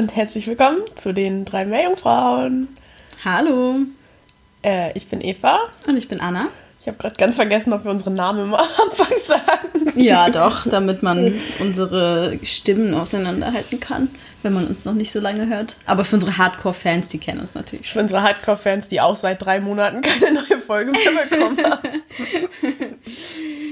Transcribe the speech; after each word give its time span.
Und 0.00 0.16
herzlich 0.16 0.46
willkommen 0.46 0.80
zu 0.94 1.12
den 1.12 1.44
drei 1.44 1.66
Meerjungfrauen. 1.66 2.68
Hallo. 3.22 3.80
Äh, 4.62 4.96
ich 4.96 5.08
bin 5.08 5.20
Eva. 5.20 5.58
Und 5.86 5.98
ich 5.98 6.08
bin 6.08 6.22
Anna. 6.22 6.48
Ich 6.80 6.88
habe 6.88 6.96
gerade 6.96 7.16
ganz 7.16 7.36
vergessen, 7.36 7.74
ob 7.74 7.84
wir 7.84 7.90
unsere 7.90 8.10
Namen 8.10 8.44
immer 8.44 8.60
am 8.78 8.88
Anfang 8.88 9.18
sagen. 9.22 9.92
Ja, 9.96 10.30
doch, 10.30 10.66
damit 10.66 11.02
man 11.02 11.34
unsere 11.58 12.38
Stimmen 12.42 12.94
auseinanderhalten 12.94 13.78
kann, 13.78 14.08
wenn 14.42 14.54
man 14.54 14.68
uns 14.68 14.86
noch 14.86 14.94
nicht 14.94 15.12
so 15.12 15.20
lange 15.20 15.48
hört. 15.48 15.76
Aber 15.84 16.06
für 16.06 16.16
unsere 16.16 16.38
Hardcore-Fans, 16.38 17.08
die 17.08 17.18
kennen 17.18 17.40
uns 17.40 17.54
natürlich 17.54 17.90
schon. 17.90 17.98
Für 17.98 18.02
unsere 18.04 18.22
Hardcore-Fans, 18.22 18.88
die 18.88 19.02
auch 19.02 19.16
seit 19.16 19.44
drei 19.44 19.60
Monaten 19.60 20.00
keine 20.00 20.32
neue 20.32 20.62
Folge 20.62 20.92
mehr 20.92 21.26
bekommen 21.28 21.58
haben. 21.62 21.88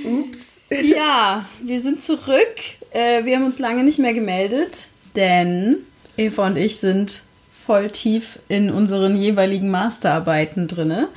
Ups. 0.26 0.58
Ja, 0.68 1.46
wir 1.62 1.80
sind 1.80 2.02
zurück. 2.02 2.58
Äh, 2.90 3.24
wir 3.24 3.36
haben 3.36 3.46
uns 3.46 3.58
lange 3.58 3.82
nicht 3.82 3.98
mehr 3.98 4.12
gemeldet, 4.12 4.88
denn 5.16 5.86
Eva 6.18 6.46
und 6.46 6.56
ich 6.56 6.78
sind 6.78 7.22
voll 7.50 7.90
tief 7.90 8.38
in 8.48 8.70
unseren 8.70 9.16
jeweiligen 9.16 9.70
Masterarbeiten 9.70 10.68
drinne. 10.68 11.08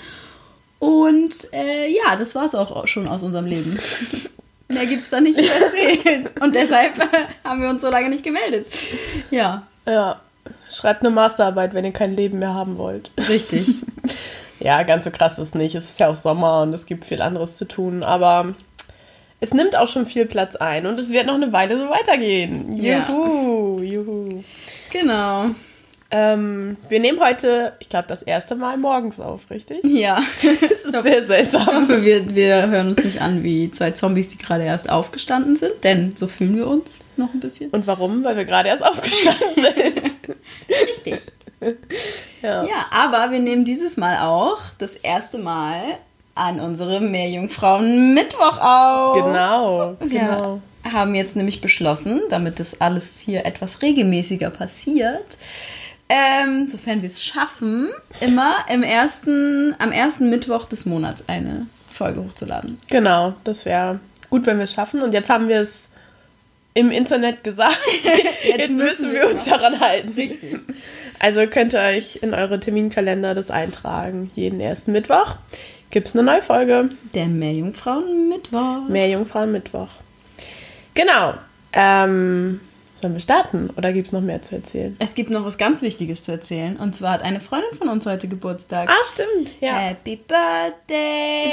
Und 0.80 1.36
äh, 1.54 1.88
ja, 1.90 2.16
das 2.16 2.36
war 2.36 2.46
es 2.46 2.56
auch 2.56 2.88
schon 2.88 3.08
aus 3.08 3.24
unserem 3.24 3.46
Leben. 3.46 3.78
Mehr 4.68 4.86
gibt 4.86 5.04
es 5.04 5.10
da 5.10 5.20
nicht 5.20 5.36
zu 5.36 5.52
erzählen. 5.52 6.30
Und 6.40 6.56
deshalb 6.56 6.98
äh, 6.98 7.08
haben 7.44 7.62
wir 7.62 7.70
uns 7.70 7.82
so 7.82 7.90
lange 7.90 8.10
nicht 8.10 8.24
gemeldet. 8.24 8.68
Ja, 9.30 9.64
Ja, 9.86 10.22
schreibt 10.70 11.02
eine 11.02 11.14
Masterarbeit, 11.14 11.74
wenn 11.74 11.86
ihr 11.86 11.92
kein 11.92 12.16
Leben 12.16 12.40
mehr 12.40 12.54
haben 12.54 12.78
wollt. 12.78 13.12
richtig. 13.30 13.68
Ja, 14.64 14.84
ganz 14.84 15.06
so 15.06 15.10
krass 15.10 15.40
ist 15.40 15.48
es 15.48 15.56
nicht. 15.56 15.74
Es 15.74 15.90
ist 15.90 16.00
ja 16.00 16.08
auch 16.08 16.16
Sommer 16.16 16.62
und 16.62 16.72
es 16.72 16.86
gibt 16.86 17.06
viel 17.06 17.24
anderes 17.24 17.58
zu 17.58 17.66
tun, 17.66 18.04
aber 18.04 18.54
es 19.40 19.56
nimmt 19.56 19.76
auch 19.76 19.88
schon 19.88 20.06
viel 20.06 20.28
Platz 20.28 20.56
ein 20.56 20.86
und 20.86 21.00
es 21.00 21.10
wird 21.10 21.26
noch 21.26 21.34
eine 21.34 21.52
Weile 21.52 21.80
so 21.80 21.90
weitergehen. 21.90 22.78
Ja. 22.78 23.08
Juhu, 23.10 23.82
juhu. 23.82 24.44
Genau. 24.92 25.48
Ähm, 26.14 26.76
wir 26.90 27.00
nehmen 27.00 27.22
heute, 27.22 27.74
ich 27.80 27.88
glaube, 27.88 28.06
das 28.10 28.22
erste 28.22 28.56
Mal 28.56 28.76
morgens 28.78 29.22
auf, 29.22 29.50
richtig? 29.50 29.80
Ja. 29.84 30.22
Das 30.42 30.62
ist 30.72 31.04
sehr 31.04 31.20
Ich 31.22 31.28
seltsam. 31.28 31.68
hoffe, 31.68 32.04
wir, 32.04 32.36
wir 32.36 32.68
hören 32.68 32.90
uns 32.90 33.04
nicht 33.04 33.22
an 33.22 33.44
wie 33.44 33.72
zwei 33.72 33.92
Zombies, 33.92 34.28
die 34.28 34.38
gerade 34.38 34.66
erst 34.66 34.90
aufgestanden 34.90 35.56
sind, 35.56 35.72
denn 35.86 36.14
so 36.18 36.28
fühlen 36.28 36.58
wir 36.58 36.68
uns 36.68 37.00
noch 37.16 37.34
ein 37.34 37.40
bisschen. 37.40 37.70
Und 37.70 37.88
warum? 37.88 38.26
Weil 38.26 38.36
wir 38.36 38.44
gerade 38.46 38.68
erst 38.68 38.86
aufgestanden 38.86 39.48
sind. 39.56 40.02
Richtig. 40.70 41.22
Ja. 42.42 42.64
Ja, 42.64 42.86
aber 42.92 43.32
wir 43.32 43.40
nehmen 43.40 43.64
dieses 43.64 43.96
Mal 43.96 44.18
auch 44.28 44.58
das 44.80 44.96
erste 44.96 45.38
Mal 45.38 45.80
an 46.36 46.60
unserem 46.60 47.10
Meerjungfrauen 47.12 48.14
Mittwoch 48.14 48.58
auf. 48.60 49.16
Genau, 49.18 49.96
genau. 50.10 50.62
Haben 50.90 51.16
jetzt 51.16 51.36
nämlich 51.36 51.62
beschlossen, 51.62 52.22
damit 52.30 52.60
das 52.60 52.82
alles 52.82 53.20
hier 53.20 53.46
etwas 53.46 53.82
regelmäßiger 53.82 54.50
passiert, 54.50 55.38
ähm, 56.10 56.68
sofern 56.68 57.02
wir 57.02 57.08
es 57.08 57.24
schaffen, 57.24 57.90
immer 58.20 58.56
im 58.70 58.84
ersten, 58.84 59.76
am 59.80 59.92
ersten 59.92 60.30
Mittwoch 60.30 60.66
des 60.66 60.86
Monats 60.86 61.24
eine 61.28 61.68
Folge 61.94 62.24
hochzuladen. 62.24 62.80
Genau, 62.90 63.34
das 63.44 63.66
wäre 63.66 64.00
gut, 64.30 64.46
wenn 64.46 64.58
wir 64.58 64.64
es 64.64 64.74
schaffen. 64.74 65.02
Und 65.02 65.14
jetzt 65.14 65.30
haben 65.30 65.48
wir 65.48 65.62
es 65.62 65.88
im 66.74 66.92
Internet 66.92 67.44
gesagt. 67.44 67.78
Jetzt, 68.44 68.72
müssen 68.72 69.12
wir 69.14 69.30
uns 69.30 69.46
daran 69.46 69.80
halten. 69.80 70.14
Richtig. 70.14 70.58
Also 71.20 71.46
könnt 71.48 71.74
ihr 71.74 71.82
euch 71.82 72.20
in 72.22 72.34
eure 72.34 72.60
Terminkalender 72.60 73.36
das 73.36 73.52
eintragen. 73.52 74.32
Jeden 74.36 74.60
ersten 74.62 74.94
Mittwoch 74.94 75.36
gibt 75.90 76.08
es 76.08 76.16
eine 76.16 76.24
neue 76.24 76.42
Folge. 76.42 76.90
Der 77.14 77.28
Meerjungfrauen 77.28 78.30
Mittwoch. 78.30 79.90
Genau. 80.94 81.34
Ähm, 81.74 82.60
sollen 83.02 83.14
wir 83.14 83.20
starten 83.20 83.70
oder 83.78 83.94
gibt 83.94 84.08
es 84.08 84.14
noch 84.14 84.22
mehr 84.22 84.42
zu 84.42 84.56
erzählen? 84.56 84.96
Es 85.00 85.16
gibt 85.16 85.30
noch 85.32 85.44
was 85.44 85.58
ganz 85.58 85.82
Wichtiges 85.82 86.24
zu 86.24 86.32
erzählen. 86.32 86.78
Und 86.78 86.96
zwar 86.96 87.14
hat 87.14 87.24
eine 87.24 87.40
Freundin 87.40 87.76
von 87.78 87.90
uns 87.90 88.06
heute 88.06 88.28
Geburtstag. 88.28 88.90
Ah, 88.90 89.04
stimmt. 89.04 89.52
Ja. 89.60 89.74
Happy 89.78 90.18
Birthday! 90.18 91.52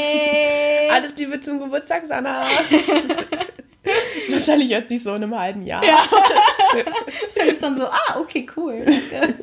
Alles 0.91 1.17
Liebe 1.17 1.41
zum 1.41 1.59
Geburtstag, 1.61 2.05
Sanna. 2.07 2.47
Wahrscheinlich 4.31 4.71
hört 4.73 4.89
sich 4.89 5.03
so 5.03 5.15
in 5.15 5.23
einem 5.23 5.39
halben 5.39 5.63
Jahr. 5.63 5.83
ist 7.47 7.63
dann 7.63 7.77
so, 7.77 7.87
ah, 7.87 8.21
okay, 8.21 8.47
cool. 8.57 8.85
danke. 8.85 9.35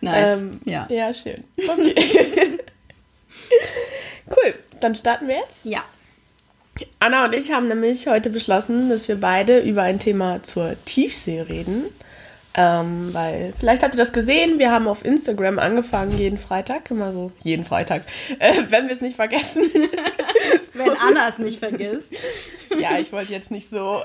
nice. 0.00 0.38
Ähm, 0.40 0.60
ja. 0.64 0.88
Ja, 0.90 1.14
schön. 1.14 1.44
Okay. 1.56 2.58
cool, 4.30 4.54
dann 4.80 4.96
starten 4.96 5.28
wir 5.28 5.36
jetzt. 5.36 5.64
Ja. 5.64 5.84
Anna 6.98 7.24
und 7.24 7.34
ich 7.34 7.52
haben 7.52 7.68
nämlich 7.68 8.06
heute 8.06 8.30
beschlossen, 8.30 8.88
dass 8.88 9.08
wir 9.08 9.20
beide 9.20 9.60
über 9.60 9.82
ein 9.82 9.98
Thema 9.98 10.42
zur 10.42 10.76
Tiefsee 10.84 11.40
reden. 11.42 11.84
Ähm, 12.54 13.10
weil, 13.12 13.52
vielleicht 13.58 13.82
habt 13.84 13.94
ihr 13.94 13.98
das 13.98 14.12
gesehen, 14.12 14.58
wir 14.58 14.72
haben 14.72 14.88
auf 14.88 15.04
Instagram 15.04 15.60
angefangen, 15.60 16.18
jeden 16.18 16.36
Freitag, 16.36 16.90
immer 16.90 17.12
so, 17.12 17.30
jeden 17.42 17.64
Freitag, 17.64 18.02
äh, 18.40 18.62
wenn 18.68 18.88
wir 18.88 18.94
es 18.94 19.00
nicht 19.00 19.16
vergessen. 19.16 19.64
Wenn 20.72 20.90
Anna 20.96 21.28
es 21.28 21.38
nicht 21.38 21.58
vergisst. 21.58 22.12
ja, 22.78 22.98
ich 22.98 23.12
wollte 23.12 23.32
jetzt 23.32 23.50
nicht 23.50 23.68
so 23.68 24.02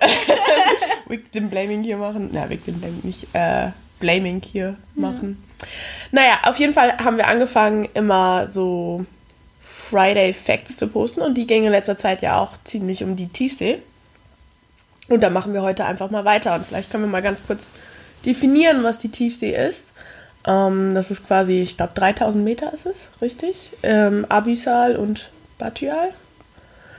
Victim 1.08 1.50
Blaming 1.50 1.84
hier 1.84 1.96
machen. 1.96 2.32
Na, 2.34 2.50
Victim 2.50 2.80
Blaming 2.80 3.00
nicht, 3.04 3.28
äh, 3.34 3.70
Blaming 4.00 4.42
hier 4.42 4.76
machen. 4.94 5.42
Naja, 6.12 6.40
auf 6.44 6.58
jeden 6.58 6.74
Fall 6.74 6.98
haben 6.98 7.18
wir 7.18 7.28
angefangen, 7.28 7.88
immer 7.94 8.48
so 8.50 9.06
Friday 9.90 10.34
Facts 10.34 10.78
zu 10.78 10.88
posten 10.88 11.22
und 11.22 11.36
die 11.36 11.48
gingen 11.48 11.66
in 11.66 11.72
letzter 11.72 11.98
Zeit 11.98 12.22
ja 12.22 12.40
auch 12.40 12.52
ziemlich 12.64 13.04
um 13.04 13.16
die 13.16 13.28
Tiefsee. 13.28 13.80
Und 15.08 15.22
da 15.22 15.30
machen 15.30 15.54
wir 15.54 15.62
heute 15.62 15.86
einfach 15.86 16.10
mal 16.10 16.26
weiter 16.26 16.56
und 16.56 16.66
vielleicht 16.66 16.90
können 16.92 17.04
wir 17.04 17.10
mal 17.10 17.22
ganz 17.22 17.42
kurz 17.46 17.72
definieren, 18.26 18.84
was 18.84 18.98
die 18.98 19.10
Tiefsee 19.10 19.56
ist. 19.56 19.92
Ähm, 20.48 20.96
das 20.96 21.12
ist 21.12 21.28
quasi, 21.28 21.62
ich 21.62 21.78
glaube, 21.78 21.94
3000 21.96 22.44
Meter 22.44 22.74
ist 22.74 22.86
es, 22.86 23.08
richtig? 23.22 23.72
Ähm, 23.84 24.26
Abyssal 24.30 24.96
und 24.96 25.30
Batial. 25.60 26.10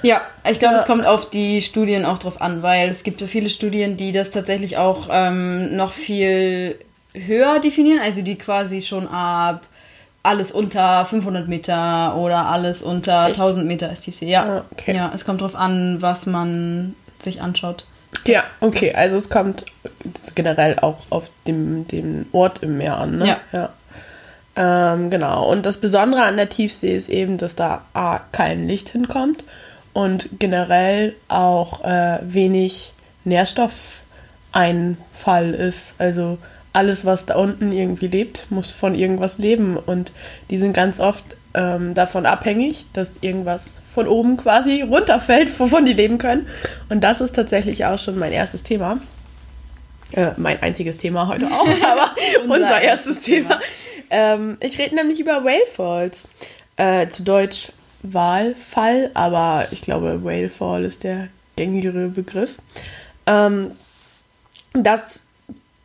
Ja, 0.02 0.20
ich 0.48 0.58
glaube, 0.58 0.74
Ja. 0.76 0.80
es 0.80 0.86
kommt 0.86 1.04
auf 1.06 1.30
die 1.30 1.60
Studien 1.62 2.04
auch 2.04 2.18
drauf 2.18 2.40
an, 2.40 2.62
weil 2.62 2.88
es 2.90 3.02
gibt 3.02 3.18
so 3.18 3.26
viele 3.26 3.50
Studien, 3.50 3.96
die 3.96 4.12
das 4.12 4.30
tatsächlich 4.30 4.76
auch 4.76 5.08
ähm, 5.10 5.74
noch 5.76 5.92
viel 5.92 6.78
höher 7.12 7.58
definieren, 7.60 7.98
also 8.00 8.22
die 8.22 8.36
quasi 8.36 8.82
schon 8.82 9.08
ab 9.08 9.66
alles 10.26 10.50
unter 10.50 11.04
500 11.04 11.46
Meter 11.48 12.16
oder 12.16 12.48
alles 12.48 12.82
unter 12.82 13.28
Echt? 13.28 13.40
1000 13.40 13.66
Meter 13.66 13.90
ist 13.90 14.00
Tiefsee. 14.00 14.28
Ja. 14.28 14.44
Ah, 14.44 14.64
okay. 14.72 14.94
ja, 14.94 15.10
es 15.14 15.24
kommt 15.24 15.40
drauf 15.40 15.54
an, 15.54 15.96
was 16.00 16.26
man 16.26 16.94
sich 17.18 17.40
anschaut. 17.40 17.86
Ja, 18.24 18.44
okay, 18.60 18.94
also 18.94 19.16
es 19.16 19.30
kommt 19.30 19.64
generell 20.34 20.78
auch 20.80 20.98
auf 21.10 21.30
dem, 21.46 21.86
dem 21.88 22.26
Ort 22.32 22.62
im 22.62 22.78
Meer 22.78 22.98
an, 22.98 23.18
ne? 23.18 23.28
Ja. 23.28 23.38
ja. 23.52 23.70
Ähm, 24.56 25.10
genau. 25.10 25.48
Und 25.50 25.66
das 25.66 25.78
Besondere 25.78 26.22
an 26.22 26.36
der 26.36 26.48
Tiefsee 26.48 26.96
ist 26.96 27.08
eben, 27.08 27.38
dass 27.38 27.54
da 27.54 27.82
A, 27.92 28.18
kein 28.32 28.66
Licht 28.66 28.88
hinkommt 28.88 29.44
und 29.92 30.30
generell 30.38 31.14
auch 31.28 31.84
äh, 31.84 32.18
wenig 32.22 32.94
Nährstoffeinfall 33.24 35.52
ist. 35.52 35.94
Also 35.98 36.38
alles, 36.76 37.06
was 37.06 37.24
da 37.24 37.36
unten 37.36 37.72
irgendwie 37.72 38.06
lebt, 38.06 38.46
muss 38.50 38.70
von 38.70 38.94
irgendwas 38.94 39.38
leben. 39.38 39.78
Und 39.78 40.12
die 40.50 40.58
sind 40.58 40.74
ganz 40.74 41.00
oft 41.00 41.24
ähm, 41.54 41.94
davon 41.94 42.26
abhängig, 42.26 42.84
dass 42.92 43.14
irgendwas 43.22 43.80
von 43.94 44.06
oben 44.06 44.36
quasi 44.36 44.82
runterfällt, 44.82 45.58
wovon 45.58 45.86
die 45.86 45.94
leben 45.94 46.18
können. 46.18 46.46
Und 46.90 47.02
das 47.02 47.22
ist 47.22 47.34
tatsächlich 47.34 47.86
auch 47.86 47.98
schon 47.98 48.18
mein 48.18 48.32
erstes 48.32 48.62
Thema. 48.62 48.98
Äh, 50.12 50.32
mein 50.36 50.62
einziges 50.62 50.98
Thema 50.98 51.28
heute 51.28 51.46
auch, 51.46 51.66
aber 51.82 52.10
unser, 52.42 52.54
Unser 52.54 52.80
erstes 52.82 53.20
Thema. 53.22 53.58
Thema. 53.58 53.60
Ähm, 54.10 54.58
ich 54.60 54.78
rede 54.78 54.94
nämlich 54.94 55.18
über 55.18 55.44
Whale 55.44 55.66
Falls. 55.72 56.28
Äh, 56.76 57.08
zu 57.08 57.22
Deutsch 57.22 57.72
Walfall, 58.02 59.10
aber 59.14 59.66
ich 59.70 59.80
glaube, 59.80 60.22
Whalefall 60.22 60.84
ist 60.84 61.04
der 61.04 61.28
gängigere 61.56 62.08
Begriff. 62.08 62.56
Ähm, 63.26 63.70
das 64.74 65.22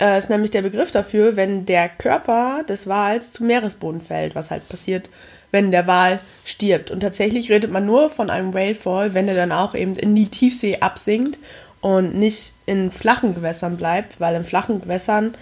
äh, 0.01 0.17
ist 0.17 0.29
nämlich 0.29 0.51
der 0.51 0.63
Begriff 0.63 0.91
dafür, 0.91 1.35
wenn 1.35 1.65
der 1.65 1.87
Körper 1.87 2.63
des 2.67 2.87
Wals 2.87 3.31
zu 3.31 3.43
Meeresboden 3.43 4.01
fällt, 4.01 4.35
was 4.35 4.51
halt 4.51 4.67
passiert, 4.67 5.09
wenn 5.51 5.71
der 5.71 5.87
Wal 5.87 6.19
stirbt. 6.43 6.91
Und 6.91 7.01
tatsächlich 7.01 7.51
redet 7.51 7.71
man 7.71 7.85
nur 7.85 8.09
von 8.09 8.29
einem 8.29 8.53
Whalefall, 8.53 9.13
wenn 9.13 9.27
er 9.27 9.35
dann 9.35 9.51
auch 9.51 9.75
eben 9.75 9.95
in 9.95 10.15
die 10.15 10.29
Tiefsee 10.29 10.79
absinkt 10.79 11.37
und 11.81 12.15
nicht 12.15 12.53
in 12.65 12.91
flachen 12.91 13.35
Gewässern 13.35 13.77
bleibt, 13.77 14.19
weil 14.19 14.35
in 14.35 14.43
flachen 14.43 14.81
Gewässern 14.81 15.35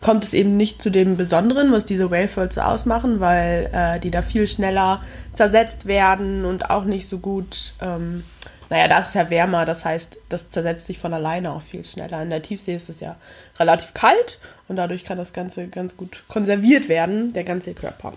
kommt 0.00 0.24
es 0.24 0.34
eben 0.34 0.56
nicht 0.56 0.82
zu 0.82 0.90
dem 0.90 1.16
Besonderen, 1.16 1.72
was 1.72 1.84
diese 1.84 2.10
Whalefalls 2.10 2.56
so 2.56 2.60
ausmachen, 2.60 3.20
weil 3.20 3.70
äh, 3.72 4.00
die 4.00 4.10
da 4.10 4.22
viel 4.22 4.46
schneller 4.46 5.02
zersetzt 5.32 5.86
werden 5.86 6.44
und 6.44 6.70
auch 6.70 6.84
nicht 6.84 7.08
so 7.08 7.18
gut. 7.18 7.74
Ähm, 7.80 8.24
naja, 8.68 8.88
da 8.88 8.98
ist 8.98 9.14
ja 9.14 9.30
wärmer, 9.30 9.64
das 9.64 9.84
heißt, 9.84 10.18
das 10.28 10.50
zersetzt 10.50 10.86
sich 10.86 10.98
von 10.98 11.14
alleine 11.14 11.52
auch 11.52 11.62
viel 11.62 11.84
schneller. 11.84 12.20
In 12.22 12.30
der 12.30 12.42
Tiefsee 12.42 12.74
ist 12.74 12.88
es 12.88 13.00
ja 13.00 13.16
relativ 13.58 13.94
kalt 13.94 14.40
und 14.68 14.76
dadurch 14.76 15.04
kann 15.04 15.18
das 15.18 15.32
Ganze 15.32 15.68
ganz 15.68 15.96
gut 15.96 16.24
konserviert 16.28 16.88
werden, 16.88 17.32
der 17.32 17.44
ganze 17.44 17.74
Körper. 17.74 18.12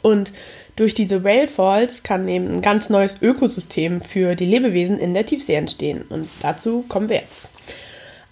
Und 0.00 0.32
durch 0.76 0.94
diese 0.94 1.22
Whalefalls 1.24 2.02
kann 2.02 2.28
eben 2.28 2.50
ein 2.50 2.62
ganz 2.62 2.88
neues 2.88 3.20
Ökosystem 3.20 4.00
für 4.02 4.34
die 4.34 4.46
Lebewesen 4.46 4.98
in 4.98 5.12
der 5.12 5.26
Tiefsee 5.26 5.54
entstehen. 5.54 6.02
Und 6.08 6.28
dazu 6.40 6.84
kommen 6.88 7.08
wir 7.08 7.16
jetzt. 7.16 7.48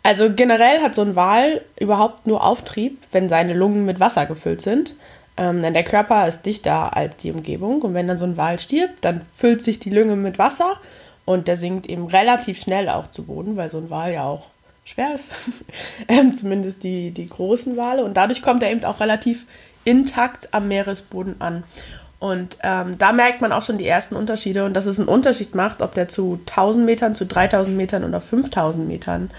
Also 0.03 0.31
generell 0.35 0.81
hat 0.81 0.95
so 0.95 1.03
ein 1.03 1.17
Wal 1.17 1.61
überhaupt 1.79 2.27
nur 2.27 2.43
Auftrieb, 2.45 2.99
wenn 3.13 3.29
seine 3.29 3.55
Lungen 3.55 3.85
mit 3.85 4.01
Wasser 4.01 4.27
gefüllt 4.27 4.63
sind. 4.63 4.95
Ähm, 5.37 5.63
denn 5.63 5.75
der 5.75 5.85
Körper 5.85 6.27
ist 6.27 6.43
dichter 6.43 6.97
als 6.97 7.17
die 7.17 7.33
Umgebung. 7.33 7.83
Und 7.83 7.95
wenn 7.95 8.09
dann 8.09 8.19
so 8.19 8.25
ein 8.25 8.37
Wal 8.37 8.59
stirbt, 8.59 9.05
dann 9.05 9.23
füllt 9.33 9.63
sich 9.63 9.79
die 9.79 9.91
Lunge 9.91 10.17
mit 10.17 10.39
Wasser 10.39 10.77
und 11.25 11.49
der 11.49 11.57
sinkt 11.57 11.87
eben 11.87 12.07
relativ 12.07 12.61
schnell 12.61 12.89
auch 12.89 13.11
zu 13.11 13.25
Boden, 13.25 13.57
weil 13.57 13.71
so 13.71 13.79
ein 13.79 13.91
Wal 13.91 14.13
ja 14.13 14.25
auch 14.25 14.47
schwer 14.85 15.15
ist. 15.15 15.31
ähm, 16.09 16.37
zumindest 16.37 16.83
die, 16.83 17.11
die 17.11 17.27
großen 17.27 17.77
Wale. 17.77 18.05
Und 18.05 18.17
dadurch 18.17 18.43
kommt 18.43 18.63
er 18.63 18.71
eben 18.71 18.85
auch 18.85 19.01
relativ 19.01 19.47
intakt 19.85 20.49
am 20.53 20.69
Meeresboden 20.69 21.41
an. 21.41 21.65
Und 22.19 22.59
ähm, 22.63 22.99
da 22.99 23.13
merkt 23.13 23.41
man 23.41 23.53
auch 23.53 23.63
schon 23.63 23.79
die 23.79 23.87
ersten 23.87 24.15
Unterschiede 24.15 24.67
und 24.67 24.75
dass 24.75 24.85
es 24.85 24.99
einen 24.99 25.09
Unterschied 25.09 25.55
macht, 25.55 25.81
ob 25.81 25.95
der 25.95 26.07
zu 26.09 26.39
1000 26.47 26.85
Metern, 26.85 27.15
zu 27.15 27.25
3000 27.25 27.75
Metern 27.75 28.05
oder 28.05 28.21
5000 28.21 28.87
Metern 28.87 29.31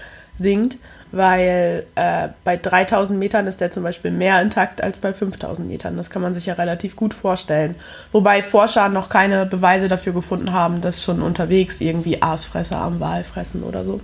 sinkt, 0.42 0.76
weil 1.12 1.84
äh, 1.94 2.28
bei 2.44 2.56
3000 2.56 3.18
Metern 3.18 3.46
ist 3.46 3.60
der 3.60 3.70
zum 3.70 3.82
Beispiel 3.82 4.10
mehr 4.10 4.40
intakt 4.42 4.82
als 4.82 4.98
bei 4.98 5.14
5000 5.14 5.66
Metern. 5.68 5.96
Das 5.96 6.10
kann 6.10 6.22
man 6.22 6.34
sich 6.34 6.46
ja 6.46 6.54
relativ 6.54 6.96
gut 6.96 7.14
vorstellen. 7.14 7.74
Wobei 8.12 8.42
Forscher 8.42 8.88
noch 8.88 9.08
keine 9.08 9.46
Beweise 9.46 9.88
dafür 9.88 10.12
gefunden 10.12 10.52
haben, 10.52 10.80
dass 10.80 11.02
schon 11.02 11.22
unterwegs 11.22 11.80
irgendwie 11.80 12.20
Aasfresser 12.20 12.78
am 12.78 13.00
Wal 13.00 13.24
fressen 13.24 13.62
oder 13.62 13.84
so. 13.84 14.00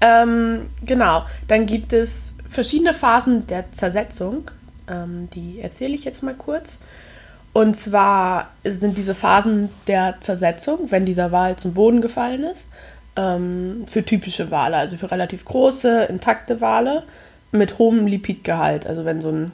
Ähm, 0.00 0.68
genau, 0.84 1.24
dann 1.48 1.66
gibt 1.66 1.92
es 1.92 2.32
verschiedene 2.48 2.92
Phasen 2.92 3.46
der 3.46 3.72
Zersetzung. 3.72 4.50
Ähm, 4.88 5.28
die 5.32 5.60
erzähle 5.60 5.94
ich 5.94 6.04
jetzt 6.04 6.22
mal 6.22 6.34
kurz. 6.34 6.78
Und 7.52 7.74
zwar 7.74 8.50
sind 8.64 8.98
diese 8.98 9.14
Phasen 9.14 9.70
der 9.86 10.16
Zersetzung, 10.20 10.90
wenn 10.90 11.06
dieser 11.06 11.32
Wal 11.32 11.56
zum 11.56 11.72
Boden 11.72 12.02
gefallen 12.02 12.44
ist, 12.44 12.66
ähm, 13.16 13.84
für 13.86 14.04
typische 14.04 14.50
Wale, 14.50 14.76
also 14.76 14.96
für 14.96 15.10
relativ 15.10 15.44
große, 15.44 16.04
intakte 16.04 16.60
Wale 16.60 17.04
mit 17.52 17.78
hohem 17.78 18.06
Lipidgehalt. 18.06 18.86
Also 18.86 19.04
wenn 19.04 19.20
so 19.20 19.30
ein 19.30 19.52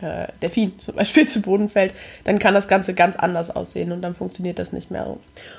äh, 0.00 0.28
Delfin 0.42 0.72
zum 0.78 0.96
Beispiel 0.96 1.28
zu 1.28 1.40
Boden 1.40 1.68
fällt, 1.68 1.94
dann 2.24 2.38
kann 2.38 2.54
das 2.54 2.68
Ganze 2.68 2.94
ganz 2.94 3.16
anders 3.16 3.54
aussehen 3.54 3.92
und 3.92 4.02
dann 4.02 4.14
funktioniert 4.14 4.58
das 4.58 4.72
nicht 4.72 4.90
mehr. 4.90 5.16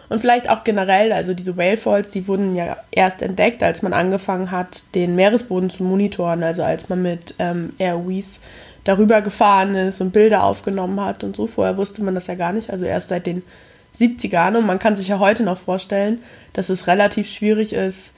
Und 0.10 0.20
vielleicht 0.20 0.50
auch 0.50 0.64
generell, 0.64 1.12
also 1.12 1.34
diese 1.34 1.58
Whalefalls, 1.58 2.10
die 2.10 2.28
wurden 2.28 2.56
ja 2.56 2.78
erst 2.92 3.22
entdeckt, 3.22 3.64
als 3.64 3.82
man 3.82 3.94
angefangen 3.94 4.52
hat, 4.52 4.84
den 4.94 5.16
Meeresboden 5.16 5.70
zu 5.70 5.84
monitoren, 5.84 6.44
also 6.44 6.64
als 6.64 6.90
man 6.90 7.02
mit 7.02 7.36
ähm, 7.40 7.74
ROVs 7.80 8.40
darüber 8.84 9.22
gefahren 9.22 9.74
ist 9.76 10.00
und 10.00 10.12
Bilder 10.12 10.44
aufgenommen 10.44 11.02
hat 11.02 11.24
und 11.24 11.36
so. 11.36 11.48
Vorher 11.48 11.78
wusste 11.78 12.04
man 12.04 12.16
das 12.16 12.28
ja 12.28 12.36
gar 12.36 12.54
nicht, 12.54 12.70
also 12.70 12.86
erst 12.86 13.08
seit 13.08 13.26
den 13.26 13.44
70ern. 13.96 14.58
Und 14.58 14.66
man 14.66 14.80
kann 14.80 14.96
sich 14.96 15.08
ja 15.08 15.20
heute 15.20 15.44
noch 15.44 15.58
vorstellen, 15.58 16.20
dass 16.54 16.70
es 16.70 16.88
relativ 16.88 17.30
schwierig 17.30 17.74
ist, 17.74 18.12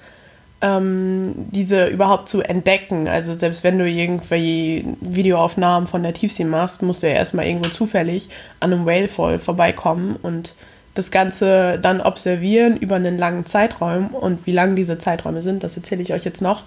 ähm, 0.61 1.33
diese 1.51 1.87
überhaupt 1.87 2.29
zu 2.29 2.41
entdecken. 2.41 3.07
Also 3.07 3.33
selbst 3.33 3.63
wenn 3.63 3.77
du 3.77 3.87
irgendwie 3.87 4.85
Videoaufnahmen 5.01 5.87
von 5.87 6.03
der 6.03 6.13
Tiefsee 6.13 6.45
machst, 6.45 6.81
musst 6.81 7.03
du 7.03 7.07
ja 7.07 7.13
erstmal 7.13 7.45
irgendwo 7.45 7.69
zufällig 7.69 8.29
an 8.59 8.73
einem 8.73 8.85
Whalefall 8.85 9.39
vorbeikommen 9.39 10.17
und 10.21 10.55
das 10.95 11.11
Ganze 11.11 11.77
dann 11.79 12.01
observieren 12.01 12.75
über 12.75 12.95
einen 12.95 13.19
langen 13.19 13.45
Zeitraum. 13.45 14.07
Und 14.07 14.47
wie 14.47 14.51
lang 14.51 14.75
diese 14.75 14.97
Zeiträume 14.97 15.43
sind, 15.43 15.63
das 15.63 15.77
erzähle 15.77 16.01
ich 16.01 16.13
euch 16.13 16.25
jetzt 16.25 16.41
noch. 16.41 16.63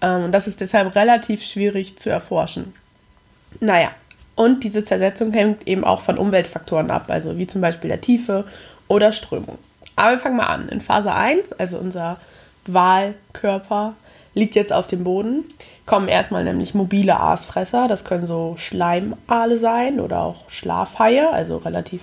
Ähm, 0.00 0.24
und 0.24 0.32
das 0.32 0.48
ist 0.48 0.60
deshalb 0.60 0.96
relativ 0.96 1.44
schwierig 1.44 1.96
zu 1.96 2.10
erforschen. 2.10 2.72
Naja, 3.60 3.90
und 4.40 4.64
diese 4.64 4.82
Zersetzung 4.82 5.34
hängt 5.34 5.68
eben 5.68 5.84
auch 5.84 6.00
von 6.00 6.16
Umweltfaktoren 6.16 6.90
ab, 6.90 7.04
also 7.08 7.36
wie 7.36 7.46
zum 7.46 7.60
Beispiel 7.60 7.88
der 7.88 8.00
Tiefe 8.00 8.46
oder 8.88 9.12
Strömung. 9.12 9.58
Aber 9.96 10.12
wir 10.12 10.18
fangen 10.18 10.38
mal 10.38 10.46
an. 10.46 10.70
In 10.70 10.80
Phase 10.80 11.12
1, 11.12 11.52
also 11.52 11.76
unser 11.76 12.16
Walkörper 12.64 13.96
liegt 14.32 14.54
jetzt 14.54 14.72
auf 14.72 14.86
dem 14.86 15.04
Boden, 15.04 15.44
kommen 15.84 16.08
erstmal 16.08 16.42
nämlich 16.42 16.72
mobile 16.72 17.20
Aasfresser. 17.20 17.86
Das 17.86 18.06
können 18.06 18.26
so 18.26 18.54
Schleimale 18.56 19.58
sein 19.58 20.00
oder 20.00 20.24
auch 20.24 20.48
Schlafhaie, 20.48 21.30
also 21.30 21.58
relativ 21.58 22.00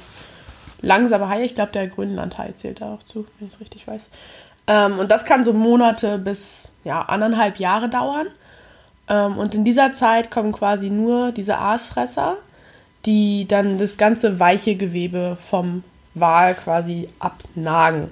langsame 0.82 1.30
Haie. 1.30 1.44
Ich 1.44 1.56
glaube, 1.56 1.72
der 1.72 1.88
Grönlandhai 1.88 2.52
zählt 2.52 2.82
da 2.82 2.94
auch 2.94 3.02
zu, 3.02 3.26
wenn 3.40 3.48
ich 3.48 3.56
es 3.56 3.60
richtig 3.62 3.88
weiß. 3.88 4.12
Ähm, 4.68 5.00
und 5.00 5.10
das 5.10 5.26
kann 5.26 5.44
so 5.44 5.54
Monate 5.54 6.20
bis 6.20 6.70
ja, 6.84 7.02
anderthalb 7.02 7.58
Jahre 7.58 7.90
dauern. 7.90 8.28
Ähm, 9.10 9.38
und 9.38 9.56
in 9.56 9.64
dieser 9.64 9.92
Zeit 9.94 10.32
kommen 10.32 10.52
quasi 10.52 10.90
nur 10.90 11.32
diese 11.32 11.58
Aasfresser, 11.58 12.38
die 13.06 13.48
dann 13.48 13.78
das 13.78 13.98
ganze 13.98 14.40
weiche 14.40 14.76
Gewebe 14.76 15.38
vom 15.42 15.84
Wal 16.14 16.56
quasi 16.56 17.10
abnagen 17.20 18.10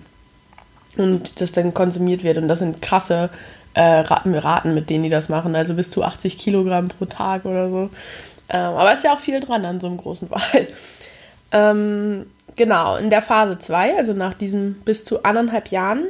und 0.97 1.41
das 1.41 1.51
dann 1.51 1.73
konsumiert 1.73 2.23
wird. 2.23 2.37
Und 2.37 2.47
das 2.47 2.59
sind 2.59 2.81
krasse 2.81 3.29
äh, 3.73 3.81
Raten, 3.81 4.73
mit 4.73 4.89
denen 4.89 5.03
die 5.03 5.09
das 5.09 5.29
machen, 5.29 5.55
also 5.55 5.73
bis 5.73 5.91
zu 5.91 6.03
80 6.03 6.37
Kilogramm 6.37 6.87
pro 6.87 7.05
Tag 7.05 7.45
oder 7.45 7.69
so. 7.69 7.89
Ähm, 8.49 8.73
aber 8.73 8.93
ist 8.93 9.03
ja 9.03 9.13
auch 9.13 9.19
viel 9.19 9.39
dran 9.39 9.65
an 9.65 9.79
so 9.79 9.87
einem 9.87 9.97
großen 9.97 10.29
Wal. 10.31 10.67
Ähm, 11.51 12.25
genau, 12.55 12.95
in 12.95 13.09
der 13.09 13.21
Phase 13.21 13.59
2, 13.59 13.97
also 13.97 14.13
nach 14.13 14.33
diesen 14.33 14.75
bis 14.85 15.03
zu 15.03 15.23
anderthalb 15.23 15.69
Jahren, 15.69 16.05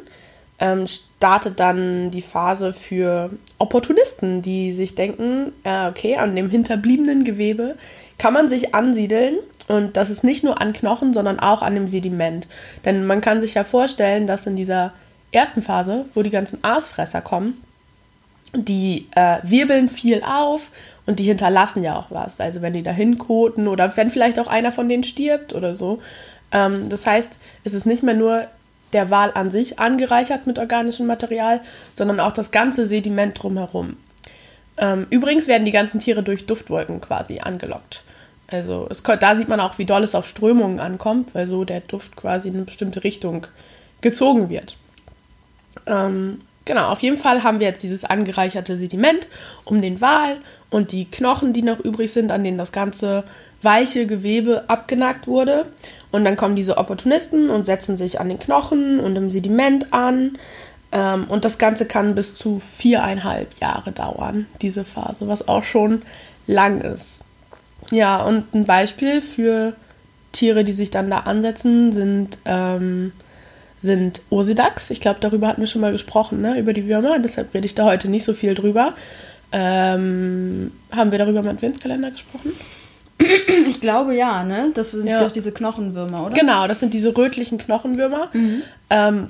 ähm, 0.60 0.86
startet 0.88 1.60
dann 1.60 2.12
die 2.12 2.22
Phase 2.22 2.74
für 2.74 3.32
Opportunisten, 3.58 4.42
die 4.42 4.74
sich 4.74 4.96
denken, 4.96 5.54
äh, 5.64 5.88
okay, 5.88 6.18
an 6.18 6.36
dem 6.36 6.50
hinterbliebenen 6.50 7.24
Gewebe 7.24 7.76
kann 8.18 8.34
man 8.34 8.50
sich 8.50 8.76
ansiedeln 8.76 9.38
und 9.68 9.98
das 9.98 10.10
ist 10.10 10.24
nicht 10.24 10.44
nur 10.44 10.62
an 10.62 10.74
Knochen, 10.74 11.14
sondern 11.14 11.40
auch 11.40 11.62
an 11.62 11.76
dem 11.76 11.88
Sediment. 11.88 12.48
Denn 12.84 13.06
man 13.06 13.22
kann 13.22 13.42
sich 13.42 13.56
ja 13.56 13.64
vorstellen, 13.64 14.28
dass 14.28 14.46
in 14.46 14.56
dieser 14.56 14.94
ersten 15.32 15.64
Phase, 15.64 16.06
wo 16.14 16.22
die 16.22 16.30
ganzen 16.30 16.64
Aasfresser 16.64 17.22
kommen, 17.22 17.62
die 18.54 19.08
äh, 19.16 19.38
wirbeln 19.44 19.90
viel 19.90 20.24
auf 20.24 20.72
und 21.06 21.20
die 21.20 21.26
hinterlassen 21.26 21.84
ja 21.84 21.98
auch 21.98 22.08
was. 22.10 22.40
Also 22.40 22.62
wenn 22.62 22.74
die 22.74 22.84
da 22.84 22.92
hinkoten 22.92 23.68
oder 23.68 23.96
wenn 23.98 24.12
vielleicht 24.12 24.40
auch 24.40 24.48
einer 24.48 24.72
von 24.72 24.88
denen 24.88 25.04
stirbt 25.04 25.54
oder 25.54 25.76
so. 25.76 26.00
Ähm, 26.52 26.90
das 26.90 27.06
heißt, 27.06 27.34
es 27.64 27.74
ist 27.74 27.86
nicht 27.86 28.04
mehr 28.04 28.14
nur 28.14 28.48
der 28.96 29.12
Wal 29.12 29.32
an 29.36 29.52
sich 29.52 29.78
angereichert 29.78 30.48
mit 30.48 30.58
organischem 30.58 31.06
Material, 31.06 31.62
sondern 31.94 32.20
auch 32.20 32.32
das 32.32 32.50
ganze 32.52 32.88
Sediment 32.88 33.42
drumherum. 33.42 33.98
Ähm, 34.78 35.06
übrigens 35.10 35.48
werden 35.48 35.66
die 35.66 35.72
ganzen 35.72 36.00
Tiere 36.00 36.24
durch 36.24 36.46
Duftwolken 36.46 37.02
quasi 37.02 37.40
angelockt. 37.40 38.04
Also 38.48 38.88
es, 38.90 39.04
da 39.04 39.36
sieht 39.36 39.50
man 39.50 39.60
auch, 39.60 39.78
wie 39.78 39.86
doll 39.86 40.04
es 40.04 40.16
auf 40.16 40.28
Strömungen 40.28 40.80
ankommt, 40.80 41.36
weil 41.36 41.46
so 41.48 41.66
der 41.66 41.82
Duft 41.82 42.16
quasi 42.16 42.48
in 42.48 42.56
eine 42.56 42.64
bestimmte 42.64 43.04
Richtung 43.04 43.48
gezogen 44.00 44.50
wird. 44.50 44.78
Ähm, 45.88 46.40
genau, 46.64 46.90
auf 46.90 47.02
jeden 47.02 47.18
Fall 47.18 47.44
haben 47.44 47.60
wir 47.60 47.68
jetzt 47.68 47.84
dieses 47.84 48.06
angereicherte 48.06 48.78
Sediment 48.78 49.28
um 49.66 49.82
den 49.82 50.00
Wal 50.00 50.38
und 50.70 50.94
die 50.94 51.06
Knochen, 51.06 51.52
die 51.52 51.64
noch 51.64 51.80
übrig 51.80 52.14
sind, 52.14 52.32
an 52.32 52.44
denen 52.44 52.58
das 52.58 52.72
ganze 52.72 53.26
weiche 53.66 54.06
Gewebe 54.06 54.64
abgenagt 54.68 55.28
wurde. 55.28 55.66
Und 56.12 56.24
dann 56.24 56.38
kommen 56.38 56.56
diese 56.56 56.78
Opportunisten 56.78 57.50
und 57.50 57.66
setzen 57.66 57.98
sich 57.98 58.22
an 58.22 58.30
den 58.30 58.40
Knochen 58.40 59.02
und 59.02 59.18
im 59.18 59.30
Sediment 59.30 59.92
an. 59.92 60.38
Ähm, 60.94 61.26
und 61.28 61.44
das 61.44 61.58
Ganze 61.58 61.86
kann 61.86 62.16
bis 62.16 62.36
zu 62.36 62.60
viereinhalb 62.60 63.60
Jahre 63.60 63.92
dauern, 63.92 64.46
diese 64.62 64.86
Phase, 64.86 65.28
was 65.28 65.48
auch 65.50 65.64
schon 65.64 66.04
lang 66.48 66.80
ist. 66.80 67.24
Ja, 67.92 68.24
und 68.24 68.54
ein 68.56 68.66
Beispiel 68.66 69.22
für 69.22 69.74
Tiere, 70.32 70.64
die 70.64 70.72
sich 70.72 70.92
dann 70.92 71.10
da 71.10 71.20
ansetzen, 71.20 71.92
sind, 71.92 72.38
ähm, 72.46 73.12
sind 73.82 74.22
Osidax. 74.30 74.90
Ich 74.90 75.02
glaube, 75.02 75.20
darüber 75.20 75.48
hatten 75.48 75.62
wir 75.62 75.68
schon 75.68 75.82
mal 75.82 75.92
gesprochen, 75.92 76.42
ne? 76.42 76.58
über 76.58 76.74
die 76.74 76.88
Würmer. 76.88 77.20
Deshalb 77.20 77.54
rede 77.54 77.66
ich 77.66 77.76
da 77.76 77.86
heute 77.86 78.10
nicht 78.10 78.26
so 78.26 78.34
viel 78.34 78.56
drüber. 78.56 78.94
Ähm, 79.52 80.72
haben 80.92 81.12
wir 81.12 81.20
darüber 81.20 81.40
im 81.40 81.48
Adventskalender 81.48 82.12
gesprochen? 82.12 82.54
Ich 83.68 83.82
glaube 83.82 84.16
ja, 84.16 84.44
ne? 84.44 84.72
Das 84.74 84.92
sind 84.92 85.08
Ja. 85.08 85.20
doch 85.20 85.32
diese 85.32 85.52
Knochenwürmer, 85.52 86.26
oder? 86.26 86.34
Genau, 86.36 86.68
das 86.68 86.80
sind 86.80 86.94
diese 86.94 87.16
rötlichen 87.16 87.58
Knochenwürmer, 87.58 88.30
ähm, 88.90 89.30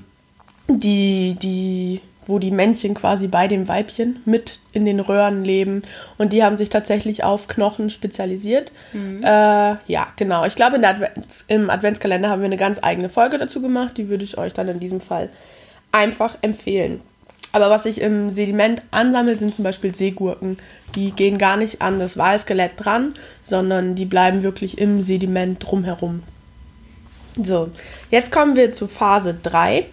die, 0.68 1.36
die, 1.42 2.01
wo 2.25 2.39
die 2.39 2.51
Männchen 2.51 2.96
quasi 2.96 3.27
bei 3.27 3.48
dem 3.48 3.68
Weibchen 3.68 4.20
mit 4.25 4.60
in 4.74 4.86
den 4.86 5.00
Röhren 5.00 5.44
leben. 5.46 5.84
Und 6.18 6.34
die 6.34 6.44
haben 6.44 6.58
sich 6.58 6.70
tatsächlich 6.70 7.24
auf 7.24 7.48
Knochen 7.48 7.89
spezialisiert. 7.92 8.72
Äh, 8.94 9.25
ja, 9.88 10.08
genau. 10.15 10.44
Ich 10.46 10.56
glaube, 10.56 10.77
Advents, 10.86 11.46
im 11.48 11.70
Adventskalender 11.70 12.30
haben 12.30 12.42
wir 12.42 12.48
eine 12.48 12.58
ganz 12.58 12.80
eigene 12.82 13.10
Folge 13.10 13.38
dazu 13.38 13.62
gemacht. 13.62 13.98
Die 13.98 14.10
würde 14.10 14.24
ich 14.24 14.38
euch 14.39 14.54
dann 14.54 14.68
in 14.68 14.80
diesem 14.80 15.01
Fall 15.01 15.30
einfach 15.92 16.38
empfehlen. 16.42 17.01
Aber 17.56 17.70
was 17.70 17.84
sich 17.84 18.02
im 18.02 18.30
Sediment 18.30 18.82
ansammelt, 18.92 19.40
sind 19.40 19.56
zum 19.56 19.64
Beispiel 19.64 19.96
Seegurken. 19.96 20.58
Die 20.94 21.14
gehen 21.14 21.38
gar 21.38 21.56
nicht 21.56 21.82
an 21.82 22.00
das 22.00 22.18
Walskelett 22.18 22.74
dran, 22.76 23.14
sondern 23.46 23.96
die 23.96 24.04
bleiben 24.04 24.44
wirklich 24.44 24.78
im 24.78 25.02
Sediment 25.02 25.66
drumherum. 25.66 26.22
So, 27.42 27.70
jetzt 28.12 28.30
kommen 28.30 28.58
wir 28.58 28.74
zu 28.74 28.90
Phase 28.90 29.38
3, 29.42 29.86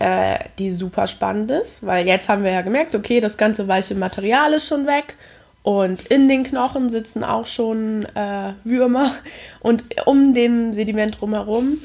äh, 0.00 0.38
die 0.58 0.72
super 0.72 1.06
spannend 1.06 1.52
ist, 1.52 1.86
weil 1.86 2.08
jetzt 2.08 2.28
haben 2.28 2.42
wir 2.42 2.50
ja 2.50 2.62
gemerkt, 2.62 2.96
okay, 2.96 3.20
das 3.20 3.36
ganze 3.36 3.68
weiche 3.68 3.94
Material 3.94 4.52
ist 4.52 4.66
schon 4.66 4.88
weg 4.88 5.14
und 5.62 6.02
in 6.08 6.28
den 6.28 6.42
Knochen 6.42 6.90
sitzen 6.90 7.22
auch 7.22 7.46
schon 7.46 8.04
äh, 8.16 8.54
Würmer 8.64 9.12
und 9.60 9.84
um 10.06 10.34
dem 10.34 10.72
Sediment 10.72 11.20
drumherum 11.20 11.78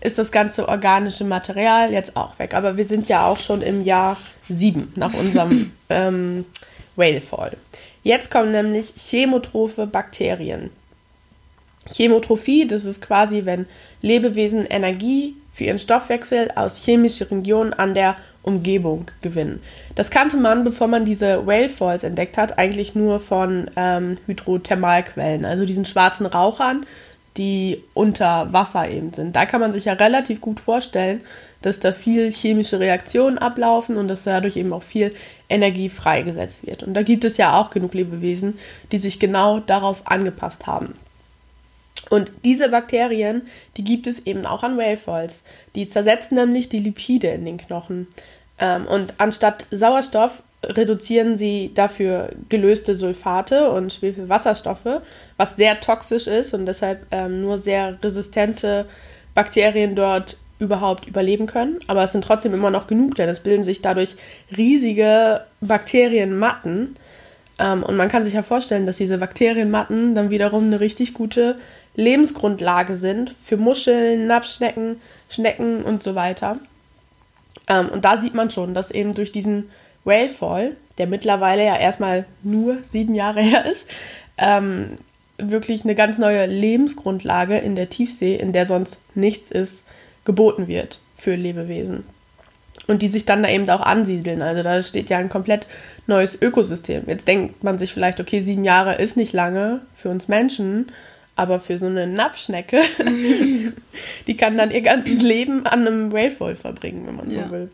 ist 0.00 0.18
das 0.18 0.32
ganze 0.32 0.68
organische 0.68 1.24
Material 1.24 1.92
jetzt 1.92 2.16
auch 2.16 2.38
weg. 2.38 2.54
Aber 2.54 2.76
wir 2.76 2.84
sind 2.84 3.08
ja 3.08 3.26
auch 3.26 3.38
schon 3.38 3.62
im 3.62 3.82
Jahr 3.82 4.16
7 4.48 4.92
nach 4.96 5.14
unserem 5.14 5.72
ähm, 5.90 6.44
Whalefall. 6.96 7.56
Jetzt 8.02 8.30
kommen 8.30 8.52
nämlich 8.52 8.94
chemotrophe 8.96 9.86
Bakterien. 9.86 10.70
Chemotrophie, 11.92 12.66
das 12.66 12.84
ist 12.84 13.00
quasi, 13.02 13.44
wenn 13.44 13.66
Lebewesen 14.00 14.66
Energie 14.66 15.34
für 15.50 15.64
ihren 15.64 15.78
Stoffwechsel 15.78 16.50
aus 16.54 16.84
chemischen 16.84 17.26
Regionen 17.28 17.72
an 17.72 17.94
der 17.94 18.16
Umgebung 18.42 19.06
gewinnen. 19.20 19.62
Das 19.94 20.10
kannte 20.10 20.36
man, 20.36 20.64
bevor 20.64 20.88
man 20.88 21.04
diese 21.04 21.46
Whalefalls 21.46 22.04
entdeckt 22.04 22.38
hat, 22.38 22.58
eigentlich 22.58 22.94
nur 22.94 23.20
von 23.20 23.70
ähm, 23.76 24.16
Hydrothermalquellen, 24.26 25.44
also 25.44 25.66
diesen 25.66 25.84
schwarzen 25.84 26.24
Rauchern, 26.26 26.86
die 27.36 27.84
unter 27.94 28.52
Wasser 28.52 28.88
eben 28.90 29.12
sind. 29.12 29.36
Da 29.36 29.46
kann 29.46 29.60
man 29.60 29.72
sich 29.72 29.84
ja 29.84 29.92
relativ 29.92 30.40
gut 30.40 30.60
vorstellen, 30.60 31.22
dass 31.62 31.78
da 31.78 31.92
viel 31.92 32.32
chemische 32.32 32.80
Reaktionen 32.80 33.38
ablaufen 33.38 33.96
und 33.96 34.08
dass 34.08 34.24
dadurch 34.24 34.56
eben 34.56 34.72
auch 34.72 34.82
viel 34.82 35.14
Energie 35.48 35.88
freigesetzt 35.88 36.66
wird. 36.66 36.82
Und 36.82 36.94
da 36.94 37.02
gibt 37.02 37.24
es 37.24 37.36
ja 37.36 37.58
auch 37.58 37.70
genug 37.70 37.94
Lebewesen, 37.94 38.58
die 38.90 38.98
sich 38.98 39.20
genau 39.20 39.60
darauf 39.60 40.06
angepasst 40.06 40.66
haben. 40.66 40.94
Und 42.08 42.32
diese 42.44 42.70
Bakterien, 42.70 43.42
die 43.76 43.84
gibt 43.84 44.06
es 44.06 44.26
eben 44.26 44.46
auch 44.46 44.62
an 44.62 44.76
Whalefalls. 44.76 45.42
Die 45.74 45.86
zersetzen 45.86 46.36
nämlich 46.36 46.68
die 46.68 46.80
Lipide 46.80 47.28
in 47.28 47.44
den 47.44 47.58
Knochen. 47.58 48.08
Ähm, 48.58 48.86
und 48.86 49.14
anstatt 49.18 49.66
Sauerstoff 49.70 50.42
reduzieren 50.64 51.38
sie 51.38 51.70
dafür 51.74 52.30
gelöste 52.48 52.94
Sulfate 52.94 53.70
und 53.70 53.92
Schwefelwasserstoffe, 53.92 55.00
was 55.36 55.56
sehr 55.56 55.80
toxisch 55.80 56.26
ist 56.26 56.52
und 56.52 56.66
deshalb 56.66 57.06
ähm, 57.10 57.40
nur 57.40 57.58
sehr 57.58 57.96
resistente 58.02 58.86
Bakterien 59.34 59.94
dort 59.94 60.36
überhaupt 60.58 61.06
überleben 61.06 61.46
können. 61.46 61.80
Aber 61.86 62.04
es 62.04 62.12
sind 62.12 62.22
trotzdem 62.22 62.52
immer 62.52 62.70
noch 62.70 62.86
genug, 62.86 63.14
denn 63.14 63.28
es 63.28 63.40
bilden 63.40 63.62
sich 63.62 63.80
dadurch 63.80 64.16
riesige 64.54 65.42
Bakterienmatten. 65.62 66.96
Ähm, 67.58 67.82
und 67.82 67.96
man 67.96 68.08
kann 68.08 68.24
sich 68.24 68.34
ja 68.34 68.42
vorstellen, 68.42 68.84
dass 68.84 68.98
diese 68.98 69.18
Bakterienmatten 69.18 70.14
dann 70.14 70.30
wiederum 70.30 70.64
eine 70.64 70.80
richtig 70.80 71.14
gute 71.14 71.56
Lebensgrundlage 71.96 72.96
sind 72.96 73.34
für 73.42 73.56
Muscheln, 73.56 74.26
Napfschnecken, 74.26 75.00
Schnecken 75.30 75.82
und 75.82 76.02
so 76.02 76.14
weiter. 76.14 76.58
Ähm, 77.66 77.88
und 77.88 78.04
da 78.04 78.18
sieht 78.18 78.34
man 78.34 78.50
schon, 78.50 78.74
dass 78.74 78.90
eben 78.90 79.14
durch 79.14 79.32
diesen 79.32 79.70
Whalefall, 80.04 80.76
der 80.98 81.06
mittlerweile 81.06 81.64
ja 81.64 81.76
erstmal 81.76 82.24
nur 82.42 82.78
sieben 82.82 83.14
Jahre 83.14 83.40
her 83.42 83.64
ist, 83.66 83.86
ähm, 84.38 84.96
wirklich 85.38 85.84
eine 85.84 85.94
ganz 85.94 86.18
neue 86.18 86.46
Lebensgrundlage 86.46 87.56
in 87.58 87.74
der 87.74 87.88
Tiefsee, 87.88 88.36
in 88.36 88.52
der 88.52 88.66
sonst 88.66 88.98
nichts 89.14 89.50
ist, 89.50 89.82
geboten 90.24 90.68
wird 90.68 91.00
für 91.16 91.34
Lebewesen. 91.34 92.04
Und 92.86 93.02
die 93.02 93.08
sich 93.08 93.24
dann 93.24 93.42
da 93.42 93.48
eben 93.48 93.68
auch 93.70 93.82
ansiedeln. 93.82 94.42
Also 94.42 94.62
da 94.62 94.82
steht 94.82 95.10
ja 95.10 95.18
ein 95.18 95.28
komplett 95.28 95.66
neues 96.06 96.36
Ökosystem. 96.40 97.04
Jetzt 97.06 97.28
denkt 97.28 97.62
man 97.62 97.78
sich 97.78 97.92
vielleicht, 97.92 98.20
okay, 98.20 98.40
sieben 98.40 98.64
Jahre 98.64 98.96
ist 98.96 99.16
nicht 99.16 99.32
lange 99.32 99.80
für 99.94 100.08
uns 100.08 100.28
Menschen, 100.28 100.90
aber 101.36 101.60
für 101.60 101.78
so 101.78 101.86
eine 101.86 102.06
Napfschnecke, 102.06 102.80
die 104.26 104.36
kann 104.36 104.56
dann 104.56 104.70
ihr 104.70 104.80
ganzes 104.82 105.22
Leben 105.22 105.66
an 105.66 105.86
einem 105.86 106.12
Whalefall 106.12 106.56
verbringen, 106.56 107.06
wenn 107.06 107.16
man 107.16 107.30
so 107.30 107.38
Ja. 107.38 107.50
will. 107.50 107.70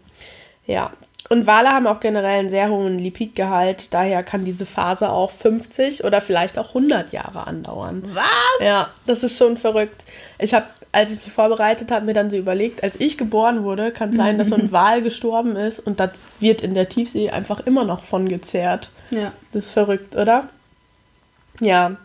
Ja. 0.67 0.93
Und 1.29 1.47
Wale 1.47 1.71
haben 1.71 1.87
auch 1.87 2.01
generell 2.01 2.41
einen 2.41 2.49
sehr 2.49 2.69
hohen 2.69 2.99
Lipidgehalt, 2.99 3.93
daher 3.93 4.23
kann 4.23 4.45
diese 4.45 4.67
Phase 4.67 5.11
auch 5.11 5.31
50 5.31 6.05
oder 6.05 6.21
vielleicht 6.21 6.59
auch 6.59 6.69
100 6.69 7.13
Jahre 7.13 7.47
andauern. 7.47 8.05
Was? 8.13 8.65
Ja, 8.65 8.89
das 9.07 9.23
ist 9.23 9.37
schon 9.37 9.57
verrückt. 9.57 10.05
Ich 10.39 10.55
habe, 10.55 10.67
als 10.93 11.11
ich 11.11 11.25
mich 11.25 11.33
vorbereitet 11.33 11.91
habe, 11.91 12.07
mir 12.07 12.13
dann 12.13 12.31
so 12.31 12.37
überlegt, 12.37 12.85
als 12.85 13.01
ich 13.01 13.19
geboren 13.19 13.65
wurde, 13.65 13.91
kann 13.91 14.11
es 14.11 14.17
sein, 14.17 14.39
dass 14.39 14.49
so 14.49 14.55
ein 14.55 14.71
Wal 14.73 15.03
gestorben 15.03 15.57
ist 15.57 15.81
und 15.81 15.99
das 15.99 16.11
wird 16.39 16.63
in 16.63 16.75
der 16.75 16.89
Tiefsee 16.89 17.31
einfach 17.31 17.61
immer 17.61 17.85
noch 17.85 18.05
von 18.05 18.29
gezehrt. 18.29 18.91
Ja. 19.11 19.33
Das 19.53 19.67
ist 19.67 19.73
verrückt, 19.73 20.15
oder? 20.15 20.49
Ja. 21.61 21.97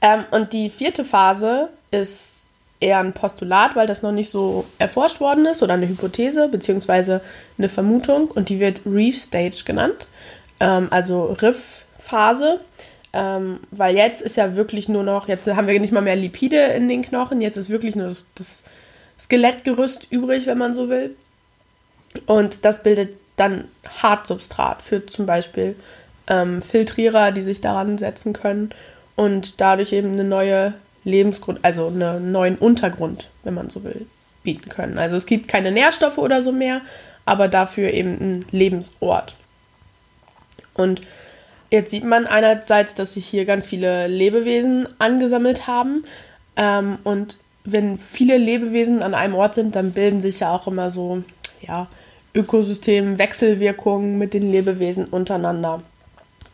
Ähm, 0.00 0.24
und 0.30 0.52
die 0.52 0.70
vierte 0.70 1.04
Phase 1.04 1.68
ist 1.90 2.35
eher 2.80 2.98
ein 2.98 3.12
Postulat, 3.12 3.76
weil 3.76 3.86
das 3.86 4.02
noch 4.02 4.12
nicht 4.12 4.30
so 4.30 4.64
erforscht 4.78 5.20
worden 5.20 5.46
ist 5.46 5.62
oder 5.62 5.74
eine 5.74 5.88
Hypothese 5.88 6.48
beziehungsweise 6.48 7.20
eine 7.58 7.68
Vermutung 7.68 8.30
und 8.30 8.48
die 8.48 8.60
wird 8.60 8.82
Reef 8.84 9.16
Stage 9.16 9.62
genannt, 9.64 10.06
ähm, 10.60 10.88
also 10.90 11.36
Riff-Phase. 11.40 12.60
Ähm, 13.12 13.60
weil 13.70 13.96
jetzt 13.96 14.20
ist 14.20 14.36
ja 14.36 14.56
wirklich 14.56 14.90
nur 14.90 15.02
noch, 15.02 15.26
jetzt 15.26 15.46
haben 15.46 15.68
wir 15.68 15.80
nicht 15.80 15.92
mal 15.92 16.02
mehr 16.02 16.16
Lipide 16.16 16.60
in 16.64 16.86
den 16.86 17.00
Knochen, 17.00 17.40
jetzt 17.40 17.56
ist 17.56 17.70
wirklich 17.70 17.96
nur 17.96 18.08
das, 18.08 18.26
das 18.34 18.62
Skelettgerüst 19.18 20.08
übrig, 20.10 20.46
wenn 20.46 20.58
man 20.58 20.74
so 20.74 20.90
will. 20.90 21.16
Und 22.26 22.64
das 22.66 22.82
bildet 22.82 23.16
dann 23.36 23.64
Hartsubstrat 24.02 24.82
für 24.82 25.06
zum 25.06 25.24
Beispiel 25.24 25.76
ähm, 26.26 26.60
Filtrierer, 26.60 27.32
die 27.32 27.42
sich 27.42 27.60
daran 27.62 27.96
setzen 27.96 28.34
können 28.34 28.70
und 29.14 29.60
dadurch 29.60 29.92
eben 29.92 30.12
eine 30.12 30.24
neue 30.24 30.74
Lebensgrund, 31.06 31.60
also 31.62 31.86
einen 31.86 32.32
neuen 32.32 32.56
Untergrund, 32.56 33.30
wenn 33.44 33.54
man 33.54 33.70
so 33.70 33.84
will, 33.84 34.06
bieten 34.42 34.68
können. 34.68 34.98
Also 34.98 35.16
es 35.16 35.24
gibt 35.24 35.48
keine 35.48 35.70
Nährstoffe 35.70 36.18
oder 36.18 36.42
so 36.42 36.52
mehr, 36.52 36.82
aber 37.24 37.48
dafür 37.48 37.92
eben 37.92 38.10
ein 38.20 38.44
Lebensort. 38.50 39.36
Und 40.74 41.00
jetzt 41.70 41.92
sieht 41.92 42.04
man 42.04 42.26
einerseits, 42.26 42.94
dass 42.94 43.14
sich 43.14 43.26
hier 43.26 43.44
ganz 43.44 43.66
viele 43.66 44.08
Lebewesen 44.08 44.88
angesammelt 44.98 45.68
haben. 45.68 46.04
Ähm, 46.56 46.98
und 47.04 47.36
wenn 47.64 47.98
viele 47.98 48.36
Lebewesen 48.36 49.02
an 49.02 49.14
einem 49.14 49.34
Ort 49.34 49.54
sind, 49.54 49.76
dann 49.76 49.92
bilden 49.92 50.20
sich 50.20 50.40
ja 50.40 50.52
auch 50.52 50.66
immer 50.66 50.90
so, 50.90 51.22
ja, 51.60 51.88
Ökosystem, 52.34 53.18
Wechselwirkungen 53.18 54.18
mit 54.18 54.34
den 54.34 54.50
Lebewesen 54.50 55.06
untereinander. 55.06 55.82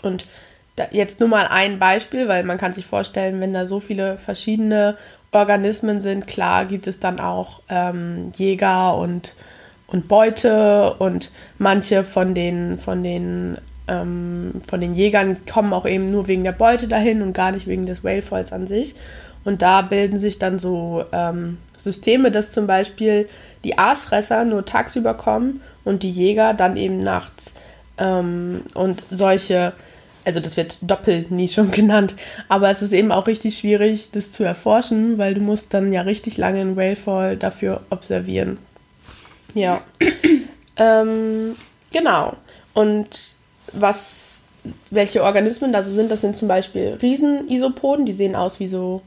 Und 0.03 0.27
jetzt 0.91 1.21
nur 1.21 1.29
mal 1.29 1.47
ein 1.49 1.79
Beispiel, 1.79 2.29
weil 2.29 2.45
man 2.45 2.59
kann 2.59 2.73
sich 2.73 2.87
vorstellen, 2.87 3.41
wenn 3.41 3.53
da 3.53 3.67
so 3.67 3.81
viele 3.81 4.17
verschiedene 4.17 4.97
Organismen 5.31 6.01
sind, 6.01 6.27
klar 6.27 6.67
gibt 6.67 6.87
es 6.87 7.01
dann 7.01 7.21
auch 7.21 7.61
ähm, 7.69 8.33
Jäger 8.37 8.97
und, 8.97 9.35
und 9.87 10.09
Beute 10.09 10.95
und 10.95 11.31
manche 11.59 12.05
von 12.05 12.35
den, 12.35 12.79
von 12.79 13.03
den 13.03 13.59
ähm, 13.89 14.63
von 14.69 14.81
den 14.81 14.95
Jägern 14.95 15.39
kommen 15.51 15.73
auch 15.73 15.87
eben 15.87 16.11
nur 16.11 16.29
wegen 16.29 16.45
der 16.45 16.53
Beute 16.53 16.89
dahin 16.89 17.23
und 17.23 17.33
gar 17.33 17.53
nicht 17.53 17.67
wegen 17.67 17.87
des 17.87 18.05
Whalefalls 18.05 18.53
an 18.53 18.67
sich. 18.67 18.95
Und 19.45 19.63
da 19.63 19.83
bilden 19.83 20.19
sich 20.19 20.39
dann 20.39 20.59
so 20.59 21.05
ähm, 21.13 21.59
Systeme, 21.77 22.31
dass 22.31 22.53
zum 22.53 22.67
Beispiel 22.67 23.29
die 23.65 23.79
Aasfresser 23.79 24.45
nur 24.45 24.65
tagsüber 24.65 25.15
kommen 25.15 25.61
und 25.85 26.05
die 26.05 26.11
Jäger 26.11 26.55
dann 26.55 26.77
eben 26.77 27.03
nachts. 27.03 27.53
Ähm, 27.99 28.63
und 28.75 29.03
solche, 29.11 29.73
also 30.25 30.41
das 30.41 30.57
wird 30.57 30.79
Doppelnischung 30.83 31.71
genannt, 31.73 32.15
aber 32.49 32.71
es 32.71 32.83
ist 32.83 32.93
eben 32.93 33.13
auch 33.13 33.27
richtig 33.27 33.59
schwierig, 33.59 34.11
das 34.13 34.33
zu 34.33 34.45
erforschen, 34.45 35.19
weil 35.19 35.35
du 35.35 35.41
musst 35.41 35.75
dann 35.75 35.93
ja 35.93 36.03
richtig 36.03 36.37
lange 36.37 36.61
einen 36.61 36.77
Whalefall 36.77 37.37
dafür 37.37 37.83
observieren. 37.91 38.59
Ja. 39.55 39.83
ähm, 40.77 41.57
genau. 41.93 42.35
Und 42.75 43.35
was, 43.73 44.41
welche 44.91 45.23
Organismen 45.23 45.73
da 45.73 45.83
so 45.83 45.93
sind, 45.93 46.11
das 46.11 46.21
sind 46.21 46.37
zum 46.37 46.49
Beispiel 46.49 46.99
Riesenisopoden, 47.01 48.07
die 48.07 48.13
sehen 48.13 48.37
aus 48.37 48.61
wie 48.61 48.67
so 48.67 49.03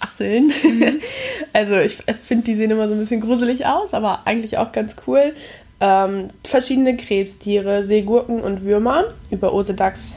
Asseln. 0.00 0.52
also 1.52 1.78
ich 1.78 1.96
finde, 2.24 2.44
die 2.44 2.54
sehen 2.54 2.70
immer 2.70 2.88
so 2.88 2.94
ein 2.94 3.00
bisschen 3.00 3.20
gruselig 3.20 3.66
aus, 3.66 3.94
aber 3.94 4.22
eigentlich 4.24 4.58
auch 4.58 4.72
ganz 4.72 4.96
cool. 5.06 5.34
Ähm, 5.78 6.28
verschiedene 6.44 6.96
Krebstiere, 6.96 7.84
Seegurken 7.84 8.40
und 8.40 8.62
Würmer. 8.62 9.04
Über 9.30 9.52
Osedax 9.52 10.12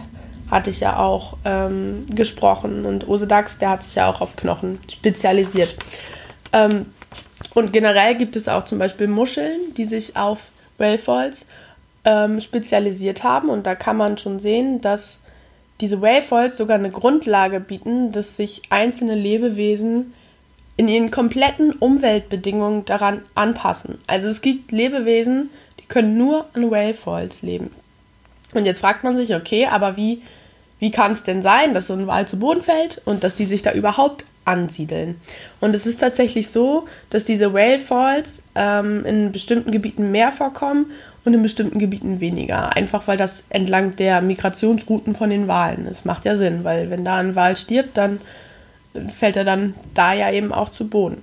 hatte 0.49 0.69
ich 0.69 0.79
ja 0.79 0.97
auch 0.97 1.37
ähm, 1.45 2.05
gesprochen. 2.13 2.85
Und 2.85 3.07
Ose 3.07 3.27
der 3.27 3.45
hat 3.69 3.83
sich 3.83 3.95
ja 3.95 4.09
auch 4.09 4.21
auf 4.21 4.35
Knochen 4.35 4.79
spezialisiert. 4.91 5.75
Ähm, 6.53 6.87
und 7.53 7.73
generell 7.73 8.15
gibt 8.15 8.35
es 8.35 8.47
auch 8.47 8.65
zum 8.65 8.79
Beispiel 8.79 9.07
Muscheln, 9.07 9.73
die 9.75 9.85
sich 9.85 10.15
auf 10.15 10.45
Whalefoils 10.77 11.45
ähm, 12.05 12.41
spezialisiert 12.41 13.23
haben. 13.23 13.49
Und 13.49 13.65
da 13.65 13.75
kann 13.75 13.97
man 13.97 14.17
schon 14.17 14.39
sehen, 14.39 14.81
dass 14.81 15.19
diese 15.81 16.01
Whalefoils 16.01 16.57
sogar 16.57 16.77
eine 16.77 16.89
Grundlage 16.89 17.59
bieten, 17.59 18.11
dass 18.11 18.35
sich 18.37 18.63
einzelne 18.69 19.15
Lebewesen 19.15 20.13
in 20.77 20.87
ihren 20.87 21.11
kompletten 21.11 21.73
Umweltbedingungen 21.73 22.85
daran 22.85 23.21
anpassen. 23.35 23.97
Also 24.07 24.27
es 24.27 24.41
gibt 24.41 24.71
Lebewesen, 24.71 25.49
die 25.79 25.85
können 25.85 26.17
nur 26.17 26.45
an 26.53 26.71
Whalefoils 26.71 27.41
leben. 27.41 27.71
Und 28.53 28.65
jetzt 28.65 28.79
fragt 28.79 29.03
man 29.03 29.15
sich, 29.15 29.35
okay, 29.35 29.67
aber 29.67 29.97
wie, 29.97 30.21
wie 30.79 30.91
kann 30.91 31.11
es 31.11 31.23
denn 31.23 31.41
sein, 31.41 31.73
dass 31.73 31.87
so 31.87 31.93
ein 31.93 32.07
Wal 32.07 32.27
zu 32.27 32.39
Boden 32.39 32.61
fällt 32.61 33.01
und 33.05 33.23
dass 33.23 33.35
die 33.35 33.45
sich 33.45 33.61
da 33.61 33.73
überhaupt 33.73 34.25
ansiedeln? 34.45 35.19
Und 35.59 35.75
es 35.75 35.85
ist 35.85 35.99
tatsächlich 35.99 36.49
so, 36.49 36.87
dass 37.09 37.25
diese 37.25 37.53
Whalefoils 37.53 38.41
ähm, 38.55 39.05
in 39.05 39.31
bestimmten 39.31 39.71
Gebieten 39.71 40.11
mehr 40.11 40.31
vorkommen 40.31 40.91
und 41.25 41.33
in 41.33 41.41
bestimmten 41.41 41.79
Gebieten 41.79 42.21
weniger. 42.21 42.75
Einfach 42.75 43.07
weil 43.07 43.17
das 43.17 43.43
entlang 43.49 43.95
der 43.97 44.21
Migrationsrouten 44.21 45.15
von 45.15 45.29
den 45.29 45.47
Walen 45.47 45.85
ist. 45.85 46.05
Macht 46.05 46.25
ja 46.25 46.35
Sinn, 46.35 46.63
weil 46.63 46.89
wenn 46.89 47.03
da 47.03 47.17
ein 47.17 47.35
Wal 47.35 47.57
stirbt, 47.57 47.97
dann 47.97 48.21
fällt 49.13 49.35
er 49.35 49.43
dann 49.45 49.75
da 49.93 50.13
ja 50.13 50.31
eben 50.31 50.53
auch 50.53 50.69
zu 50.69 50.87
Boden. 50.87 51.21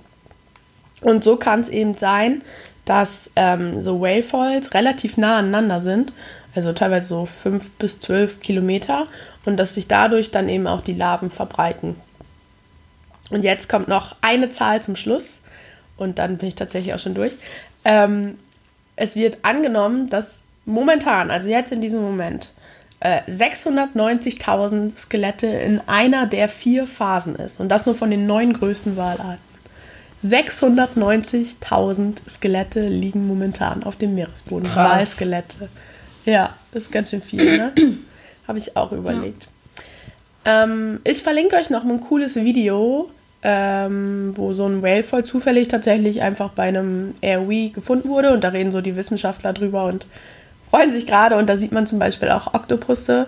Und 1.01 1.23
so 1.23 1.37
kann 1.37 1.59
es 1.59 1.69
eben 1.69 1.95
sein, 1.95 2.41
dass 2.85 3.29
ähm, 3.35 3.81
so 3.81 3.99
Whalefoils 4.01 4.73
relativ 4.73 5.17
nah 5.17 5.37
aneinander 5.37 5.81
sind, 5.81 6.13
also 6.55 6.73
teilweise 6.73 7.07
so 7.07 7.25
fünf 7.25 7.69
bis 7.71 7.99
zwölf 7.99 8.39
Kilometer, 8.39 9.07
und 9.47 9.57
dass 9.57 9.75
sich 9.75 9.87
dadurch 9.87 10.29
dann 10.29 10.49
eben 10.49 10.67
auch 10.67 10.81
die 10.81 10.93
Larven 10.93 11.31
verbreiten. 11.31 11.95
Und 13.29 13.43
jetzt 13.43 13.69
kommt 13.69 13.87
noch 13.87 14.15
eine 14.21 14.49
Zahl 14.49 14.81
zum 14.81 14.95
Schluss, 14.95 15.39
und 15.97 16.19
dann 16.19 16.37
bin 16.37 16.49
ich 16.49 16.55
tatsächlich 16.55 16.93
auch 16.93 16.99
schon 16.99 17.15
durch. 17.15 17.33
Ähm, 17.83 18.35
es 18.95 19.15
wird 19.15 19.39
angenommen, 19.41 20.09
dass 20.09 20.43
momentan, 20.65 21.31
also 21.31 21.49
jetzt 21.49 21.71
in 21.71 21.81
diesem 21.81 22.01
Moment, 22.01 22.53
äh, 22.99 23.21
690.000 23.29 24.97
Skelette 24.97 25.47
in 25.47 25.81
einer 25.87 26.25
der 26.27 26.49
vier 26.49 26.85
Phasen 26.85 27.35
ist. 27.35 27.59
Und 27.59 27.69
das 27.69 27.85
nur 27.85 27.95
von 27.95 28.11
den 28.11 28.27
neun 28.27 28.53
größten 28.53 28.97
Walarten. 28.97 29.39
690.000 30.23 32.17
Skelette 32.29 32.87
liegen 32.87 33.27
momentan 33.27 33.83
auf 33.83 33.95
dem 33.95 34.15
Meeresboden. 34.15 34.67
Krass. 34.67 34.99
Walskelette. 34.99 35.69
Ja, 36.25 36.55
das 36.71 36.83
ist 36.83 36.91
ganz 36.91 37.11
schön 37.11 37.21
viel, 37.21 37.57
ne? 37.57 37.73
Habe 38.47 38.57
ich 38.57 38.77
auch 38.77 38.91
überlegt. 38.91 39.49
Ähm, 40.45 41.01
ich 41.03 41.23
verlinke 41.23 41.57
euch 41.57 41.69
noch 41.69 41.83
ein 41.83 41.99
cooles 41.99 42.35
Video, 42.35 43.09
ähm, 43.43 44.31
wo 44.35 44.53
so 44.53 44.65
ein 44.65 44.81
Whale 44.81 45.03
voll 45.03 45.25
zufällig 45.25 45.67
tatsächlich 45.67 46.21
einfach 46.21 46.51
bei 46.51 46.63
einem 46.63 47.13
ROE 47.23 47.69
gefunden 47.69 48.09
wurde. 48.09 48.31
Und 48.31 48.43
da 48.43 48.49
reden 48.49 48.71
so 48.71 48.81
die 48.81 48.95
Wissenschaftler 48.95 49.53
drüber 49.53 49.85
und 49.85 50.05
freuen 50.69 50.93
sich 50.93 51.05
gerade. 51.05 51.35
Und 51.35 51.47
da 51.47 51.57
sieht 51.57 51.73
man 51.73 51.85
zum 51.85 51.99
Beispiel 51.99 52.29
auch 52.29 52.53
Oktopusse, 52.53 53.27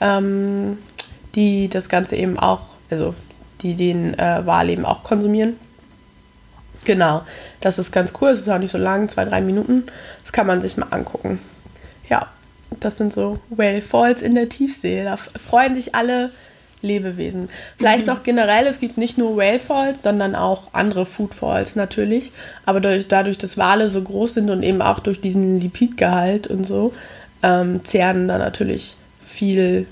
ähm, 0.00 0.78
die 1.36 1.68
das 1.68 1.88
Ganze 1.88 2.16
eben 2.16 2.38
auch, 2.38 2.70
also 2.90 3.14
die 3.62 3.74
den 3.74 4.18
äh, 4.18 4.44
Wal 4.44 4.68
eben 4.68 4.84
auch 4.84 5.04
konsumieren. 5.04 5.58
Genau, 6.84 7.22
das 7.60 7.78
ist 7.78 7.92
ganz 7.92 8.12
cool. 8.20 8.30
Es 8.30 8.40
ist 8.40 8.48
auch 8.48 8.58
nicht 8.58 8.70
so 8.70 8.78
lang, 8.78 9.08
zwei, 9.08 9.24
drei 9.24 9.40
Minuten. 9.40 9.84
Das 10.22 10.32
kann 10.32 10.46
man 10.46 10.60
sich 10.60 10.76
mal 10.76 10.88
angucken. 10.90 11.40
Ja, 12.08 12.28
das 12.80 12.96
sind 12.98 13.12
so 13.12 13.38
Whale 13.50 13.82
Falls 13.82 14.22
in 14.22 14.34
der 14.34 14.48
Tiefsee. 14.48 15.04
Da 15.04 15.16
freuen 15.16 15.74
sich 15.74 15.94
alle 15.94 16.30
Lebewesen. 16.82 17.48
Vielleicht 17.78 18.06
noch 18.06 18.22
generell, 18.22 18.66
es 18.66 18.78
gibt 18.80 18.98
nicht 18.98 19.18
nur 19.18 19.36
Whale 19.36 19.58
Falls, 19.60 20.02
sondern 20.02 20.34
auch 20.34 20.68
andere 20.72 21.06
Food 21.06 21.34
Falls 21.34 21.74
natürlich. 21.76 22.32
Aber 22.64 22.80
durch, 22.80 23.08
dadurch, 23.08 23.38
dass 23.38 23.56
Wale 23.56 23.88
so 23.88 24.02
groß 24.02 24.34
sind 24.34 24.50
und 24.50 24.62
eben 24.62 24.82
auch 24.82 24.98
durch 25.00 25.20
diesen 25.20 25.60
Lipidgehalt 25.60 26.46
und 26.46 26.64
so, 26.66 26.92
ähm, 27.42 27.84
zehren 27.84 28.28
da 28.28 28.38
natürlich 28.38 28.96
viel, 29.24 29.86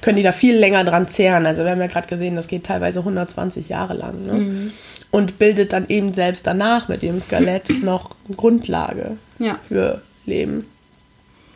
können 0.00 0.16
die 0.16 0.22
da 0.22 0.32
viel 0.32 0.56
länger 0.56 0.84
dran 0.84 1.08
zehren. 1.08 1.46
Also 1.46 1.62
wir 1.64 1.70
haben 1.70 1.80
ja 1.80 1.86
gerade 1.86 2.08
gesehen, 2.08 2.34
das 2.36 2.48
geht 2.48 2.64
teilweise 2.64 3.00
120 3.00 3.68
Jahre 3.68 3.94
lang. 3.94 4.26
Ne? 4.26 4.70
Und 5.10 5.38
bildet 5.38 5.72
dann 5.72 5.86
eben 5.88 6.12
selbst 6.12 6.46
danach 6.46 6.88
mit 6.88 7.02
dem 7.02 7.20
Skelett 7.20 7.70
noch 7.82 8.10
Grundlage 8.36 9.16
Ja. 9.38 9.58
für 9.66 10.02
Leben. 10.26 10.66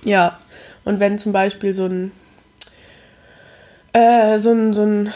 Ja, 0.05 0.39
und 0.85 1.01
wenn 1.01 1.19
zum 1.19 1.33
Beispiel 1.33 1.75
so 1.75 1.87
ein, 1.87 2.13
äh, 3.93 4.39
so 4.39 4.51
ein, 4.51 4.73
so 4.73 4.83
ein 4.83 5.13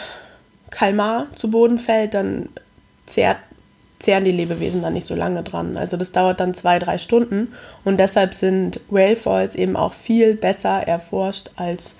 Kalmar 0.69 1.27
zu 1.35 1.49
Boden 1.49 1.79
fällt, 1.79 2.13
dann 2.13 2.49
zehrt, 3.05 3.37
zehren 3.99 4.25
die 4.25 4.31
Lebewesen 4.31 4.81
dann 4.81 4.93
nicht 4.93 5.07
so 5.07 5.15
lange 5.15 5.43
dran. 5.43 5.77
Also 5.77 5.97
das 5.97 6.11
dauert 6.11 6.39
dann 6.39 6.53
zwei, 6.53 6.79
drei 6.79 6.97
Stunden 6.97 7.53
und 7.83 7.99
deshalb 7.99 8.33
sind 8.33 8.79
Whale 8.89 9.15
Falls 9.15 9.55
eben 9.55 9.75
auch 9.75 9.93
viel 9.93 10.35
besser 10.35 10.85
erforscht 10.87 11.49
als 11.55 11.95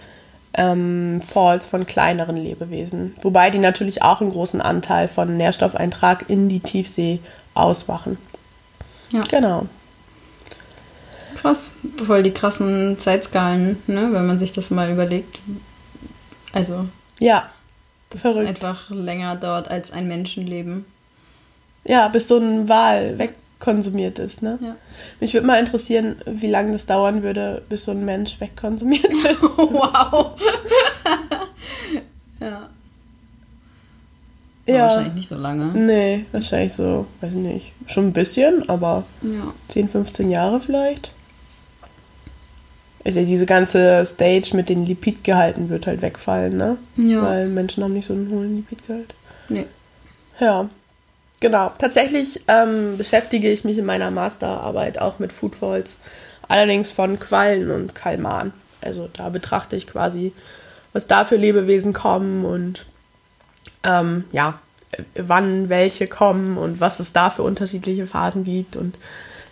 ähm, 0.54 1.22
Falls 1.26 1.66
von 1.66 1.86
kleineren 1.86 2.38
Lebewesen. 2.38 3.16
Wobei 3.22 3.50
die 3.50 3.60
natürlich 3.60 4.02
auch 4.02 4.22
einen 4.22 4.32
großen 4.32 4.62
Anteil 4.62 5.08
von 5.08 5.38
Nährstoffeintrag 5.38 6.30
in 6.30 6.50
die 6.50 6.60
Tiefsee 6.60 7.20
ausmachen. 7.54 8.18
Ja. 9.12 9.22
Genau. 9.30 9.68
Krass. 11.36 11.74
Voll 12.06 12.24
die 12.24 12.32
krassen 12.32 12.98
Zeitskalen, 12.98 13.78
ne? 13.88 14.10
wenn 14.12 14.26
man 14.26 14.40
sich 14.40 14.52
das 14.54 14.72
mal 14.72 14.90
überlegt. 14.92 15.40
Also, 16.54 16.88
Ja, 17.20 17.50
verrückt. 18.16 18.48
einfach 18.48 18.90
länger 18.90 19.36
dauert 19.36 19.70
als 19.70 19.92
ein 19.92 20.08
Menschenleben. 20.08 20.86
Ja, 21.84 22.08
bis 22.08 22.28
so 22.28 22.38
ein 22.38 22.68
Wal 22.70 23.20
wegkonsumiert 23.20 24.18
ist, 24.20 24.42
ne? 24.42 24.58
Ja. 24.62 24.76
Mich 25.20 25.34
würde 25.34 25.46
mal 25.46 25.60
interessieren, 25.60 26.16
wie 26.26 26.50
lange 26.50 26.72
das 26.72 26.86
dauern 26.88 27.22
würde, 27.22 27.62
bis 27.70 27.86
so 27.86 27.92
ein 27.92 28.06
Mensch 28.06 28.40
wegkonsumiert 28.40 29.06
ist. 29.12 29.42
wow. 29.42 30.32
ja. 32.40 32.70
ja. 34.66 34.80
Wahrscheinlich 34.84 35.14
nicht 35.14 35.28
so 35.28 35.36
lange. 35.38 35.66
Nee, 35.78 36.26
wahrscheinlich 36.32 36.74
so, 36.74 37.06
weiß 37.22 37.32
ich 37.34 37.38
nicht. 37.38 37.72
Schon 37.88 38.08
ein 38.08 38.14
bisschen, 38.14 38.68
aber 38.70 39.04
Ja. 39.22 39.54
10, 39.68 39.90
15 39.90 40.32
Jahre 40.32 40.60
vielleicht. 40.60 41.12
Also 43.06 43.24
diese 43.24 43.46
ganze 43.46 44.04
Stage 44.04 44.56
mit 44.56 44.68
den 44.68 44.86
Lipidgehalten 44.86 45.70
wird 45.70 45.86
halt 45.86 46.02
wegfallen, 46.02 46.58
ne? 46.58 46.78
Ja. 46.98 47.22
Weil 47.22 47.48
Menschen 47.48 47.84
haben 47.84 47.94
nicht 47.94 48.08
so 48.08 48.14
einen 48.14 48.32
hohen 48.32 48.56
Lipidgehalt. 48.56 49.14
Nee. 49.48 49.68
Ja, 50.40 50.70
genau. 51.40 51.72
Tatsächlich 51.78 52.42
ähm, 52.48 52.98
beschäftige 52.98 53.52
ich 53.52 53.64
mich 53.64 53.78
in 53.78 53.86
meiner 53.86 54.10
Masterarbeit 54.10 55.00
auch 55.00 55.20
mit 55.20 55.32
Foodfalls, 55.34 55.98
allerdings 56.48 56.92
von 56.92 57.20
Quallen 57.20 57.70
und 57.70 57.94
Kalmaren. 57.94 58.54
Also 58.82 59.08
da 59.14 59.30
betrachte 59.30 59.76
ich 59.76 59.86
quasi, 59.86 60.34
was 60.92 61.06
da 61.06 61.26
für 61.26 61.36
Lebewesen 61.36 61.94
kommen 61.94 62.44
und 62.44 62.88
ähm, 63.84 64.24
ja, 64.32 64.60
äh, 64.94 65.04
wann 65.16 65.70
welche 65.70 66.08
kommen 66.08 66.58
und 66.58 66.80
was 66.80 67.00
es 67.00 67.14
da 67.14 67.30
für 67.30 67.44
unterschiedliche 67.44 68.08
Phasen 68.08 68.44
gibt 68.44 68.76
und 68.76 68.98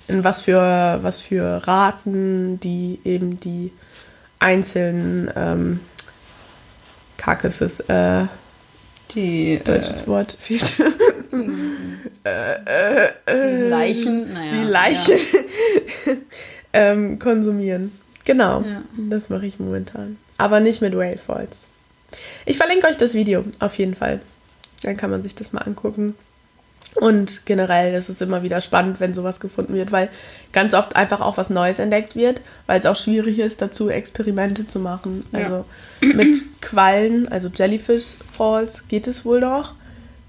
in 0.08 0.24
was 0.24 0.42
für, 0.42 1.00
was 1.02 1.20
für 1.22 1.66
Raten 1.68 2.60
die 2.60 3.00
eben 3.04 3.40
die 3.40 3.72
einzelnen 4.40 5.32
ähm, 5.36 5.80
Carcasses, 7.18 7.80
äh, 7.82 8.26
Die, 9.12 9.60
deutsches 9.64 10.08
Wort 10.08 10.36
fehlt. 10.40 10.74
äh, 12.24 13.08
die 13.30 13.70
Leichen, 13.70 14.34
naja. 14.34 14.52
die 14.52 14.64
Leiche 14.64 15.14
ähm, 16.74 17.20
konsumieren. 17.20 17.98
Genau, 18.26 18.62
Ja. 18.62 18.82
das 18.98 19.30
mache 19.30 19.46
ich 19.46 19.60
momentan. 19.60 20.18
Aber 20.38 20.60
nicht 20.60 20.82
mit 20.82 20.96
Whale 20.98 21.18
Falls. 21.18 21.68
Ich 22.46 22.58
verlinke 22.58 22.88
euch 22.88 22.98
das 22.98 23.14
Video 23.14 23.44
auf 23.60 23.78
jeden 23.78 23.96
Fall. 23.96 24.22
Dann 24.84 24.98
kann 24.98 25.10
man 25.12 25.24
sich 25.24 25.36
das 25.36 25.54
mal 25.54 25.62
angucken. 25.62 26.16
Und 26.96 27.46
generell, 27.46 27.94
ist 27.94 28.22
immer 28.22 28.44
wieder 28.44 28.62
spannend, 28.62 29.00
wenn 29.00 29.14
sowas 29.14 29.40
gefunden 29.40 29.74
wird, 29.74 29.92
weil 29.92 30.10
ganz 30.52 30.74
oft 30.74 30.96
einfach 30.96 31.22
auch 31.22 31.38
was 31.38 31.50
Neues 31.50 31.80
entdeckt 31.80 32.16
wird, 32.16 32.42
weil 32.68 32.80
es 32.80 32.86
auch 32.86 32.96
schwierig 32.96 33.40
ist, 33.40 33.62
dazu 33.62 33.90
Experimente 33.90 34.68
zu 34.68 34.80
machen. 34.80 35.26
Ja. 35.32 35.40
Also 35.40 35.66
mit 36.02 36.62
Quallen, 36.62 37.28
also 37.28 37.50
Jellyfish 37.54 38.16
Falls, 38.32 38.88
geht 38.88 39.08
es 39.08 39.26
wohl 39.26 39.40
noch, 39.40 39.74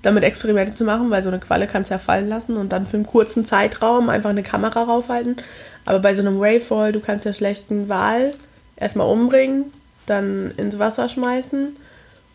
damit 0.00 0.24
Experimente 0.24 0.74
zu 0.74 0.84
machen, 0.84 1.10
weil 1.10 1.22
so 1.22 1.28
eine 1.28 1.38
Qualle 1.38 1.66
kannst 1.66 1.90
du 1.90 1.94
ja 1.94 1.98
fallen 1.98 2.28
lassen 2.28 2.56
und 2.56 2.72
dann 2.72 2.86
für 2.86 2.96
einen 2.96 3.06
kurzen 3.06 3.44
Zeitraum 3.44 4.08
einfach 4.08 4.30
eine 4.30 4.42
Kamera 4.42 4.84
raufhalten. 4.84 5.36
Aber 5.84 5.98
bei 5.98 6.14
so 6.14 6.22
einem 6.22 6.40
Whale 6.40 6.60
Fall, 6.60 6.92
du 6.92 7.00
kannst 7.00 7.26
ja 7.26 7.34
schlecht 7.34 7.70
einen 7.70 7.88
Wal 7.90 8.32
erstmal 8.76 9.08
umbringen, 9.08 9.66
dann 10.06 10.50
ins 10.56 10.78
Wasser 10.78 11.08
schmeißen 11.08 11.76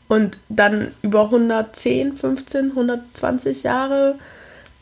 und 0.10 0.38
dann 0.50 0.92
über 1.02 1.24
110, 1.26 2.14
15, 2.18 2.72
120 2.72 3.64
Jahre 3.64 4.16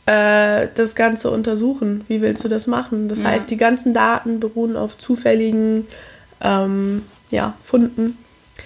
äh, 0.06 0.66
das 0.74 0.94
Ganze 0.94 1.30
untersuchen. 1.30 2.04
Wie 2.08 2.20
willst 2.22 2.42
du 2.44 2.48
das 2.48 2.66
machen? 2.66 3.08
Das 3.08 3.20
Ja. 3.20 3.26
heißt, 3.28 3.48
die 3.50 3.56
ganzen 3.58 3.92
Daten 3.94 4.40
beruhen 4.40 4.74
auf 4.76 4.98
zufälligen 4.98 5.86
ähm, 6.40 7.04
ja, 7.30 7.54
Funden 7.62 8.16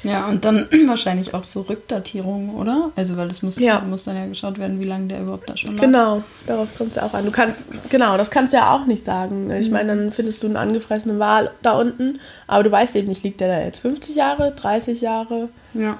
Ja, 0.04 0.28
und 0.28 0.44
dann 0.44 0.68
wahrscheinlich 0.86 1.34
auch 1.34 1.46
so 1.46 1.62
Rückdatierungen, 1.62 2.54
oder? 2.54 2.90
Also, 2.96 3.16
weil 3.16 3.28
es 3.28 3.42
muss, 3.42 3.58
Ja. 3.58 3.80
muss 3.80 4.04
dann 4.04 4.14
ja 4.16 4.26
geschaut 4.26 4.58
werden, 4.58 4.78
wie 4.80 4.84
lange 4.84 5.06
der 5.08 5.22
überhaupt 5.22 5.48
da 5.50 5.56
schon 5.56 5.74
lag. 5.76 5.80
Genau, 5.82 6.22
darauf 6.46 6.68
kommt 6.78 6.90
es 6.90 6.96
ja 6.96 7.04
auch 7.04 7.14
an. 7.14 7.24
Du 7.24 7.30
kannst, 7.32 7.66
genau, 7.90 8.16
das 8.16 8.30
kannst 8.30 8.52
du 8.52 8.56
ja 8.58 8.72
auch 8.74 8.86
nicht 8.86 9.04
sagen. 9.04 9.50
Ich 9.50 9.66
Mhm. 9.68 9.72
meine, 9.72 9.96
dann 9.96 10.12
findest 10.12 10.42
du 10.42 10.46
einen 10.48 10.56
angefressenen 10.56 11.18
Wal 11.18 11.50
da 11.62 11.72
unten, 11.72 12.20
aber 12.46 12.62
du 12.62 12.70
weißt 12.70 12.94
eben 12.96 13.08
nicht, 13.08 13.24
liegt 13.24 13.40
der 13.40 13.48
da 13.48 13.60
jetzt 13.64 13.78
50 13.78 14.14
Jahre, 14.14 14.52
30 14.52 15.00
Jahre? 15.00 15.48
Ja. 15.74 15.98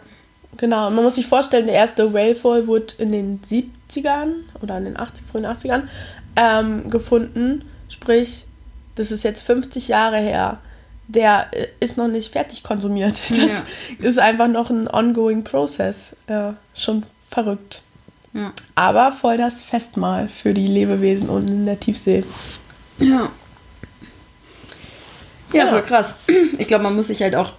Genau, 0.58 0.88
und 0.88 0.94
man 0.94 1.04
muss 1.04 1.14
sich 1.16 1.26
vorstellen, 1.26 1.66
der 1.66 1.74
erste 1.74 2.12
Whalefall 2.12 2.66
wurde 2.66 2.94
in 2.98 3.10
den 3.12 3.40
70ern 3.40 4.32
oder 4.60 4.78
in 4.78 4.84
den 4.84 4.98
80, 4.98 5.24
frühen 5.30 5.46
80ern 5.46 5.82
ähm, 6.36 6.90
gefunden. 6.90 7.64
Sprich, 7.88 8.44
das 8.94 9.10
ist 9.10 9.24
jetzt 9.24 9.42
50 9.42 9.88
Jahre 9.88 10.18
her. 10.18 10.58
Der 11.08 11.46
äh, 11.52 11.68
ist 11.80 11.96
noch 11.96 12.08
nicht 12.08 12.32
fertig 12.32 12.62
konsumiert. 12.62 13.16
Das 13.30 13.38
Ja. 13.38 13.62
ist 14.08 14.18
einfach 14.18 14.48
noch 14.48 14.70
ein 14.70 14.88
ongoing 14.88 15.42
Process. 15.42 16.14
Ja, 16.28 16.54
schon 16.74 17.04
verrückt. 17.30 17.82
Ja. 18.34 18.52
Aber 18.74 19.12
voll 19.12 19.36
das 19.38 19.60
Festmahl 19.62 20.28
für 20.28 20.54
die 20.54 20.66
Lebewesen 20.66 21.28
unten 21.28 21.48
in 21.48 21.66
der 21.66 21.80
Tiefsee. 21.80 22.24
Ja. 22.98 23.30
Ja, 25.52 25.64
Ja. 25.64 25.68
voll 25.70 25.82
krass. 25.82 26.16
Ich 26.58 26.66
glaube, 26.66 26.84
man 26.84 26.94
muss 26.96 27.08
sich 27.08 27.22
halt 27.22 27.34
auch 27.34 27.52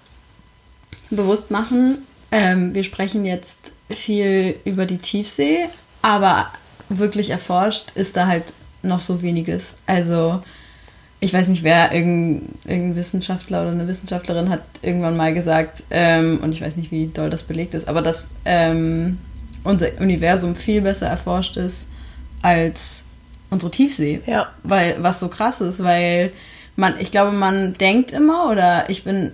bewusst 1.10 1.52
machen, 1.52 2.00
ähm, 2.34 2.74
wir 2.74 2.84
sprechen 2.84 3.26
jetzt 3.26 3.72
viel 3.92 4.56
über 4.66 4.88
die 4.88 4.98
Tiefsee, 4.98 5.70
aber 6.02 6.48
wirklich 6.90 7.30
erforscht 7.30 7.92
ist 7.94 8.18
da 8.18 8.26
halt 8.26 8.46
noch 8.82 9.02
so 9.02 9.22
weniges. 9.22 9.78
Also, 9.86 10.42
ich 11.20 11.32
weiß 11.32 11.48
nicht, 11.50 11.62
wer, 11.62 11.94
irgendein, 11.94 12.50
irgendein 12.66 12.96
Wissenschaftler 12.96 13.62
oder 13.62 13.72
eine 13.72 13.88
Wissenschaftlerin 13.88 14.50
hat 14.50 14.64
irgendwann 14.82 15.16
mal 15.16 15.34
gesagt, 15.36 15.84
ähm, 15.92 16.40
und 16.42 16.54
ich 16.54 16.62
weiß 16.62 16.76
nicht, 16.76 16.92
wie 16.92 17.08
doll 17.08 17.30
das 17.30 17.44
belegt 17.44 17.76
ist, 17.76 17.88
aber 17.88 18.02
dass 18.02 18.36
ähm, 18.46 19.20
unser 19.64 19.90
Universum 20.00 20.56
viel 20.56 20.82
besser 20.82 21.08
erforscht 21.08 21.56
ist 21.56 21.88
als 22.42 23.04
unsere 23.52 23.72
Tiefsee. 23.72 24.22
Ja. 24.26 24.48
Weil, 24.64 24.98
was 25.04 25.20
so 25.20 25.28
krass 25.28 25.62
ist, 25.62 25.84
weil 25.84 26.32
man, 26.76 27.00
ich 27.00 27.12
glaube, 27.12 27.32
man 27.32 27.76
denkt 27.76 28.12
immer, 28.12 28.50
oder 28.50 28.90
ich 28.90 29.04
bin, 29.04 29.34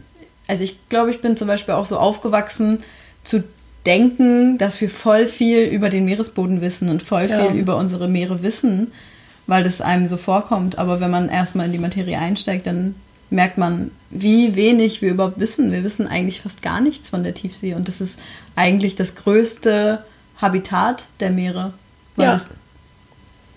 also 0.50 0.64
ich 0.64 0.76
glaube, 0.90 1.12
ich 1.12 1.22
bin 1.22 1.38
zum 1.38 1.48
Beispiel 1.48 1.74
auch 1.76 1.86
so 1.86 1.98
aufgewachsen 1.98 2.84
zu 3.24 3.44
denken, 3.86 4.58
dass 4.58 4.82
wir 4.82 4.90
voll 4.90 5.26
viel 5.26 5.60
über 5.62 5.90
den 5.90 6.04
Meeresboden 6.06 6.60
wissen 6.62 6.90
und 6.90 7.02
voll 7.02 7.28
Ja. 7.30 7.46
viel 7.50 7.60
über 7.60 7.78
unsere 7.78 8.08
Meere 8.10 8.44
wissen, 8.44 8.92
weil 9.48 9.64
das 9.64 9.80
einem 9.82 10.08
so 10.08 10.18
vorkommt. 10.18 10.78
Aber 10.78 11.00
wenn 11.00 11.10
man 11.12 11.30
erstmal 11.30 11.68
in 11.68 11.72
die 11.72 11.78
Materie 11.78 12.18
einsteigt, 12.20 12.68
dann 12.68 12.96
merkt 13.30 13.58
man, 13.58 13.92
wie 14.10 14.56
wenig 14.56 15.02
wir 15.02 15.12
überhaupt 15.12 15.40
wissen. 15.40 15.72
Wir 15.72 15.84
wissen 15.84 16.08
eigentlich 16.08 16.42
fast 16.42 16.62
gar 16.62 16.82
nichts 16.82 17.10
von 17.10 17.24
der 17.24 17.34
Tiefsee 17.36 17.74
und 17.76 17.88
das 17.88 18.02
ist 18.02 18.20
eigentlich 18.56 18.96
das 18.96 19.16
größte 19.16 20.04
Habitat 20.38 21.06
der 21.20 21.30
Meere, 21.30 21.74
weil 22.16 22.26
Ja. 22.28 22.36
es 22.36 22.48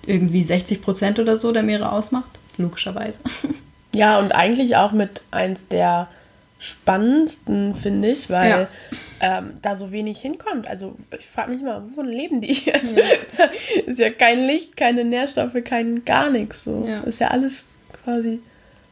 irgendwie 0.07 0.43
60 0.43 0.83
Prozent 0.83 1.19
oder 1.19 1.37
so 1.37 1.53
der 1.53 1.63
Meere 1.63 1.91
ausmacht, 1.93 2.39
logischerweise. 2.59 3.21
Ja, 3.95 4.19
und 4.21 4.33
eigentlich 4.35 4.77
auch 4.77 4.93
mit 4.93 5.21
eins 5.33 5.67
der 5.71 6.09
spannendsten, 6.63 7.75
finde 7.75 8.09
ich, 8.09 8.31
weil 8.31 8.69
ähm, 9.21 9.55
da 9.63 9.75
so 9.75 9.91
wenig 9.93 10.21
hinkommt. 10.21 10.69
Also 10.69 10.95
ich 11.19 11.27
frage 11.27 11.51
mich 11.53 11.61
mal, 11.63 11.83
wovon 11.85 12.07
leben 12.07 12.41
die? 12.41 12.57
Also, 12.73 12.95
da 12.95 13.45
ist 13.87 13.99
ja 13.99 14.11
kein 14.11 14.47
Licht, 14.47 14.77
keine 14.77 15.05
Nährstoffe, 15.05 15.57
kein 15.65 16.05
gar 16.05 16.31
nichts. 16.31 16.65
So. 16.65 16.85
Ja. 16.87 17.01
Ist 17.03 17.21
ja 17.21 17.29
alles 17.29 17.67
quasi 18.05 18.41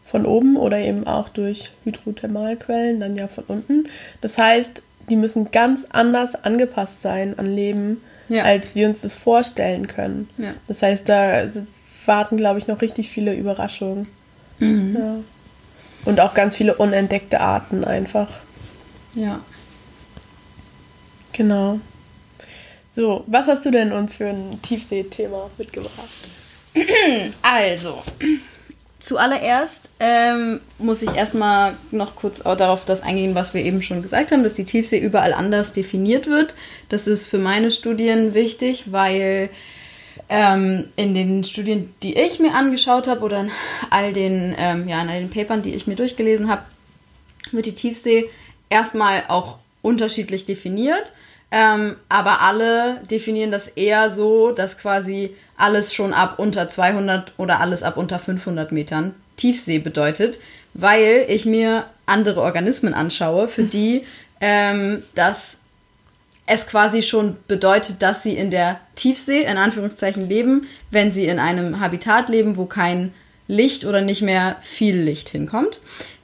von 0.05 0.27
oben 0.27 0.57
oder 0.57 0.79
eben 0.79 1.07
auch 1.07 1.29
durch 1.29 1.71
Hydrothermalquellen, 1.85 2.99
dann 2.99 3.15
ja 3.15 3.29
von 3.29 3.45
unten. 3.47 3.85
Das 4.21 4.37
heißt, 4.39 4.83
die 5.09 5.17
müssen 5.17 5.51
ganz 5.53 5.87
anders 5.91 6.35
angepasst 6.45 7.03
sein 7.03 7.39
an 7.39 7.47
Leben, 7.47 8.01
Ja. 8.29 8.43
als 8.45 8.75
wir 8.75 8.89
uns 8.89 9.03
das 9.03 9.15
vorstellen 9.17 9.87
können. 9.87 10.29
Ja. 10.39 10.55
Das 10.67 10.83
heißt, 10.83 11.09
da 11.09 11.47
warten, 12.07 12.37
glaube 12.37 12.59
ich, 12.59 12.67
noch 12.67 12.83
richtig 12.83 13.11
viele 13.11 13.35
Überraschungen. 13.35 14.09
Ja. 14.59 15.17
Und 16.05 16.21
auch 16.21 16.35
ganz 16.35 16.57
viele 16.57 16.75
unentdeckte 16.75 17.41
Arten 17.41 17.85
einfach. 17.85 18.39
Ja. 19.15 19.41
Genau. 21.33 21.81
So, 22.93 23.25
was 23.27 23.47
hast 23.47 23.65
du 23.65 23.71
denn 23.71 23.93
uns 23.93 24.15
für 24.15 24.29
ein 24.29 24.61
Tiefsee-Thema 24.63 25.51
mitgebracht? 25.59 25.95
Also, 27.43 28.03
zuallererst 29.01 29.91
ähm, 29.99 30.61
muss 30.79 31.03
ich 31.03 31.15
erstmal 31.15 31.75
noch 31.91 32.15
kurz 32.15 32.43
auch 32.43 32.57
darauf 32.57 32.85
das 32.85 33.03
eingehen, 33.03 33.35
was 33.35 33.55
wir 33.55 33.65
eben 33.65 33.83
schon 33.83 34.03
gesagt 34.03 34.31
haben, 34.31 34.45
dass 34.45 34.55
die 34.55 34.65
Tiefsee 34.65 34.99
überall 34.99 35.33
anders 35.33 35.73
definiert 35.73 36.27
wird. 36.29 36.55
Das 36.89 37.07
ist 37.07 37.27
für 37.27 37.39
meine 37.39 37.71
Studien 37.73 38.35
wichtig, 38.35 38.93
weil 38.93 39.51
ähm, 40.31 40.89
in 40.95 41.13
den 41.13 41.43
Studien, 41.43 41.93
die 42.03 42.17
ich 42.17 42.39
mir 42.39 42.55
angeschaut 42.55 43.09
habe 43.09 43.21
oder 43.23 43.41
in 43.41 43.51
all 43.91 44.13
den, 44.13 44.55
ähm, 44.57 44.89
ja, 44.89 45.03
in 45.03 45.09
all 45.09 45.21
den 45.21 45.31
Papern, 45.31 45.63
die 45.63 45.75
ich 45.75 45.89
mir 45.89 45.97
durchgelesen 45.97 46.49
habe, 46.49 46.63
wird 47.51 47.67
die 47.67 47.75
Tiefsee 47.75 48.31
erstmal 48.71 49.25
auch 49.27 49.59
unterschiedlich 49.83 50.47
definiert. 50.47 51.13
Ähm, 51.51 51.97
aber 52.09 52.43
alle 52.43 53.01
definieren 53.11 53.51
das 53.51 53.67
eher 53.67 54.09
so, 54.11 54.53
dass 54.53 54.79
quasi 54.79 55.35
alles 55.57 55.93
schon 55.93 56.15
ab 56.15 56.39
unter 56.39 56.69
200 56.69 57.35
oder 57.39 57.61
alles 57.61 57.83
ab 57.83 57.97
unter 57.97 58.21
500 58.21 58.71
Metern 58.71 59.15
Tiefsee 59.37 59.81
bedeutet, 59.81 60.39
weil 60.75 61.27
ich 61.29 61.45
mir 61.45 61.87
andere 62.07 62.41
Organismen 62.43 62.95
anschaue, 62.95 63.49
für 63.49 63.65
die 63.65 64.03
ähm, 64.41 65.03
das 65.17 65.59
es 66.51 66.67
quasi 66.67 67.03
schon 67.03 67.37
bedeutet, 67.47 68.03
dass 68.03 68.25
sie 68.25 68.37
in 68.37 68.51
der 68.51 68.81
Tiefsee, 68.97 69.43
in 69.43 69.57
Anführungszeichen, 69.57 70.29
leben, 70.29 70.67
wenn 70.91 71.13
sie 71.13 71.27
in 71.27 71.39
einem 71.39 71.79
Habitat 71.79 72.29
leben, 72.29 72.57
wo 72.57 72.67
kein 72.67 73.15
Licht 73.47 73.85
oder 73.85 74.01
nicht 74.01 74.21
mehr 74.21 74.57
viel 74.61 74.97
Licht 74.97 75.29
hinkommt. 75.29 75.79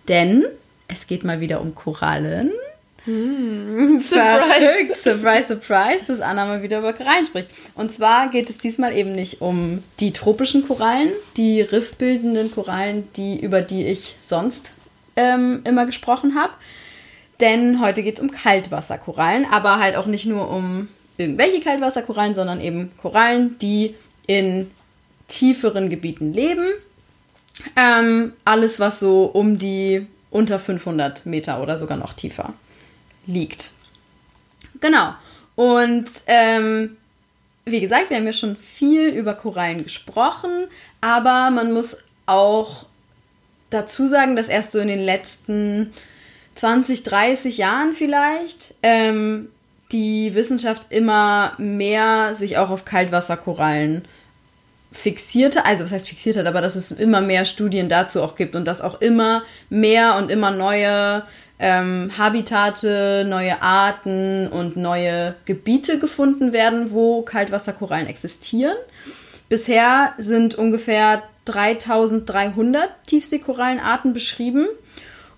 Denn 0.08 0.44
es 0.88 1.06
geht 1.06 1.22
mal 1.22 1.40
wieder 1.40 1.60
um 1.60 1.76
Korallen. 1.76 2.50
Verrückt. 3.04 4.96
Surprise, 4.96 5.46
surprise, 5.46 6.06
dass 6.08 6.20
Anna 6.20 6.44
mal 6.44 6.60
wieder 6.60 6.80
über 6.80 6.92
Korallen 6.92 7.24
spricht. 7.24 7.48
Und 7.76 7.92
zwar 7.92 8.28
geht 8.28 8.50
es 8.50 8.58
diesmal 8.58 8.96
eben 8.96 9.12
nicht 9.12 9.40
um 9.40 9.84
die 10.00 10.12
tropischen 10.12 10.66
Korallen, 10.66 11.12
die 11.36 11.60
riffbildenden 11.60 12.50
Korallen, 12.50 13.08
die, 13.14 13.38
über 13.38 13.60
die 13.60 13.86
ich 13.86 14.16
sonst 14.18 14.72
ähm, 15.14 15.62
immer 15.64 15.86
gesprochen 15.86 16.34
habe. 16.34 16.52
Denn 17.40 17.80
heute 17.80 18.02
geht 18.02 18.16
es 18.16 18.22
um 18.22 18.30
Kaltwasserkorallen, 18.30 19.46
aber 19.50 19.78
halt 19.78 19.96
auch 19.96 20.06
nicht 20.06 20.26
nur 20.26 20.50
um 20.50 20.88
irgendwelche 21.18 21.60
Kaltwasserkorallen, 21.60 22.34
sondern 22.34 22.60
eben 22.60 22.92
Korallen, 22.96 23.58
die 23.58 23.94
in 24.26 24.70
tieferen 25.28 25.90
Gebieten 25.90 26.32
leben. 26.32 26.66
Ähm, 27.74 28.32
alles, 28.44 28.80
was 28.80 29.00
so 29.00 29.24
um 29.24 29.58
die 29.58 30.06
unter 30.30 30.58
500 30.58 31.26
Meter 31.26 31.62
oder 31.62 31.78
sogar 31.78 31.96
noch 31.96 32.12
tiefer 32.12 32.52
liegt. 33.26 33.70
Genau. 34.80 35.14
Und 35.54 36.10
ähm, 36.26 36.96
wie 37.64 37.80
gesagt, 37.80 38.10
wir 38.10 38.18
haben 38.18 38.26
ja 38.26 38.32
schon 38.32 38.56
viel 38.56 39.08
über 39.08 39.34
Korallen 39.34 39.82
gesprochen, 39.82 40.68
aber 41.00 41.50
man 41.50 41.72
muss 41.72 41.96
auch 42.26 42.86
dazu 43.70 44.06
sagen, 44.06 44.36
dass 44.36 44.48
erst 44.48 44.72
so 44.72 44.78
in 44.78 44.88
den 44.88 45.00
letzten 45.00 45.92
20, 46.56 47.04
30 47.04 47.58
Jahren 47.58 47.92
vielleicht 47.92 48.74
ähm, 48.82 49.48
die 49.92 50.34
Wissenschaft 50.34 50.90
immer 50.90 51.52
mehr 51.58 52.34
sich 52.34 52.58
auch 52.58 52.70
auf 52.70 52.84
Kaltwasserkorallen 52.84 54.02
fixierte, 54.90 55.64
also 55.64 55.84
was 55.84 55.92
heißt 55.92 56.08
fixiert 56.08 56.36
hat, 56.36 56.46
aber 56.46 56.60
dass 56.60 56.74
es 56.74 56.90
immer 56.90 57.20
mehr 57.20 57.44
Studien 57.44 57.88
dazu 57.88 58.22
auch 58.22 58.34
gibt 58.34 58.56
und 58.56 58.64
dass 58.66 58.80
auch 58.80 59.00
immer 59.00 59.42
mehr 59.68 60.16
und 60.16 60.30
immer 60.30 60.50
neue 60.50 61.22
ähm, 61.58 62.12
Habitate, 62.16 63.24
neue 63.28 63.62
Arten 63.62 64.48
und 64.48 64.76
neue 64.76 65.34
Gebiete 65.44 65.98
gefunden 65.98 66.52
werden, 66.52 66.90
wo 66.90 67.22
Kaltwasserkorallen 67.22 68.06
existieren. 68.06 68.76
Bisher 69.48 70.12
sind 70.18 70.54
ungefähr 70.54 71.22
3300 71.44 72.90
Tiefseekorallenarten 73.06 74.12
beschrieben. 74.12 74.66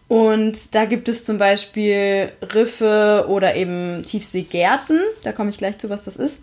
Und 0.08 0.74
da 0.74 0.86
gibt 0.86 1.08
es 1.08 1.24
zum 1.26 1.38
Beispiel 1.38 2.32
Riffe 2.54 3.26
oder 3.28 3.54
eben 3.54 4.02
Tiefseegärten. 4.04 4.98
Da 5.22 5.30
komme 5.32 5.50
ich 5.50 5.58
gleich 5.58 5.78
zu, 5.78 5.90
was 5.90 6.02
das 6.04 6.16
ist. 6.16 6.40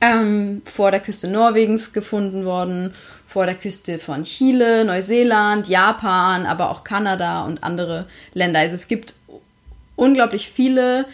Ähm, 0.00 0.62
vor 0.66 0.90
der 0.90 0.98
Küste 1.00 1.28
Norwegens 1.28 1.92
gefunden 1.92 2.44
worden, 2.44 2.92
vor 3.26 3.46
der 3.46 3.54
Küste 3.54 4.00
von 4.00 4.24
Chile, 4.24 4.84
Neuseeland, 4.84 5.68
Japan, 5.68 6.44
aber 6.44 6.70
auch 6.70 6.82
Kanada 6.84 7.44
und 7.44 7.62
andere 7.62 8.06
Länder. 8.34 8.60
Also 8.60 8.74
es 8.74 8.88
gibt 8.88 9.14
unglaublich 9.94 10.50
viele 10.50 11.06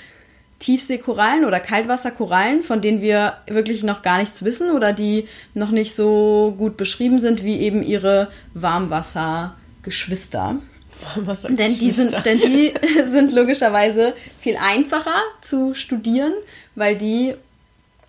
Tiefseekorallen 0.59 1.45
oder 1.45 1.61
Kaltwasserkorallen, 1.61 2.63
von 2.63 2.81
denen 2.81 3.03
wir 3.03 3.37
wirklich 3.47 3.83
noch 3.83 4.01
gar 4.03 4.19
nichts 4.19 4.45
wissen 4.45 4.71
oder 4.73 4.93
die 4.93 5.29
noch 5.55 5.71
nicht 5.71 5.95
so 5.95 6.55
gut 6.57 6.77
beschrieben 6.77 7.19
sind 7.21 7.45
wie 7.45 7.61
eben 7.61 7.83
ihre 7.83 8.29
Warmwassergeschwister. 8.55 10.61
Denn 11.49 11.79
die, 11.79 11.91
sind, 11.91 12.15
denn 12.25 12.39
die 12.39 12.73
sind 13.07 13.33
logischerweise 13.33 14.15
viel 14.39 14.57
einfacher 14.57 15.23
zu 15.41 15.75
studieren, 15.75 16.33
weil 16.75 16.97
die 16.97 17.35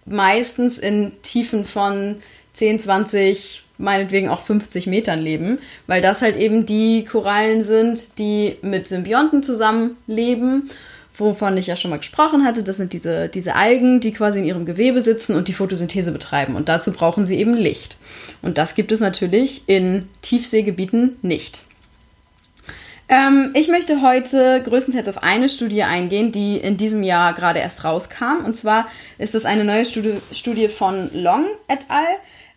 meistens 0.06 0.78
in 0.78 1.14
Tiefen 1.22 1.66
von 1.66 2.18
10, 2.54 2.80
20, 2.80 3.64
meinetwegen 3.78 4.30
auch 4.30 4.42
50 4.42 4.88
Metern 4.88 5.20
leben, 5.20 5.60
weil 5.88 6.02
das 6.02 6.22
halt 6.22 6.38
eben 6.38 6.66
die 6.66 7.06
Korallen 7.06 7.64
sind, 7.64 8.20
die 8.20 8.58
mit 8.62 8.88
Symbionten 8.88 9.44
zusammenleben, 9.44 10.70
wovon 11.16 11.58
ich 11.58 11.68
ja 11.68 11.76
schon 11.76 11.92
mal 11.92 11.98
gesprochen 11.98 12.44
hatte. 12.44 12.64
Das 12.64 12.78
sind 12.78 12.94
diese, 12.94 13.30
diese 13.30 13.56
Algen, 13.56 14.00
die 14.00 14.12
quasi 14.12 14.40
in 14.40 14.46
ihrem 14.46 14.66
Gewebe 14.66 15.02
sitzen 15.02 15.36
und 15.36 15.48
die 15.48 15.54
Photosynthese 15.54 16.12
betreiben. 16.12 16.56
Und 16.56 16.70
dazu 16.70 16.92
brauchen 16.92 17.26
sie 17.26 17.38
eben 17.38 17.54
Licht. 17.54 17.98
Und 18.42 18.58
das 18.58 18.76
gibt 18.76 18.92
es 18.92 19.00
natürlich 19.00 19.64
in 19.68 20.08
Tiefseegebieten 20.22 21.18
nicht. 21.22 21.64
Ähm, 23.14 23.52
ich 23.54 23.68
möchte 23.68 24.02
heute 24.02 24.60
größtenteils 24.64 25.08
auf 25.08 25.22
eine 25.22 25.48
Studie 25.48 25.84
eingehen, 25.84 26.32
die 26.32 26.58
in 26.58 26.78
diesem 26.78 27.04
Jahr 27.04 27.34
gerade 27.34 27.60
erst 27.60 27.84
rauskam. 27.84 28.44
Und 28.44 28.56
zwar 28.56 28.88
ist 29.20 29.36
es 29.36 29.46
eine 29.46 29.64
neue 29.64 29.86
Studie, 29.86 30.16
Studie 30.32 30.68
von 30.68 31.12
Long 31.14 31.46
et 31.68 31.86
al., 31.90 32.08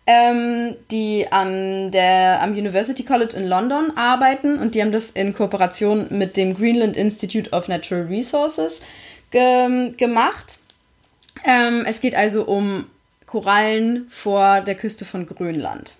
ähm, 0.07 0.75
die 0.89 1.27
an 1.29 1.91
der, 1.91 2.41
am 2.41 2.53
University 2.53 3.03
College 3.03 3.35
in 3.37 3.47
London 3.47 3.95
arbeiten. 3.95 4.57
Und 4.57 4.73
die 4.73 4.81
haben 4.81 4.91
das 4.91 5.11
in 5.11 5.35
Kooperation 5.35 6.07
mit 6.09 6.35
dem 6.37 6.55
Greenland 6.55 6.97
Institute 6.97 7.51
of 7.51 7.67
Natural 7.67 8.05
Resources 8.05 8.81
ge 9.29 9.91
gemacht. 9.95 10.57
Ähm, 11.45 11.83
es 11.85 12.01
geht 12.01 12.15
also 12.15 12.45
um 12.45 12.87
Korallen 13.27 14.07
vor 14.09 14.61
der 14.61 14.73
Küste 14.73 15.05
von 15.05 15.27
Grönland. 15.27 15.97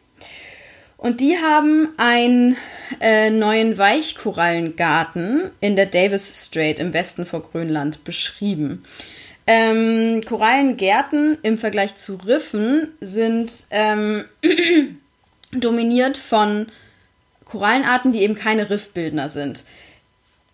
Und 0.98 1.22
die 1.22 1.38
haben 1.38 1.90
einen 1.98 2.58
äh, 3.00 3.30
neuen 3.30 3.78
Weichkorallengarten 3.78 5.52
in 5.62 5.76
der 5.76 5.86
Davis 5.86 6.46
Strait 6.46 6.80
im 6.80 6.92
Westen 6.92 7.28
vor 7.28 7.44
Grönland 7.44 8.04
beschrieben. 8.04 8.84
Ähm, 9.46 10.22
Korallengärten 10.26 11.38
im 11.44 11.58
Vergleich 11.60 11.96
zu 11.96 12.16
Riffen 12.16 12.90
sind 13.00 13.68
ähm, 13.70 14.26
dominiert 15.54 16.18
von 16.18 16.66
Korallenarten, 17.46 18.12
die 18.12 18.24
eben 18.24 18.36
keine 18.36 18.70
Riffbildner 18.70 19.30
sind. 19.30 19.64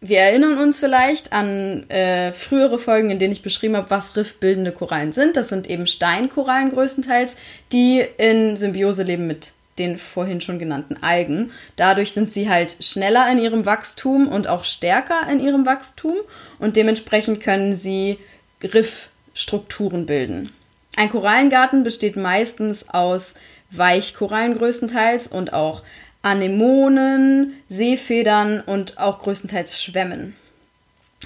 Wir 0.01 0.19
erinnern 0.19 0.57
uns 0.57 0.79
vielleicht 0.79 1.31
an 1.31 1.89
äh, 1.89 2.33
frühere 2.33 2.77
Folgen, 2.77 3.09
in 3.09 3.19
denen 3.19 3.31
ich 3.31 3.41
beschrieben 3.41 3.77
habe, 3.77 3.89
was 3.89 4.17
riffbildende 4.17 4.73
Korallen 4.73 5.13
sind. 5.13 5.37
Das 5.37 5.47
sind 5.47 5.69
eben 5.69 5.87
Steinkorallen 5.87 6.71
größtenteils, 6.71 7.37
die 7.71 8.03
in 8.17 8.57
Symbiose 8.57 9.03
leben 9.03 9.25
mit 9.27 9.53
den 9.79 9.97
vorhin 9.97 10.41
schon 10.41 10.59
genannten 10.59 11.01
Algen. 11.01 11.51
Dadurch 11.75 12.11
sind 12.11 12.31
sie 12.31 12.49
halt 12.49 12.77
schneller 12.79 13.29
in 13.31 13.39
ihrem 13.39 13.65
Wachstum 13.65 14.27
und 14.27 14.47
auch 14.47 14.63
stärker 14.63 15.27
in 15.29 15.39
ihrem 15.39 15.65
Wachstum 15.65 16.15
und 16.59 16.75
dementsprechend 16.75 17.41
können 17.41 17.75
sie 17.75 18.19
Riffstrukturen 18.63 20.05
bilden. 20.05 20.51
Ein 20.95 21.09
Korallengarten 21.09 21.83
besteht 21.83 22.15
meistens 22.15 22.87
aus 22.89 23.35
Weichkorallen 23.71 24.57
größtenteils 24.57 25.27
und 25.27 25.53
auch 25.53 25.81
Anemonen, 26.21 27.53
Seefedern 27.67 28.61
und 28.61 28.97
auch 28.99 29.19
größtenteils 29.19 29.81
Schwämmen. 29.81 30.35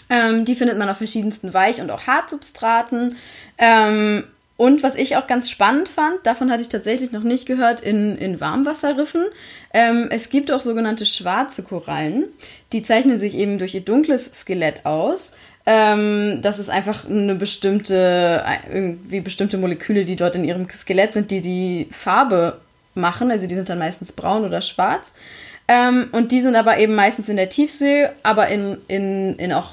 Ähm, 0.10 0.46
die 0.46 0.56
findet 0.56 0.78
man 0.78 0.90
auf 0.90 0.98
verschiedensten 0.98 1.54
Weich- 1.54 1.82
und 1.82 1.92
auch 1.92 2.08
Hartsubstraten. 2.08 3.18
Ähm, 3.58 4.24
und 4.58 4.82
was 4.82 4.96
ich 4.96 5.16
auch 5.18 5.28
ganz 5.28 5.52
spannend 5.52 5.88
fand, 5.88 6.26
davon 6.26 6.52
hatte 6.52 6.64
ich 6.64 6.70
tatsächlich 6.70 7.12
noch 7.12 7.22
nicht 7.22 7.46
gehört 7.46 7.80
in, 7.80 8.18
in 8.18 8.42
Warmwasserriffen. 8.42 9.26
Ähm, 9.72 10.08
es 10.10 10.30
gibt 10.32 10.52
auch 10.52 10.62
sogenannte 10.62 11.06
schwarze 11.06 11.62
Korallen. 11.62 12.26
Die 12.74 12.82
zeichnen 12.82 13.20
sich 13.20 13.36
eben 13.36 13.60
durch 13.60 13.76
ihr 13.76 13.82
dunkles 13.82 14.32
Skelett 14.34 14.84
aus. 14.84 15.34
Ähm, 15.68 16.40
das 16.42 16.58
ist 16.58 16.72
einfach 16.72 17.08
eine 17.08 17.36
bestimmte, 17.36 18.44
irgendwie 18.74 19.22
bestimmte 19.22 19.60
Moleküle, 19.60 20.06
die 20.06 20.16
dort 20.16 20.34
in 20.34 20.44
ihrem 20.44 20.68
Skelett 20.70 21.14
sind, 21.14 21.30
die 21.30 21.42
die 21.42 21.88
Farbe 21.92 22.60
machen. 22.96 23.30
Also 23.30 23.46
die 23.46 23.56
sind 23.56 23.70
dann 23.70 23.78
meistens 23.78 24.12
braun 24.12 24.44
oder 24.44 24.62
schwarz. 24.64 25.14
Ähm, 25.68 26.08
und 26.14 26.32
die 26.32 26.42
sind 26.42 26.56
aber 26.56 26.80
eben 26.80 26.96
meistens 26.96 27.30
in 27.30 27.36
der 27.36 27.50
Tiefsee, 27.50 28.08
aber 28.24 28.48
in, 28.48 28.78
in, 28.88 29.36
in 29.36 29.54
auch 29.54 29.72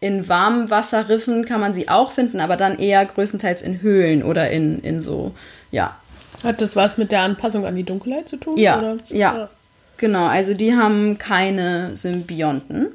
in 0.00 0.28
Warmwasserriffen 0.28 1.44
kann 1.44 1.60
man 1.60 1.74
sie 1.74 1.88
auch 1.88 2.12
finden, 2.12 2.40
aber 2.40 2.56
dann 2.56 2.78
eher 2.78 3.04
größtenteils 3.04 3.62
in 3.62 3.82
Höhlen 3.82 4.22
oder 4.22 4.50
in, 4.50 4.80
in 4.80 5.02
so, 5.02 5.34
ja. 5.70 5.96
Hat 6.44 6.60
das 6.60 6.76
was 6.76 6.98
mit 6.98 7.10
der 7.10 7.22
Anpassung 7.22 7.66
an 7.66 7.74
die 7.74 7.82
Dunkelheit 7.82 8.28
zu 8.28 8.36
tun? 8.36 8.56
Ja, 8.56 8.78
oder? 8.78 8.96
ja. 9.08 9.50
Genau, 9.96 10.26
also 10.26 10.54
die 10.54 10.74
haben 10.74 11.18
keine 11.18 11.96
Symbionten. 11.96 12.92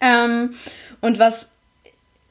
Ähm, 0.00 0.54
und 1.00 1.18
was 1.18 1.48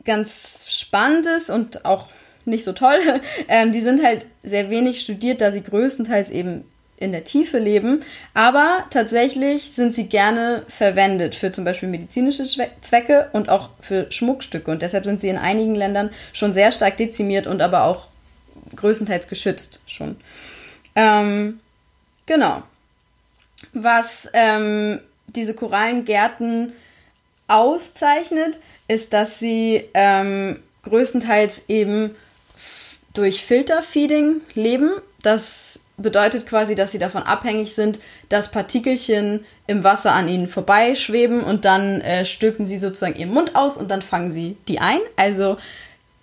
ganz 0.06 0.66
spannend 0.70 1.26
ist 1.26 1.50
und 1.50 1.84
auch 1.84 2.10
nicht 2.46 2.64
so 2.64 2.74
toll, 2.74 3.00
ähm, 3.48 3.72
die 3.72 3.82
sind 3.82 4.04
halt 4.04 4.28
sehr 4.44 4.70
wenig 4.70 5.02
studiert, 5.02 5.42
da 5.42 5.52
sie 5.52 5.64
größtenteils 5.64 6.30
eben 6.30 6.66
in 6.98 7.12
der 7.12 7.26
Tiefe 7.26 7.58
leben, 7.58 8.04
aber 8.34 8.86
tatsächlich 8.90 9.72
sind 9.72 9.94
sie 9.94 10.06
gerne 10.06 10.64
verwendet 10.70 11.36
für 11.36 11.52
zum 11.52 11.66
Beispiel 11.66 11.90
medizinische 11.90 12.46
Zwecke 12.82 13.30
und 13.34 13.50
auch 13.50 13.70
für 13.82 14.10
Schmuckstücke 14.12 14.72
und 14.72 14.82
deshalb 14.82 15.06
sind 15.06 15.20
sie 15.20 15.30
in 15.30 15.38
einigen 15.38 15.76
Ländern 15.76 16.10
schon 16.32 16.54
sehr 16.54 16.72
stark 16.72 16.98
dezimiert 16.98 17.48
und 17.48 17.62
aber 17.62 17.84
auch 17.84 18.08
größtenteils 18.76 19.28
geschützt 19.28 19.80
schon. 19.86 20.16
Ähm, 20.96 21.60
genau. 22.26 22.64
Was 23.74 24.30
ähm, 24.34 25.02
diese 25.28 25.54
Korallengärten 25.54 26.74
auszeichnet, 27.48 28.60
ist, 28.88 29.14
dass 29.14 29.40
sie 29.40 29.84
ähm, 29.94 30.60
größtenteils 30.84 31.64
eben 31.68 32.16
durch 33.14 33.44
Filterfeeding 33.44 34.42
leben. 34.54 34.92
Das 35.22 35.80
bedeutet 35.98 36.46
quasi, 36.46 36.76
dass 36.76 36.92
sie 36.92 37.00
davon 37.00 37.24
abhängig 37.24 37.74
sind, 37.74 38.00
dass 38.30 38.52
Partikelchen 38.52 39.46
im 39.68 39.84
Wasser 39.84 40.14
an 40.14 40.28
ihnen 40.28 40.48
vorbeischweben 40.48 41.44
und 41.44 41.66
dann 41.66 42.02
äh, 42.02 42.26
stülpen 42.26 42.68
sie 42.68 42.78
sozusagen 42.78 43.16
ihren 43.16 43.34
Mund 43.34 43.56
aus 43.56 43.78
und 43.78 43.90
dann 43.90 44.02
fangen 44.02 44.32
sie 44.32 44.58
die 44.68 44.80
ein. 44.80 45.00
Also, 45.16 45.58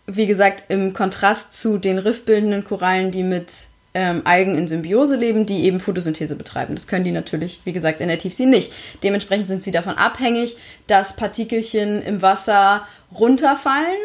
wie 0.06 0.26
gesagt, 0.26 0.64
im 0.68 0.92
Kontrast 0.92 1.54
zu 1.54 1.78
den 1.78 1.98
riffbildenden 1.98 2.64
Korallen, 2.64 3.10
die 3.10 3.22
mit 3.22 3.68
ähm, 3.94 4.22
Algen 4.24 4.56
in 4.56 4.68
Symbiose 4.68 5.16
leben, 5.16 5.46
die 5.46 5.64
eben 5.64 5.80
Photosynthese 5.80 6.36
betreiben. 6.36 6.74
Das 6.74 6.86
können 6.86 7.04
die 7.04 7.12
natürlich, 7.12 7.60
wie 7.64 7.72
gesagt, 7.72 8.00
in 8.00 8.08
der 8.08 8.18
Tiefsee 8.18 8.46
nicht. 8.46 8.72
Dementsprechend 9.02 9.48
sind 9.48 9.62
sie 9.62 9.70
davon 9.70 9.96
abhängig, 9.96 10.56
dass 10.86 11.16
Partikelchen 11.16 12.02
im 12.02 12.22
Wasser 12.22 12.86
runterfallen 13.14 14.00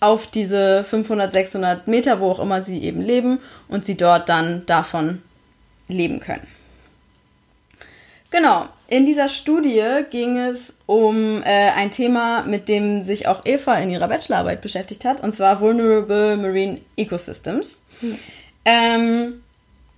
auf 0.00 0.26
diese 0.26 0.84
500, 0.84 1.32
600 1.32 1.88
Meter, 1.88 2.20
wo 2.20 2.30
auch 2.30 2.40
immer 2.40 2.62
sie 2.62 2.82
eben 2.82 3.00
leben 3.00 3.40
und 3.68 3.84
sie 3.84 3.96
dort 3.96 4.28
dann 4.28 4.64
davon 4.66 5.22
leben 5.88 6.20
können. 6.20 6.46
Genau, 8.30 8.68
in 8.88 9.06
dieser 9.06 9.28
Studie 9.28 10.04
ging 10.10 10.36
es 10.36 10.78
um 10.86 11.42
äh, 11.42 11.70
ein 11.70 11.90
Thema, 11.90 12.42
mit 12.42 12.68
dem 12.68 13.02
sich 13.02 13.26
auch 13.26 13.44
Eva 13.46 13.74
in 13.78 13.90
ihrer 13.90 14.08
Bachelorarbeit 14.08 14.60
beschäftigt 14.60 15.04
hat, 15.04 15.22
und 15.22 15.32
zwar 15.32 15.60
Vulnerable 15.60 16.36
Marine 16.36 16.80
Ecosystems. 16.96 17.86
Hm. 18.00 18.18
Ähm, 18.64 19.42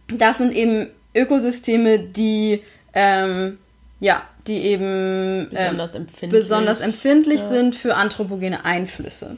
das 0.09 0.39
sind 0.39 0.55
eben 0.55 0.89
Ökosysteme, 1.15 1.99
die 1.99 2.63
ähm, 2.95 3.59
ja, 4.01 4.23
die 4.47 4.63
eben 4.65 5.49
besonders 5.51 5.95
empfindlich, 5.95 6.31
besonders 6.31 6.81
empfindlich 6.81 7.41
ja. 7.41 7.49
sind 7.49 7.77
für 7.77 7.95
anthropogene 7.97 8.65
Einflüsse. 8.65 9.37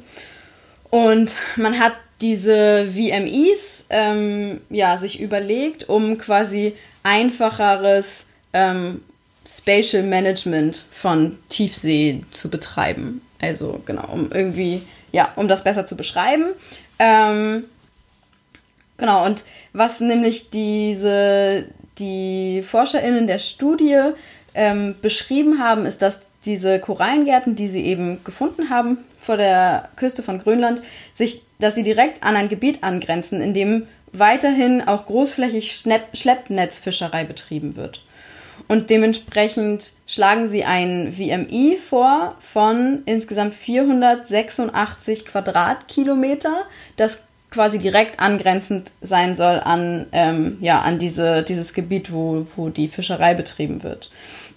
Und 0.92 1.38
man 1.57 1.78
hat 1.78 1.94
diese 2.20 2.87
VMEs 2.87 3.87
ähm, 3.88 4.61
ja, 4.68 4.98
sich 4.98 5.22
überlegt, 5.22 5.88
um 5.88 6.18
quasi 6.18 6.74
einfacheres 7.02 8.26
ähm, 8.52 9.02
Spatial 9.46 10.02
Management 10.02 10.85
von 10.92 11.38
Tiefsee 11.48 12.20
zu 12.31 12.50
betreiben. 12.50 13.22
Also 13.40 13.81
genau, 13.87 14.07
um 14.12 14.31
irgendwie, 14.33 14.83
ja, 15.12 15.33
um 15.37 15.48
das 15.48 15.64
besser 15.64 15.87
zu 15.87 15.96
beschreiben. 15.96 16.52
Ähm, 16.98 17.64
genau, 18.98 19.24
und 19.24 19.44
was 19.72 20.00
nämlich 20.00 20.50
diese, 20.50 21.64
die 21.98 22.61
ForscherInnen 22.62 23.26
der 23.26 23.38
Studie 23.38 23.98
ähm, 24.55 24.94
beschrieben 25.00 25.59
haben, 25.59 25.87
ist, 25.87 26.02
dass 26.02 26.20
diese 26.44 26.81
Korallengärten, 26.81 27.57
die 27.57 27.68
sie 27.68 27.83
eben 27.87 28.22
gefunden 28.24 28.68
haben 28.68 28.98
vor 29.22 29.37
der 29.37 29.88
Küste 29.96 30.22
von 30.22 30.38
Grönland, 30.38 30.82
sich, 31.14 31.42
dass 31.61 31.74
sie 31.74 31.85
direkt 31.85 32.22
an 32.22 32.37
ein 32.37 32.48
Gebiet 32.48 32.82
angrenzen, 32.82 33.40
in 33.40 33.54
dem 33.54 33.87
weiterhin 34.12 34.87
auch 34.87 35.06
großflächig 35.06 35.85
Schleppnetzfischerei 36.12 37.24
betrieben 37.24 37.76
wird. 37.76 38.04
Und 38.68 38.90
dementsprechend 38.90 39.92
schlagen 40.06 40.48
sie 40.48 40.64
ein 40.64 41.12
VMI 41.12 41.78
vor 41.78 42.37
von 42.40 43.02
insgesamt 43.06 43.54
486 43.54 45.24
Quadratkilometer. 45.24 46.64
Das 46.96 47.22
quasi 47.50 47.78
direkt 47.78 48.18
angrenzend 48.18 48.90
sein 49.00 49.35
soll 49.35 49.61
an, 49.61 50.06
ähm, 50.12 50.58
ja, 50.61 50.80
an 50.80 50.98
diese, 50.98 51.42
dieses 51.42 51.74
Gebiet, 51.74 52.12
wo, 52.12 52.46
wo 52.56 52.70
die 52.70 52.88
Fischerei 52.88 53.35
betrieben 53.35 53.82
wird. 53.82 54.11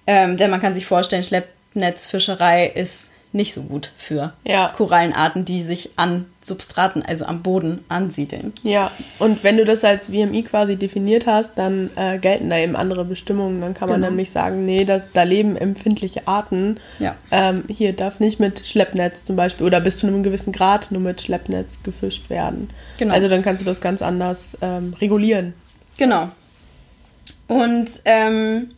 Ähm, 0.08 0.38
denn 0.38 0.50
man 0.50 0.62
kann 0.62 0.74
sich 0.74 0.86
vorstellen, 0.86 1.24
Schleppnetzfischerei 1.24 2.68
ist 2.68 3.12
nicht 3.36 3.54
so 3.54 3.64
gut 3.64 3.92
für 3.98 4.34
Ja. 4.46 4.70
Korallenarten, 4.76 5.44
die 5.46 5.62
sich 5.62 5.92
an 5.98 6.26
Substraten, 6.42 7.04
also 7.04 7.26
am 7.26 7.44
Boden 7.44 7.84
ansiedeln. 7.90 8.54
Ja, 8.64 8.90
und 9.20 9.44
wenn 9.44 9.58
du 9.58 9.66
das 9.66 9.84
als 9.84 10.08
VMI 10.08 10.44
quasi 10.44 10.78
definiert 10.78 11.26
hast, 11.28 11.58
dann 11.58 11.90
äh, 11.96 12.18
gelten 12.18 12.50
da 12.50 12.58
eben 12.58 12.76
andere 12.76 13.04
Bestimmungen. 13.04 13.60
Dann 13.62 13.74
kann 13.74 13.90
man 13.90 13.98
Genau. 14.00 14.10
nämlich 14.10 14.32
sagen, 14.32 14.66
nee, 14.66 14.86
da, 14.86 15.02
da 15.14 15.24
leben 15.24 15.56
empfindliche 15.58 16.28
Arten. 16.28 16.80
Ja. 17.00 17.16
Ähm, 17.32 17.66
hier 17.68 17.94
darf 17.94 18.20
nicht 18.20 18.40
mit 18.40 18.66
Schleppnetz 18.66 19.26
zum 19.26 19.36
Beispiel 19.36 19.66
oder 19.66 19.82
bis 19.82 20.00
zu 20.00 20.08
einem 20.08 20.24
gewissen 20.24 20.54
Grad 20.54 20.92
nur 20.92 21.02
mit 21.02 21.22
Schleppnetz 21.22 21.80
gefischt 21.84 22.30
werden. 22.30 22.70
Genau. 22.98 23.14
Also 23.14 23.28
dann 23.28 23.42
kannst 23.42 23.62
du 23.62 23.66
das 23.66 23.82
ganz 23.82 24.02
anders 24.02 24.58
ähm, 24.62 24.94
regulieren. 25.02 25.54
Genau. 25.98 26.30
Und 27.48 27.90
ähm, 28.06 28.70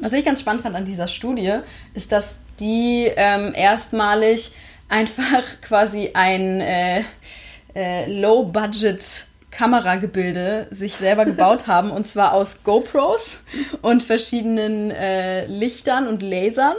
was 0.00 0.12
ich 0.12 0.24
ganz 0.24 0.40
spannend 0.40 0.62
fand 0.62 0.74
an 0.74 0.84
dieser 0.84 1.06
Studie, 1.06 1.58
ist, 1.94 2.12
dass 2.12 2.38
die 2.60 3.10
ähm, 3.16 3.52
erstmalig 3.54 4.52
einfach 4.88 5.42
quasi 5.62 6.10
ein 6.14 6.60
äh, 6.60 7.02
äh, 7.74 8.20
Low-Budget 8.20 9.26
Kameragebilde 9.50 10.68
sich 10.70 10.94
selber 10.94 11.24
gebaut 11.24 11.66
haben 11.66 11.90
und 11.90 12.06
zwar 12.06 12.32
aus 12.32 12.62
GoPros 12.64 13.40
und 13.82 14.02
verschiedenen 14.02 14.90
äh, 14.90 15.46
Lichtern 15.46 16.06
und 16.06 16.22
Lasern 16.22 16.76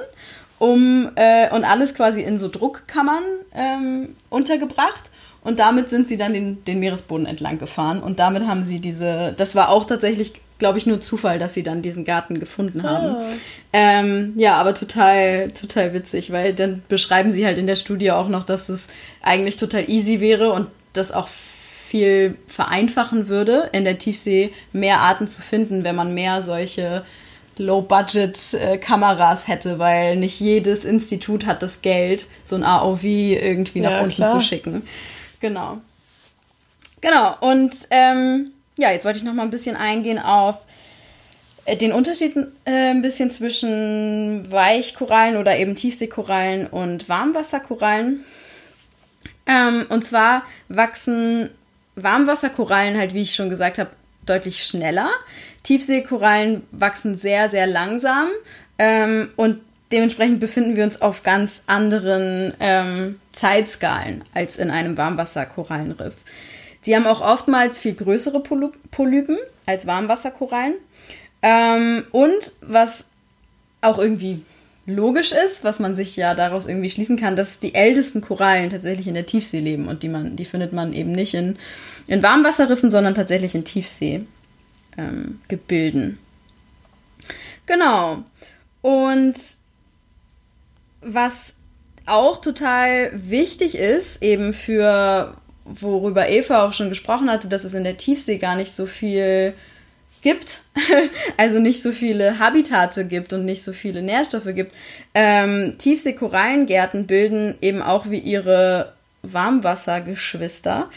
um 0.59 1.09
äh, 1.15 1.49
und 1.53 1.63
alles 1.63 1.95
quasi 1.95 2.21
in 2.21 2.37
so 2.37 2.49
Druckkammern 2.49 3.23
ähm, 3.55 4.15
untergebracht. 4.29 5.09
Und 5.41 5.59
damit 5.59 5.89
sind 5.89 6.07
sie 6.07 6.17
dann 6.17 6.33
den, 6.33 6.63
den 6.65 6.79
Meeresboden 6.79 7.25
entlang 7.25 7.57
gefahren. 7.57 8.03
Und 8.03 8.19
damit 8.19 8.45
haben 8.45 8.65
sie 8.65 8.79
diese, 8.79 9.33
das 9.37 9.55
war 9.55 9.69
auch 9.69 9.85
tatsächlich, 9.85 10.33
glaube 10.59 10.77
ich, 10.77 10.85
nur 10.85 11.01
Zufall, 11.01 11.39
dass 11.39 11.53
sie 11.53 11.63
dann 11.63 11.81
diesen 11.81 12.05
Garten 12.05 12.39
gefunden 12.39 12.83
haben. 12.83 13.15
Ah. 13.15 13.23
Ähm, 13.73 14.33
ja, 14.35 14.55
aber 14.55 14.73
total, 14.73 15.49
total 15.51 15.93
witzig, 15.93 16.31
weil 16.31 16.53
dann 16.53 16.83
beschreiben 16.87 17.31
sie 17.31 17.45
halt 17.45 17.57
in 17.57 17.65
der 17.67 17.75
Studie 17.75 18.11
auch 18.11 18.27
noch, 18.27 18.43
dass 18.43 18.69
es 18.69 18.87
eigentlich 19.21 19.57
total 19.57 19.89
easy 19.89 20.19
wäre 20.19 20.51
und 20.51 20.67
das 20.93 21.11
auch 21.11 21.27
viel 21.29 22.35
vereinfachen 22.47 23.29
würde, 23.29 23.69
in 23.71 23.83
der 23.83 23.97
Tiefsee 23.97 24.53
mehr 24.73 24.99
Arten 24.99 25.27
zu 25.27 25.41
finden, 25.41 25.83
wenn 25.83 25.95
man 25.95 26.13
mehr 26.13 26.41
solche 26.41 27.03
Low-Budget-Kameras 27.57 29.47
hätte, 29.47 29.79
weil 29.79 30.15
nicht 30.15 30.39
jedes 30.39 30.85
Institut 30.85 31.45
hat 31.45 31.61
das 31.63 31.81
Geld, 31.81 32.27
so 32.43 32.55
ein 32.55 32.63
AOV 32.63 33.03
irgendwie 33.03 33.81
nach 33.81 33.91
Ja, 33.91 34.01
unten 34.01 34.15
klar. 34.15 34.29
zu 34.29 34.41
schicken. 34.41 34.83
Genau. 35.39 35.77
Genau, 37.01 37.35
und 37.39 37.75
ähm, 37.91 38.51
ja, 38.79 38.91
jetzt 38.91 39.05
wollte 39.05 39.19
ich 39.19 39.25
noch 39.25 39.33
mal 39.33 39.43
ein 39.43 39.49
bisschen 39.49 39.75
eingehen 39.75 40.19
auf 40.19 40.65
äh, 41.65 41.75
den 41.75 41.91
Unterschied 41.91 42.35
äh, 42.65 42.91
ein 42.91 43.01
bisschen 43.01 43.31
zwischen 43.31 44.51
Weichkorallen 44.51 45.37
oder 45.37 45.57
eben 45.57 45.75
Tiefseekorallen 45.75 46.67
und 46.67 47.09
Warmwasserkorallen. 47.09 48.23
Ähm, 49.45 49.85
und 49.89 50.03
zwar 50.03 50.43
wachsen 50.67 51.49
Warmwasserkorallen 51.95 52.97
halt, 52.97 53.13
wie 53.13 53.21
ich 53.21 53.35
schon 53.35 53.49
gesagt 53.49 53.77
habe, 53.77 53.89
deutlich 54.25 54.63
schneller. 54.63 55.09
Tiefseekorallen 55.63 56.63
wachsen 56.71 57.15
sehr, 57.15 57.49
sehr 57.49 57.67
langsam 57.67 58.29
ähm, 58.77 59.29
und 59.35 59.59
dementsprechend 59.91 60.39
befinden 60.39 60.75
wir 60.75 60.83
uns 60.83 61.01
auf 61.01 61.23
ganz 61.23 61.63
anderen 61.67 62.53
ähm, 62.59 63.19
Zeitskalen 63.31 64.23
als 64.33 64.57
in 64.57 64.69
einem 64.69 64.97
Warmwasserkorallenriff. 64.97 66.15
Sie 66.81 66.95
haben 66.95 67.05
auch 67.05 67.21
oftmals 67.21 67.79
viel 67.79 67.93
größere 67.93 68.39
Poly- 68.41 68.71
Polypen 68.91 69.37
als 69.65 69.85
Warmwasserkorallen. 69.85 70.75
Ähm, 71.41 72.05
und 72.11 72.53
was 72.61 73.05
auch 73.81 73.97
irgendwie 73.97 74.43
logisch 74.85 75.31
ist, 75.31 75.63
was 75.63 75.79
man 75.79 75.95
sich 75.95 76.15
ja 76.15 76.35
daraus 76.35 76.65
irgendwie 76.67 76.89
schließen 76.89 77.17
kann, 77.17 77.35
dass 77.35 77.59
die 77.59 77.75
ältesten 77.75 78.21
Korallen 78.21 78.69
tatsächlich 78.69 79.07
in 79.07 79.13
der 79.13 79.25
Tiefsee 79.25 79.59
leben 79.59 79.87
und 79.87 80.03
die 80.03 80.09
man, 80.09 80.35
die 80.35 80.45
findet 80.45 80.73
man 80.73 80.93
eben 80.93 81.11
nicht 81.11 81.33
in, 81.33 81.57
in 82.07 82.23
Warmwasserriffen, 82.23 82.91
sondern 82.91 83.15
tatsächlich 83.15 83.55
in 83.55 83.65
Tiefseegebilden. 83.65 84.27
Ähm, 84.97 86.17
genau. 87.65 88.23
Und 88.81 89.35
was 91.01 91.53
auch 92.05 92.41
total 92.41 93.11
wichtig 93.13 93.75
ist, 93.75 94.23
eben 94.23 94.53
für, 94.53 95.35
worüber 95.69 96.29
Eva 96.29 96.65
auch 96.65 96.73
schon 96.73 96.89
gesprochen 96.89 97.29
hatte, 97.29 97.47
dass 97.47 97.63
es 97.63 97.73
in 97.73 97.83
der 97.83 97.97
Tiefsee 97.97 98.37
gar 98.37 98.55
nicht 98.55 98.71
so 98.71 98.85
viel 98.85 99.53
gibt, 100.21 100.61
also 101.37 101.59
nicht 101.59 101.81
so 101.81 101.91
viele 101.91 102.39
Habitate 102.39 103.05
gibt 103.05 103.33
und 103.33 103.45
nicht 103.45 103.63
so 103.63 103.73
viele 103.73 104.01
Nährstoffe 104.01 104.53
gibt. 104.53 104.73
Ähm, 105.13 105.75
Tiefseekorallengärten 105.77 107.07
bilden 107.07 107.55
eben 107.61 107.81
auch 107.81 108.09
wie 108.09 108.19
ihre 108.19 108.93
Warmwassergeschwister 109.21 110.89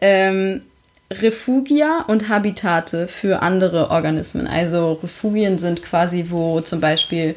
ähm, 0.00 0.62
Refugia 1.10 2.04
und 2.06 2.28
Habitate 2.28 3.08
für 3.08 3.40
andere 3.42 3.90
Organismen. 3.90 4.46
Also 4.46 4.98
Refugien 5.02 5.58
sind 5.58 5.82
quasi, 5.82 6.26
wo 6.28 6.60
zum 6.60 6.80
Beispiel 6.80 7.34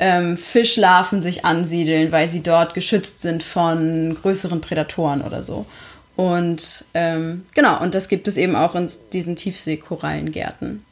ähm, 0.00 0.36
Fischlarven 0.36 1.20
sich 1.20 1.44
ansiedeln, 1.44 2.10
weil 2.10 2.28
sie 2.28 2.42
dort 2.42 2.74
geschützt 2.74 3.20
sind 3.20 3.44
von 3.44 4.16
größeren 4.20 4.60
Prädatoren 4.60 5.22
oder 5.22 5.42
so. 5.42 5.64
Und 6.16 6.84
ähm, 6.94 7.44
genau, 7.54 7.80
und 7.82 7.94
das 7.94 8.08
gibt 8.08 8.28
es 8.28 8.36
eben 8.36 8.54
auch 8.54 8.74
in 8.74 8.90
diesen 9.12 9.34
Tiefseekorallengärten. 9.36 10.84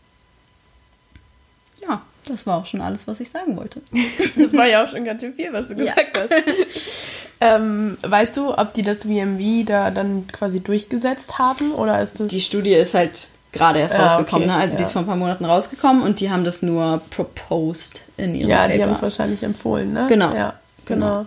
Ja, 1.89 2.03
das 2.27 2.47
war 2.47 2.59
auch 2.59 2.67
schon 2.67 2.81
alles, 2.81 3.07
was 3.07 3.21
ich 3.21 3.31
sagen 3.31 3.57
wollte. 3.57 3.81
Das 4.37 4.53
war 4.55 4.67
ja 4.67 4.85
auch 4.85 4.89
schon 4.89 5.05
ganz 5.05 5.21
schön 5.23 5.35
viel, 5.35 5.53
was 5.53 5.69
du 5.69 5.75
Ja. 5.75 5.95
gesagt 5.95 6.19
hast. 6.19 6.31
ähm, 7.41 7.99
weißt 8.07 8.37
du, 8.37 8.57
ob 8.57 8.75
die 8.75 8.83
das 8.83 8.99
VMV 9.05 9.65
da 9.67 9.91
dann 9.91 10.27
quasi 10.33 10.61
durchgesetzt 10.61 11.39
haben 11.39 11.73
oder 11.73 12.01
ist 12.03 12.19
das 12.21 12.29
Die 12.29 12.41
Studie 12.41 12.73
ist 12.75 12.95
halt 12.95 13.29
gerade 13.53 13.81
erst 13.81 13.95
Ah, 13.97 14.07
rausgekommen, 14.07 14.49
okay, 14.49 14.57
ne? 14.57 14.63
also 14.63 14.77
die 14.77 14.83
ja. 14.83 14.87
ist 14.87 14.93
vor 14.93 15.03
ein 15.03 15.07
paar 15.07 15.17
Monaten 15.17 15.45
rausgekommen 15.45 16.03
und 16.03 16.21
die 16.21 16.31
haben 16.31 16.45
das 16.45 16.63
nur 16.63 17.01
proposed 17.11 18.03
in 18.17 18.35
ihrem 18.35 18.49
Ja, 18.51 18.63
Paper. 18.63 18.75
die 18.75 18.83
haben 18.83 18.93
es 18.93 19.03
wahrscheinlich 19.03 19.43
empfohlen, 19.43 19.93
ne? 19.93 20.07
Genau. 20.09 20.35
Ja, 20.35 20.55
genau. 20.87 21.27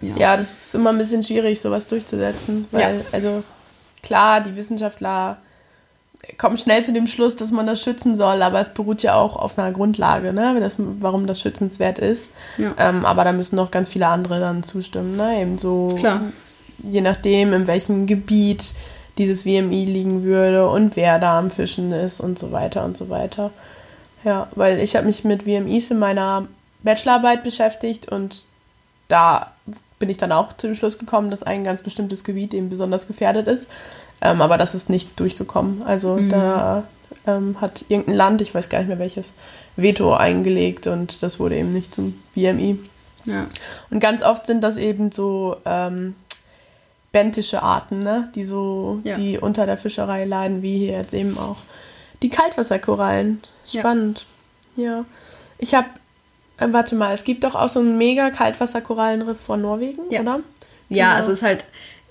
Ja. 0.00 0.16
Ja, 0.16 0.36
das 0.36 0.52
ist 0.52 0.74
immer 0.74 0.90
ein 0.90 0.98
bisschen 0.98 1.22
schwierig, 1.22 1.60
sowas 1.60 1.86
durchzusetzen, 1.88 2.66
weil, 2.70 2.98
Ja. 2.98 3.04
also 3.12 3.42
klar, 4.02 4.40
die 4.40 4.54
Wissenschaftler 4.56 5.38
kommen 6.38 6.56
schnell 6.58 6.82
zu 6.82 6.92
dem 6.92 7.06
Schluss, 7.06 7.36
dass 7.36 7.50
man 7.52 7.66
das 7.66 7.80
schützen 7.82 8.16
soll, 8.16 8.42
aber 8.42 8.58
es 8.60 8.74
beruht 8.74 9.02
ja 9.02 9.14
auch 9.14 9.36
auf 9.36 9.58
einer 9.58 9.70
Grundlage, 9.72 10.32
ne? 10.32 10.56
das, 10.60 10.76
warum 10.78 11.26
das 11.26 11.40
schützenswert 11.40 11.98
ist. 11.98 12.30
Ja. 12.58 12.74
Ähm, 12.78 13.04
aber 13.04 13.24
da 13.24 13.32
müssen 13.32 13.56
noch 13.56 13.70
ganz 13.70 13.88
viele 13.88 14.08
andere 14.08 14.40
dann 14.40 14.62
zustimmen, 14.62 15.16
ne? 15.16 15.40
Eben 15.40 15.58
so, 15.58 15.88
Klar. 15.98 16.22
je 16.82 17.00
nachdem, 17.00 17.52
in 17.52 17.66
welchem 17.66 18.06
Gebiet 18.06 18.74
dieses 19.18 19.42
VMI 19.42 19.84
liegen 19.84 20.24
würde 20.24 20.68
und 20.68 20.96
wer 20.96 21.18
da 21.18 21.38
am 21.38 21.50
Fischen 21.50 21.92
ist 21.92 22.20
und 22.20 22.38
so 22.38 22.50
weiter 22.52 22.84
und 22.84 22.96
so 22.96 23.08
weiter. 23.08 23.50
Ja, 24.24 24.48
weil 24.56 24.80
ich 24.80 24.96
habe 24.96 25.06
mich 25.06 25.22
mit 25.24 25.44
VMIs 25.44 25.90
in 25.90 25.98
meiner 25.98 26.48
Bachelorarbeit 26.82 27.42
beschäftigt 27.44 28.08
und 28.10 28.46
da 29.08 29.52
bin 29.98 30.08
ich 30.10 30.18
dann 30.18 30.32
auch 30.32 30.52
zu 30.52 30.66
dem 30.66 30.76
Schluss 30.76 30.98
gekommen, 30.98 31.30
dass 31.30 31.42
ein 31.42 31.64
ganz 31.64 31.82
bestimmtes 31.82 32.24
Gebiet 32.24 32.54
eben 32.54 32.68
besonders 32.68 33.06
gefährdet 33.06 33.48
ist. 33.48 33.68
Ähm, 34.20 34.40
aber 34.40 34.58
das 34.58 34.74
ist 34.74 34.90
nicht 34.90 35.18
durchgekommen. 35.20 35.82
Also 35.82 36.18
da 36.18 36.84
ähm, 37.26 37.60
hat 37.60 37.84
irgendein 37.88 38.14
Land, 38.16 38.40
ich 38.40 38.54
weiß 38.54 38.68
gar 38.68 38.78
nicht 38.78 38.88
mehr 38.88 38.98
welches, 38.98 39.32
Veto 39.76 40.14
eingelegt 40.14 40.86
und 40.86 41.22
das 41.22 41.38
wurde 41.38 41.56
eben 41.56 41.72
nicht 41.72 41.94
zum 41.94 42.14
VMI. 42.34 42.78
Ja. 43.26 43.46
Und 43.90 44.00
ganz 44.00 44.22
oft 44.22 44.46
sind 44.46 44.62
das 44.62 44.76
eben 44.76 45.12
so 45.12 45.56
ähm, 45.66 46.14
bentische 47.12 47.62
Arten, 47.62 47.98
ne? 47.98 48.30
die 48.34 48.44
so, 48.44 49.00
Ja. 49.04 49.16
die 49.16 49.38
unter 49.38 49.66
der 49.66 49.76
Fischerei 49.76 50.24
leiden, 50.24 50.62
wie 50.62 50.78
hier 50.78 50.92
jetzt 50.92 51.12
eben 51.14 51.36
auch 51.38 51.56
die 52.22 52.30
Kaltwasserkorallen. 52.30 53.42
Ja. 53.66 53.80
Spannend. 53.80 54.26
Ja. 54.76 55.04
Ich 55.58 55.74
habe, 55.74 55.88
äh, 56.58 56.66
warte 56.70 56.94
mal, 56.94 57.12
es 57.14 57.24
gibt 57.24 57.44
doch 57.44 57.54
auch 57.54 57.68
so 57.68 57.80
ein 57.80 57.96
mega 57.98 58.30
Kaltwasserkorallenriff 58.30 59.38
vor 59.40 59.56
Norwegen, 59.56 60.02
Ja. 60.10 60.20
oder? 60.20 60.40
Ja, 60.88 61.14
Genau. 61.14 61.22
es 61.22 61.28
ist 61.28 61.42
halt, 61.42 61.64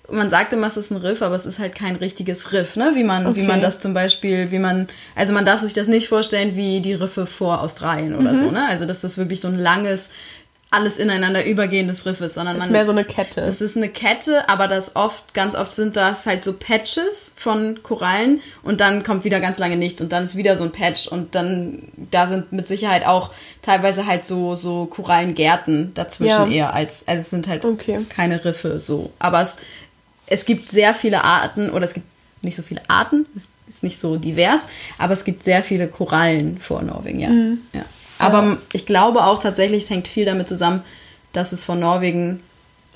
man 0.10 0.30
sagt 0.30 0.54
immer, 0.54 0.68
es 0.68 0.78
ist 0.78 0.92
ein 0.92 0.98
Riff, 0.98 1.22
aber 1.22 1.36
es 1.36 1.46
ist 1.46 1.60
halt 1.60 1.74
kein 1.76 1.96
richtiges 1.96 2.52
Riff, 2.52 2.76
ne? 2.76 2.92
Wie 2.94 3.04
man, 3.04 3.26
wie 3.26 3.30
Okay. 3.42 3.48
man 3.48 3.62
das 3.62 3.80
zum 3.80 3.94
Beispiel, 3.94 4.52
wie 4.52 4.60
man, 4.60 4.88
also 5.16 5.34
man 5.34 5.46
darf 5.46 5.62
sich 5.62 5.74
das 5.74 5.88
nicht 5.88 6.08
vorstellen 6.10 6.56
wie 6.56 6.80
die 6.82 6.94
Riffe 6.94 7.26
vor 7.26 7.62
Australien 7.62 8.16
oder 8.16 8.34
Mhm. 8.34 8.38
so, 8.40 8.52
ne? 8.52 8.68
Also 8.68 8.86
dass 8.86 9.02
das 9.02 9.18
wirklich 9.18 9.40
so 9.42 9.48
ein 9.48 9.58
langes, 9.58 10.10
alles 10.76 10.98
ineinander 10.98 11.46
übergehendes 11.46 12.06
Riff 12.06 12.22
ist, 12.22 12.36
sondern 12.36 12.58
ist 12.58 12.64
man. 12.64 12.72
mehr 12.74 12.86
so 12.86 12.92
eine 12.92 13.04
Kette. 13.06 13.42
es 13.42 13.62
ist 13.62 13.76
eine 13.78 13.90
Kette, 13.90 14.48
aber 14.50 14.68
das 14.68 14.96
oft, 14.96 15.34
ganz 15.34 15.56
oft 15.56 15.74
sind 15.74 15.96
das 15.96 16.26
halt 16.26 16.44
so 16.44 16.54
Patches 16.54 17.34
von 17.36 17.80
Korallen 17.82 18.42
und 18.62 18.82
dann 18.82 19.04
kommt 19.04 19.24
wieder 19.24 19.40
ganz 19.40 19.58
lange 19.58 19.78
nichts 19.78 20.02
und 20.02 20.12
dann 20.12 20.24
ist 20.26 20.36
wieder 20.36 20.58
so 20.58 20.64
ein 20.66 20.72
Patch 20.72 21.08
und 21.08 21.34
dann, 21.36 21.84
da 22.12 22.28
sind 22.28 22.52
mit 22.52 22.68
Sicherheit 22.68 23.06
auch 23.06 23.32
teilweise 23.62 24.06
halt 24.06 24.26
so, 24.26 24.56
so 24.56 24.86
Korallengärten 24.86 25.94
dazwischen 25.96 26.52
Ja. 26.52 26.58
eher 26.68 26.74
als, 26.74 27.08
also 27.08 27.22
es 27.22 27.30
sind 27.30 27.48
halt 27.48 27.66
Okay. 27.66 28.00
keine 28.10 28.44
Riffe 28.46 28.80
so. 28.80 29.12
Aber 29.18 29.42
es, 29.42 29.58
es 30.28 30.46
gibt 30.46 30.70
sehr 30.70 30.94
viele 30.94 31.24
Arten 31.24 31.70
oder 31.70 31.86
es 31.86 31.94
gibt 31.94 32.06
nicht 32.44 32.56
so 32.56 32.62
viele 32.64 32.82
Arten, 32.90 33.26
es 33.36 33.48
ist 33.68 33.82
nicht 33.82 33.98
so 34.00 34.18
divers, 34.18 34.68
aber 35.00 35.14
es 35.14 35.24
gibt 35.24 35.42
sehr 35.44 35.64
viele 35.64 35.88
Korallen 35.88 36.60
vor 36.60 36.82
Norwegen, 36.84 37.20
ja. 37.20 37.30
Mhm. 37.30 37.58
ja. 37.74 37.82
Aber 38.20 38.58
ich 38.74 38.86
glaube 38.86 39.24
auch 39.26 39.40
tatsächlich, 39.42 39.84
es 39.84 39.90
hängt 39.90 40.08
viel 40.08 40.26
damit 40.26 40.48
zusammen, 40.48 40.84
dass 41.34 41.52
es 41.52 41.66
vor 41.66 41.76
Norwegen 41.76 42.42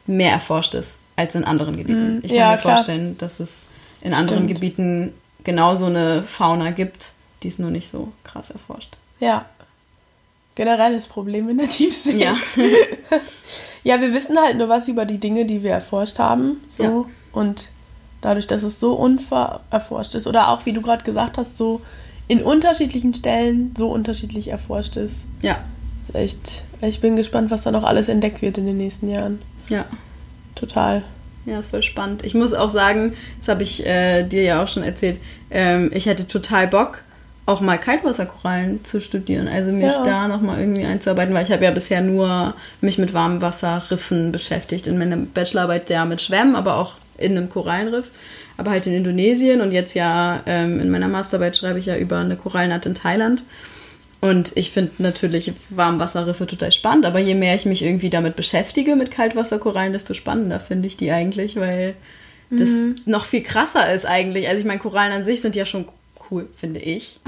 mehr 0.07 0.32
erforscht 0.32 0.74
ist 0.74 0.97
als 1.15 1.36
in 1.36 1.43
anderen 1.43 1.76
Gebieten. 1.78 2.22
Ich 2.24 2.30
kann 2.32 2.38
Mhm. 2.38 2.39
Ja, 2.39 2.51
mir 2.51 2.57
klar. 2.57 2.76
vorstellen, 2.78 3.17
dass 3.17 3.39
es 3.39 3.67
in 4.01 4.13
anderen 4.13 4.45
Stimmt. 4.45 4.53
Gebieten 4.55 5.13
genauso 5.43 5.86
eine 5.88 6.24
Fauna 6.24 6.72
gibt, 6.72 7.11
die 7.43 7.47
ist 7.49 7.59
nur 7.59 7.70
nicht 7.72 7.89
so 7.89 8.11
krass 8.24 8.49
erforscht. 8.49 8.95
Ja. 9.20 9.45
Generelles 10.55 11.07
Problem 11.07 11.49
in 11.49 11.57
der 11.57 11.70
Tiefsee. 11.70 12.17
Ja. 12.17 12.36
Ja, 13.84 14.01
wir 14.01 14.13
wissen 14.13 14.38
halt 14.38 14.57
nur 14.57 14.67
was 14.67 14.89
über 14.89 15.05
die 15.05 15.20
Dinge, 15.20 15.45
die 15.45 15.63
wir 15.63 15.72
erforscht 15.72 16.20
haben. 16.20 16.61
So. 16.78 16.84
Ja. 16.84 17.05
Und 17.32 17.70
dadurch, 18.20 18.45
dass 18.45 18.61
es 18.63 18.78
so 18.80 18.93
unverforscht 18.93 20.15
ist 20.15 20.28
oder 20.28 20.49
auch, 20.49 20.65
wie 20.65 20.74
du 20.74 20.82
gerade 20.82 21.03
gesagt 21.05 21.38
hast, 21.38 21.55
so 21.55 21.80
in 22.30 22.41
unterschiedlichen 22.41 23.13
Stellen 23.13 23.73
so 23.77 23.91
unterschiedlich 23.91 24.47
erforscht 24.47 24.95
ist, 24.95 25.25
Ja. 25.41 25.57
ist 26.07 26.15
echt. 26.15 26.63
Ich 26.82 27.01
bin 27.01 27.17
gespannt, 27.17 27.51
was 27.51 27.63
da 27.63 27.71
noch 27.71 27.84
alles 27.84 28.07
entdeckt 28.07 28.41
wird 28.41 28.57
in 28.57 28.65
den 28.65 28.77
nächsten 28.77 29.09
Jahren. 29.09 29.41
Ja. 29.67 29.84
Total. 30.55 31.03
Ja, 31.45 31.59
ist 31.59 31.71
voll 31.71 31.84
spannend. 31.84 32.23
Ich 32.25 32.36
muss 32.36 32.53
auch 32.53 32.69
sagen, 32.69 33.13
das 33.39 33.47
habe 33.47 33.63
ich 33.63 33.86
äh, 33.86 34.23
dir 34.23 34.43
ja 34.43 34.63
auch 34.63 34.67
schon 34.67 34.84
erzählt, 34.84 35.19
ähm, 35.49 35.89
ich 35.93 36.05
hätte 36.05 36.27
total 36.27 36.67
Bock, 36.67 37.01
auch 37.45 37.61
mal 37.61 37.77
Kaltwasserkorallen 37.80 38.86
zu 38.86 39.01
studieren. 39.01 39.47
Also 39.47 39.71
mich 39.71 39.91
Ja. 39.91 40.03
da 40.03 40.27
nochmal 40.27 40.59
irgendwie 40.59 40.86
einzuarbeiten, 40.86 41.34
weil 41.34 41.43
ich 41.45 41.51
habe 41.51 41.63
ja 41.65 41.71
bisher 41.71 42.01
nur 42.01 42.53
mich 42.82 42.97
mit 42.99 43.13
Warmwasserriffen 43.13 44.32
beschäftigt. 44.32 44.86
In 44.86 44.99
meiner 44.99 45.17
Bachelorarbeit 45.17 45.89
ja 45.89 46.05
mit 46.05 46.21
Schwämmen, 46.21 46.55
aber 46.55 46.75
auch 46.77 46.93
in 47.17 47.36
einem 47.36 47.49
Korallenriff. 47.49 48.05
Aber 48.60 48.72
halt 48.72 48.86
in 48.86 48.93
Indonesien 48.93 49.62
und 49.62 49.72
jetzt 49.72 49.95
ja 49.95 50.43
ähm, 50.45 50.80
in 50.80 50.91
meiner 50.91 51.07
Masterarbeit 51.07 51.57
schreibe 51.57 51.80
ich 51.80 51.86
ja 51.88 51.97
über 51.97 52.18
eine 52.18 52.36
Korallenart 52.36 52.86
in 52.86 52.95
Thailand. 52.95 53.43
Und 54.22 54.51
ich 54.55 54.72
finde 54.72 54.91
natürlich 54.97 55.53
Warmwasserriffe 55.70 56.45
total 56.45 56.74
spannend, 56.74 57.05
aber 57.05 57.20
je 57.20 57.36
mehr 57.36 57.55
ich 57.55 57.66
mich 57.66 57.84
irgendwie 57.84 58.10
damit 58.10 58.36
beschäftige 58.36 58.97
mit 58.97 59.12
Kaltwasserkorallen, 59.12 59.93
desto 59.93 60.14
spannender 60.14 60.60
finde 60.60 60.88
ich 60.88 60.97
die 60.97 61.12
eigentlich, 61.12 61.55
weil 61.55 61.95
das 62.51 62.70
noch 63.05 63.26
viel 63.26 63.43
krasser 63.43 63.93
ist 63.93 64.05
eigentlich. 64.05 64.47
Also 64.47 64.60
ich 64.60 64.66
meine, 64.66 64.80
Korallen 64.80 65.14
an 65.14 65.24
sich 65.24 65.39
sind 65.39 65.55
ja 65.55 65.66
schon 65.66 65.86
cool, 66.30 66.47
finde 66.55 66.80
ich. 66.80 67.20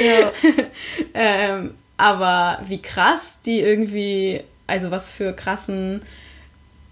Ja. 0.00 0.32
ähm, 1.14 1.74
aber 1.96 2.62
wie 2.66 2.80
krass 2.80 3.38
die 3.44 3.60
irgendwie, 3.60 4.40
also 4.66 4.90
was 4.90 5.10
für 5.10 5.34
krassen 5.34 6.02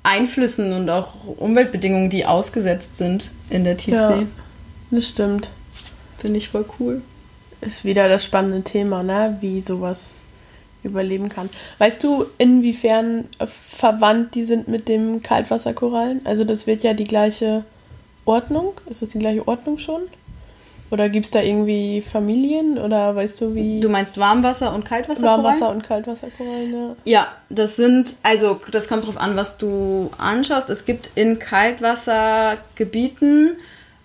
Einflüssen 0.03 0.73
und 0.73 0.89
auch 0.91 1.15
Umweltbedingungen 1.37 2.11
die 2.11 2.25
ausgesetzt 2.25 2.97
sind 2.97 3.31
in 3.51 3.65
der 3.65 3.77
Tiefsee, 3.77 4.21
ja. 4.21 4.27
Das 4.91 5.09
stimmt. 5.09 5.51
finde 6.17 6.39
ich 6.39 6.49
voll 6.49 6.65
cool. 6.79 7.03
Ist 7.61 7.85
wieder 7.85 8.09
das 8.09 8.25
spannende 8.25 8.63
Thema, 8.63 9.03
ne? 9.03 9.37
Wie 9.41 9.61
sowas 9.61 10.23
überleben 10.83 11.29
kann. 11.29 11.51
Weißt 11.79 12.03
du, 12.03 12.27
inwiefern 12.39 13.25
verwandt 13.47 14.35
die 14.35 14.45
sind 14.45 14.69
mit 14.69 14.89
dem 14.89 15.23
Kaltwasserkorallen? 15.23 16.21
Also 16.25 16.45
das 16.45 16.67
wird 16.67 16.83
ja 16.83 16.95
die 16.95 17.05
gleiche 17.05 17.65
Ordnung. 18.25 18.75
Ist 18.89 19.03
das 19.03 19.11
die 19.11 19.19
gleiche 19.19 19.47
Ordnung 19.47 19.79
schon? 19.79 20.03
Oder 20.91 21.09
gibt 21.09 21.27
es 21.27 21.31
da 21.31 21.41
irgendwie 21.43 22.01
Familien? 22.01 22.79
Oder 22.79 23.15
weißt 23.15 23.41
du, 23.41 23.55
wie 23.55 23.79
Du 23.81 23.89
meinst 23.89 24.19
Warmwasser 24.19 24.75
und 24.75 24.85
Kaltwasserkorallen? 24.85 25.45
Warmwasser- 25.45 25.71
und 25.71 25.83
Kaltwasserkorallen? 25.83 26.73
Ja. 26.73 26.97
Ja, 27.05 27.29
das 27.51 27.77
sind, 27.77 28.17
also 28.23 28.59
das 28.71 28.89
kommt 28.89 29.07
drauf 29.07 29.19
an, 29.19 29.37
was 29.37 29.59
du 29.59 30.11
anschaust. 30.17 30.71
Es 30.71 30.87
gibt 30.87 31.11
in 31.15 31.39
Kaltwassergebieten 31.39 33.59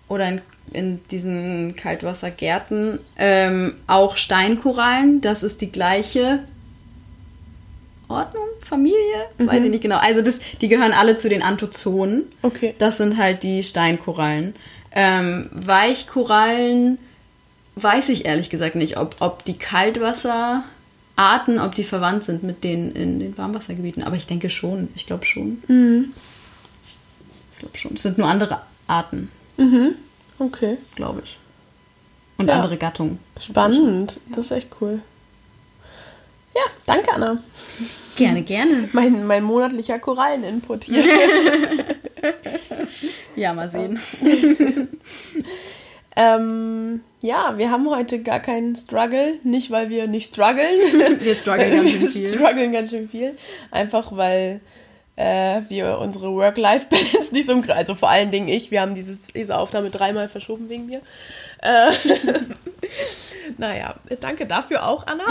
oder 0.09 0.27
in, 0.27 0.41
in 0.73 0.99
diesen 1.09 1.77
Kaltwassergärten 1.77 2.99
ähm, 3.17 3.75
auch 3.87 4.17
Steinkorallen. 4.17 5.21
Das 5.21 5.43
ist 5.43 5.61
die 5.61 5.71
gleiche 5.71 6.39
Ordnung, 8.09 8.43
Familie, 8.63 8.97
weiß 9.37 9.63
ich 9.63 9.71
nicht 9.71 9.81
genau. 9.81 9.97
Also 9.97 10.21
das, 10.21 10.39
die 10.61 10.67
gehören 10.67 10.91
alle 10.91 11.17
zu 11.17 11.29
den 11.29 11.41
Anthozonen. 11.41 12.23
Okay. 12.41 12.75
Das 12.77 12.97
sind 12.97 13.17
halt 13.17 13.43
die 13.43 13.63
Steinkorallen. 13.63 14.53
Ähm, 14.95 15.49
Weichkorallen 15.51 16.99
weiß 17.75 18.09
ich 18.09 18.25
ehrlich 18.25 18.49
gesagt 18.51 18.75
nicht, 18.75 18.97
ob, 18.97 19.15
ob 19.19 19.43
die 19.45 19.57
Kaltwasserarten, 19.57 21.59
ob 21.59 21.73
die 21.75 21.83
verwandt 21.83 22.23
sind 22.23 22.43
mit 22.43 22.63
denen 22.63 22.95
in 22.95 23.19
den 23.19 23.35
Warmwassergebieten. 23.37 24.03
Aber 24.03 24.15
ich 24.15 24.27
denke 24.27 24.49
schon. 24.49 24.89
Ich 24.95 25.05
glaube 25.07 25.25
schon. 25.25 25.63
Ich 27.53 27.59
glaube 27.59 27.77
schon. 27.77 27.95
Es 27.95 28.03
sind 28.03 28.17
nur 28.19 28.27
andere 28.27 28.61
Arten, 28.87 29.31
Okay. 30.39 30.77
glaube 30.95 31.21
ich. 31.25 31.37
Und 32.37 32.47
Ja. 32.47 32.55
andere 32.55 32.77
Gattungen. 32.77 33.17
Spannend. 33.39 34.19
Das 34.35 34.45
ist 34.45 34.51
echt 34.51 34.69
cool. 34.81 35.01
Ja, 36.55 36.61
danke, 36.85 37.11
Anna. 37.13 37.41
Gerne, 38.15 38.43
gerne. 38.43 38.89
Mein, 38.91 39.25
mein 39.25 39.43
monatlicher 39.43 39.97
Koralleninput 39.97 40.83
hier. 40.83 41.03
Ja, 43.35 43.53
mal 43.53 43.69
sehen. 43.69 43.99
ähm, 46.15 47.01
ja, 47.21 47.57
wir 47.57 47.71
haben 47.71 47.89
heute 47.89 48.21
gar 48.21 48.39
keinen 48.39 48.75
Struggle. 48.75 49.35
Nicht, 49.43 49.71
weil 49.71 49.89
wir 49.89 50.07
nicht 50.07 50.33
strugglen. 50.33 50.79
Wir 51.19 51.35
strugglen 51.35 51.71
ganz 51.71 51.89
schön 51.91 52.01
Wir 52.01 52.09
viel. 52.09 52.27
strugglen 52.27 52.71
ganz 52.71 52.89
schön 52.91 53.09
viel. 53.09 53.35
Einfach 53.71 54.15
weil 54.15 54.61
äh, 55.15 55.61
wir 55.69 55.99
unsere 55.99 56.33
Work-Life-Balance 56.33 57.31
nicht 57.33 57.45
so 57.47 57.53
im 57.53 57.61
Gr- 57.61 57.75
Also 57.75 57.95
vor 57.95 58.09
allen 58.09 58.31
Dingen 58.31 58.47
ich. 58.47 58.71
Wir 58.71 58.81
haben 58.81 58.95
dieses, 58.95 59.21
diese 59.21 59.57
Aufnahme 59.57 59.89
dreimal 59.89 60.27
verschoben 60.27 60.69
wegen 60.69 60.85
mir. 60.87 61.01
Äh, 61.61 61.91
naja, 63.57 63.95
danke 64.19 64.45
dafür 64.45 64.87
auch, 64.87 65.05
Anna. 65.07 65.23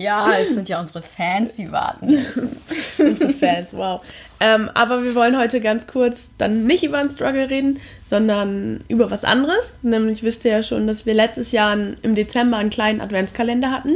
Ja, 0.00 0.32
es 0.40 0.54
sind 0.54 0.70
ja 0.70 0.80
unsere 0.80 1.02
Fans, 1.02 1.56
die 1.56 1.70
warten 1.70 2.06
müssen. 2.06 2.56
unsere 2.98 3.34
Fans, 3.34 3.74
wow. 3.74 4.00
Ähm, 4.40 4.70
aber 4.72 5.04
wir 5.04 5.14
wollen 5.14 5.36
heute 5.36 5.60
ganz 5.60 5.86
kurz 5.86 6.30
dann 6.38 6.64
nicht 6.64 6.82
über 6.82 6.96
einen 6.96 7.10
Struggle 7.10 7.50
reden, 7.50 7.78
sondern 8.06 8.82
über 8.88 9.10
was 9.10 9.24
anderes. 9.24 9.78
Nämlich 9.82 10.22
wisst 10.22 10.46
ihr 10.46 10.52
ja 10.52 10.62
schon, 10.62 10.86
dass 10.86 11.04
wir 11.04 11.12
letztes 11.12 11.52
Jahr 11.52 11.76
im 12.00 12.14
Dezember 12.14 12.56
einen 12.56 12.70
kleinen 12.70 13.02
Adventskalender 13.02 13.70
hatten. 13.70 13.94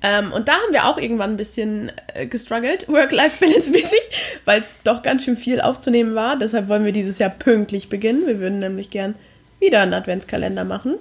Ähm, 0.00 0.32
und 0.32 0.48
da 0.48 0.52
haben 0.52 0.72
wir 0.72 0.86
auch 0.86 0.96
irgendwann 0.96 1.32
ein 1.32 1.36
bisschen 1.36 1.92
äh, 2.14 2.24
gestruggelt, 2.24 2.88
Work-Life-Balance-mäßig, 2.88 4.00
weil 4.46 4.60
es 4.60 4.76
doch 4.84 5.02
ganz 5.02 5.24
schön 5.24 5.36
viel 5.36 5.60
aufzunehmen 5.60 6.14
war. 6.14 6.38
Deshalb 6.38 6.68
wollen 6.68 6.86
wir 6.86 6.92
dieses 6.92 7.18
Jahr 7.18 7.28
pünktlich 7.28 7.90
beginnen. 7.90 8.26
Wir 8.26 8.40
würden 8.40 8.58
nämlich 8.58 8.88
gern 8.88 9.14
wieder 9.58 9.82
einen 9.82 9.92
Adventskalender 9.92 10.64
machen. 10.64 10.94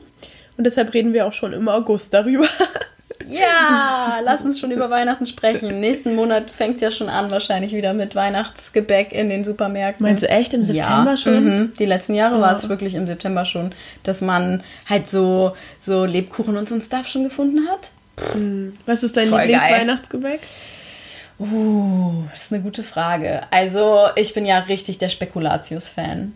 Und 0.57 0.65
deshalb 0.65 0.93
reden 0.93 1.13
wir 1.13 1.25
auch 1.25 1.31
schon 1.31 1.53
im 1.53 1.69
August 1.69 2.13
darüber. 2.13 2.49
Ja, 3.29 4.19
lass 4.23 4.41
uns 4.43 4.59
schon 4.59 4.71
über 4.71 4.89
Weihnachten 4.89 5.25
sprechen. 5.25 5.79
Nächsten 5.79 6.15
Monat 6.15 6.49
fängt 6.49 6.75
es 6.75 6.81
ja 6.81 6.91
schon 6.91 7.09
an, 7.09 7.29
wahrscheinlich 7.31 7.73
wieder 7.73 7.93
mit 7.93 8.15
Weihnachtsgebäck 8.15 9.11
in 9.11 9.29
den 9.29 9.43
Supermärkten. 9.43 10.05
Meinst 10.05 10.23
du 10.23 10.29
echt 10.29 10.53
im 10.53 10.63
September 10.63 11.11
ja, 11.11 11.17
schon? 11.17 11.43
Mhm. 11.45 11.73
Die 11.77 11.85
letzten 11.85 12.13
Jahre 12.15 12.41
war 12.41 12.53
es 12.53 12.65
Oh. 12.65 12.69
wirklich 12.69 12.95
im 12.95 13.05
September 13.07 13.45
schon, 13.45 13.73
dass 14.03 14.21
man 14.21 14.63
halt 14.87 15.07
so, 15.07 15.55
so 15.79 16.05
Lebkuchen 16.05 16.57
und 16.57 16.67
so 16.67 16.75
ein 16.75 16.81
Stuff 16.81 17.07
schon 17.07 17.23
gefunden 17.23 17.67
hat. 17.69 17.91
Was 18.85 19.03
ist 19.03 19.15
dein. 19.15 19.29
Lieblingsweihnachtsgebäck? 19.29 20.41
Uh, 21.39 22.23
das 22.31 22.43
ist 22.43 22.53
eine 22.53 22.61
gute 22.61 22.83
Frage. 22.83 23.43
Also, 23.51 24.07
ich 24.15 24.33
bin 24.33 24.45
ja 24.45 24.59
richtig 24.59 24.97
der 24.97 25.07
Spekulatius-Fan. 25.07 26.33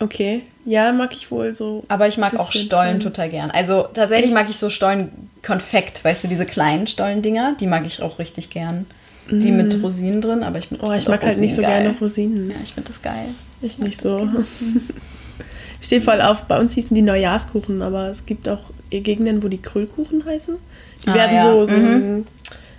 Okay, 0.00 0.42
ja, 0.64 0.92
mag 0.92 1.12
ich 1.12 1.30
wohl 1.30 1.54
so. 1.54 1.84
Aber 1.88 2.06
ich 2.06 2.18
mag 2.18 2.38
auch 2.38 2.52
Stollen 2.52 3.00
total 3.00 3.28
gern. 3.30 3.50
Also 3.50 3.88
tatsächlich 3.94 4.26
Echt? 4.26 4.34
mag 4.34 4.48
ich 4.48 4.56
so 4.56 4.70
Stollen-Konfekt, 4.70 6.04
weißt 6.04 6.24
du, 6.24 6.28
diese 6.28 6.46
kleinen 6.46 6.86
Stollendinger, 6.86 7.56
die 7.58 7.66
mag 7.66 7.84
ich 7.84 8.00
auch 8.02 8.18
richtig 8.18 8.50
gern. 8.50 8.86
Die 9.30 9.50
mit 9.50 9.82
Rosinen 9.82 10.22
drin, 10.22 10.42
aber 10.42 10.56
ich, 10.58 10.68
Oh, 10.80 10.90
ich 10.92 11.06
mag 11.06 11.22
halt 11.22 11.38
nicht 11.38 11.54
so 11.54 11.60
Rosinen 11.60 11.76
gerne 11.82 11.88
geil. 11.90 11.98
Rosinen. 12.00 12.50
Ja, 12.50 12.56
ich 12.62 12.72
finde 12.72 12.88
das 12.88 13.02
geil. 13.02 13.26
Ich 13.60 13.78
nicht 13.78 14.00
so. 14.00 14.26
Ich 15.80 15.86
stehe 15.86 16.00
voll 16.00 16.20
auf, 16.20 16.42
bei 16.44 16.58
uns 16.60 16.74
hießen 16.74 16.94
die 16.94 17.02
Neujahrskuchen, 17.02 17.82
aber 17.82 18.08
es 18.08 18.24
gibt 18.24 18.48
auch 18.48 18.60
Gegenden, 18.90 19.42
wo 19.42 19.48
die 19.48 19.60
Krüllkuchen 19.60 20.24
heißen. 20.24 20.54
Die 21.04 21.08
Ah, 21.10 21.14
werden 21.14 21.36
ja. 21.36 21.42
so, 21.42 21.66
so 21.66 21.74
Mhm. 21.74 22.26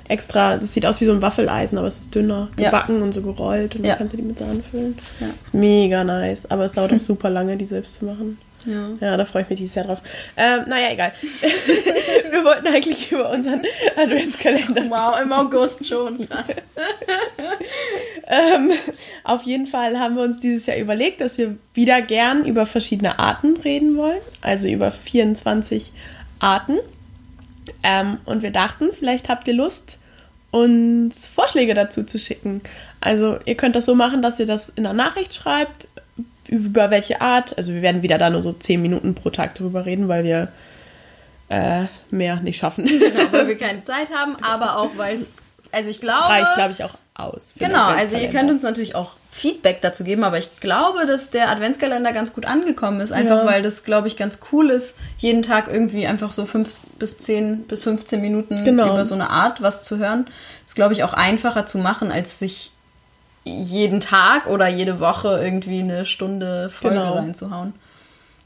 Extra, 0.09 0.57
das 0.57 0.73
sieht 0.73 0.85
aus 0.85 0.99
wie 0.99 1.05
so 1.05 1.13
ein 1.13 1.21
Waffeleisen, 1.21 1.77
aber 1.77 1.87
es 1.87 2.01
ist 2.01 2.13
dünner, 2.15 2.49
Ja. 2.59 2.65
gebacken 2.71 3.01
und 3.01 3.13
so 3.13 3.21
gerollt 3.21 3.75
und 3.77 3.83
Ja. 3.83 3.91
dann 3.91 3.99
kannst 3.99 4.13
du 4.13 4.17
die 4.17 4.23
mit 4.23 4.37
Sahne 4.37 4.61
füllen. 4.69 4.97
Ja. 5.21 5.27
Mega 5.53 6.03
nice, 6.03 6.49
aber 6.49 6.65
es 6.65 6.73
dauert 6.73 6.91
auch 6.91 6.99
super 6.99 7.29
lange, 7.29 7.55
die 7.55 7.65
selbst 7.65 7.95
zu 7.95 8.05
machen. 8.05 8.37
Ja. 8.65 8.89
Ja, 8.99 9.15
da 9.15 9.23
freue 9.23 9.43
ich 9.43 9.49
mich 9.49 9.59
dieses 9.59 9.75
Jahr 9.75 9.85
drauf. 9.85 9.99
Ähm, 10.35 10.63
naja, 10.67 10.91
egal. 10.91 11.13
Wir 12.31 12.43
wollten 12.43 12.67
eigentlich 12.67 13.09
über 13.09 13.29
unseren 13.31 13.61
Adventskalender 13.95 14.83
Wow, 14.89 15.21
im 15.23 15.31
August 15.31 15.87
schon. 15.87 16.27
Krass. 16.27 16.47
Ähm, 18.31 18.71
auf 19.23 19.43
jeden 19.43 19.65
Fall 19.65 19.99
haben 19.99 20.15
wir 20.15 20.21
uns 20.23 20.39
dieses 20.39 20.67
Jahr 20.67 20.77
überlegt, 20.77 21.19
dass 21.19 21.37
wir 21.39 21.55
wieder 21.73 21.99
gern 22.01 22.45
über 22.45 22.67
verschiedene 22.67 23.17
Arten 23.17 23.57
reden 23.57 23.97
wollen. 23.97 24.19
Also 24.41 24.67
über 24.67 24.91
24 24.91 25.91
Arten. 26.39 26.77
Ähm, 27.83 28.17
und 28.25 28.41
wir 28.41 28.51
dachten, 28.51 28.89
vielleicht 28.91 29.29
habt 29.29 29.47
ihr 29.47 29.53
Lust, 29.53 29.97
uns 30.51 31.27
Vorschläge 31.27 31.73
dazu 31.73 32.03
zu 32.03 32.17
schicken. 32.17 32.61
Also 33.01 33.39
ihr 33.45 33.55
könnt 33.55 33.75
das 33.75 33.85
so 33.85 33.95
machen, 33.95 34.21
dass 34.21 34.39
ihr 34.39 34.45
das 34.45 34.69
in 34.69 34.85
einer 34.85 34.95
Nachricht 34.95 35.33
schreibt, 35.33 35.87
über 36.47 36.89
welche 36.89 37.21
Art. 37.21 37.57
Also 37.57 37.73
wir 37.73 37.81
werden 37.81 38.01
wieder 38.01 38.17
da 38.17 38.29
nur 38.29 38.41
so 38.41 38.53
zehn 38.53 38.81
Minuten 38.81 39.15
pro 39.15 39.29
Tag 39.29 39.55
drüber 39.55 39.85
reden, 39.85 40.07
weil 40.07 40.23
wir 40.23 40.47
äh, 41.49 41.85
mehr 42.09 42.37
nicht 42.41 42.57
schaffen. 42.57 42.85
Genau, 42.99 43.31
weil 43.31 43.47
wir 43.47 43.57
keine 43.59 43.83
Zeit 43.83 44.09
haben, 44.11 44.35
aber 44.41 44.77
auch 44.77 44.91
weil 44.97 45.17
es, 45.17 45.35
also 45.71 45.89
ich 45.89 46.01
glaube... 46.01 46.19
Das 46.21 46.29
reicht, 46.29 46.55
glaube 46.55 46.71
ich, 46.71 46.83
auch 46.83 46.97
aus. 47.13 47.53
Genau, 47.59 47.85
also 47.85 48.17
ihr 48.17 48.29
könnt 48.29 48.49
uns 48.49 48.63
natürlich 48.63 48.95
auch 48.95 49.11
Feedback 49.31 49.81
dazu 49.81 50.03
geben, 50.03 50.23
aber 50.23 50.37
ich 50.39 50.59
glaube, 50.59 51.05
dass 51.05 51.29
der 51.29 51.49
Adventskalender 51.49 52.11
ganz 52.13 52.33
gut 52.33 52.45
angekommen 52.45 52.99
ist, 52.99 53.11
einfach 53.11 53.39
Ja. 53.39 53.45
weil 53.45 53.61
das, 53.61 53.83
glaube 53.83 54.07
ich, 54.07 54.17
ganz 54.17 54.39
cool 54.51 54.69
ist, 54.71 54.97
jeden 55.19 55.43
Tag 55.43 55.67
irgendwie 55.71 56.07
einfach 56.07 56.31
so 56.31 56.45
fünf 56.45 56.73
bis 56.97 57.17
zehn 57.19 57.63
bis 57.63 57.83
15 57.83 58.19
Minuten 58.21 58.63
Genau. 58.65 58.91
über 58.93 59.05
so 59.05 59.15
eine 59.15 59.29
Art 59.29 59.61
was 59.61 59.83
zu 59.83 59.97
hören. 59.97 60.25
Ist, 60.67 60.75
glaube 60.75 60.93
ich, 60.93 61.03
auch 61.03 61.13
einfacher 61.13 61.65
zu 61.65 61.77
machen, 61.77 62.11
als 62.11 62.39
sich 62.39 62.71
jeden 63.45 64.01
Tag 64.01 64.47
oder 64.47 64.67
jede 64.67 64.99
Woche 64.99 65.39
irgendwie 65.43 65.79
eine 65.79 66.05
Stunde 66.05 66.69
Folge 66.69 66.97
Genau. 66.97 67.13
reinzuhauen. 67.15 67.73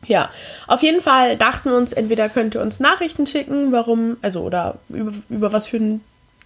Ja, 0.06 0.30
auf 0.68 0.84
jeden 0.84 1.02
Fall 1.02 1.38
dachten 1.38 1.70
wir 1.70 1.78
uns, 1.78 1.94
entweder 1.94 2.28
könnt 2.28 2.56
ihr 2.56 2.62
uns 2.62 2.80
Nachrichten 2.82 3.26
schicken, 3.26 3.72
warum, 3.72 4.18
also 4.22 4.42
oder 4.42 4.76
über, 4.90 5.14
über 5.30 5.54
was 5.54 5.68
für 5.68 5.78
ein 5.78 6.02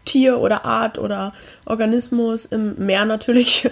Tier 0.07 0.39
oder 0.39 0.65
Art 0.65 0.97
oder 0.97 1.33
Organismus 1.65 2.45
im 2.45 2.73
Meer 2.77 3.05
natürlich 3.05 3.69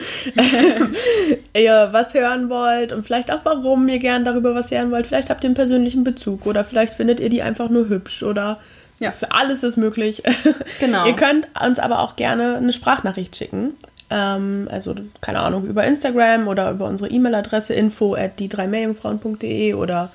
ihr 1.54 1.90
was 1.92 2.14
hören 2.14 2.50
wollt 2.50 2.94
und 2.94 3.04
vielleicht 3.04 3.32
auch 3.32 3.40
warum 3.44 3.88
ihr 3.88 4.00
gern 4.00 4.26
darüber 4.26 4.54
was 4.56 4.72
hören 4.72 4.92
wollt. 4.92 5.08
Vielleicht 5.08 5.30
habt 5.30 5.44
ihr 5.44 5.48
einen 5.48 5.56
persönlichen 5.56 6.04
Bezug 6.04 6.46
oder 6.46 6.64
vielleicht 6.64 6.94
findet 6.94 7.20
ihr 7.20 7.30
die 7.30 7.42
einfach 7.42 7.70
nur 7.70 7.88
hübsch 7.90 8.24
oder 8.24 8.60
Ja. 9.00 9.12
alles 9.30 9.64
ist 9.64 9.78
möglich. 9.78 10.22
Genau. 10.80 11.06
Ihr 11.08 11.14
könnt 11.16 11.48
uns 11.66 11.80
aber 11.80 12.00
auch 12.00 12.16
gerne 12.16 12.58
eine 12.58 12.74
Sprachnachricht 12.74 13.36
schicken. 13.36 13.74
Ähm, 14.10 14.68
also, 14.70 14.94
keine 15.22 15.40
Ahnung, 15.40 15.66
über 15.66 15.84
Instagram 15.86 16.48
oder 16.48 16.70
über 16.72 16.86
unsere 16.86 17.10
E-Mail-Adresse 17.10 17.74
info 17.74 18.14
at 18.16 18.40
die 18.40 18.50
drei 18.50 18.68
Meerjungfrauen.de 18.68 19.74
oder 19.74 20.12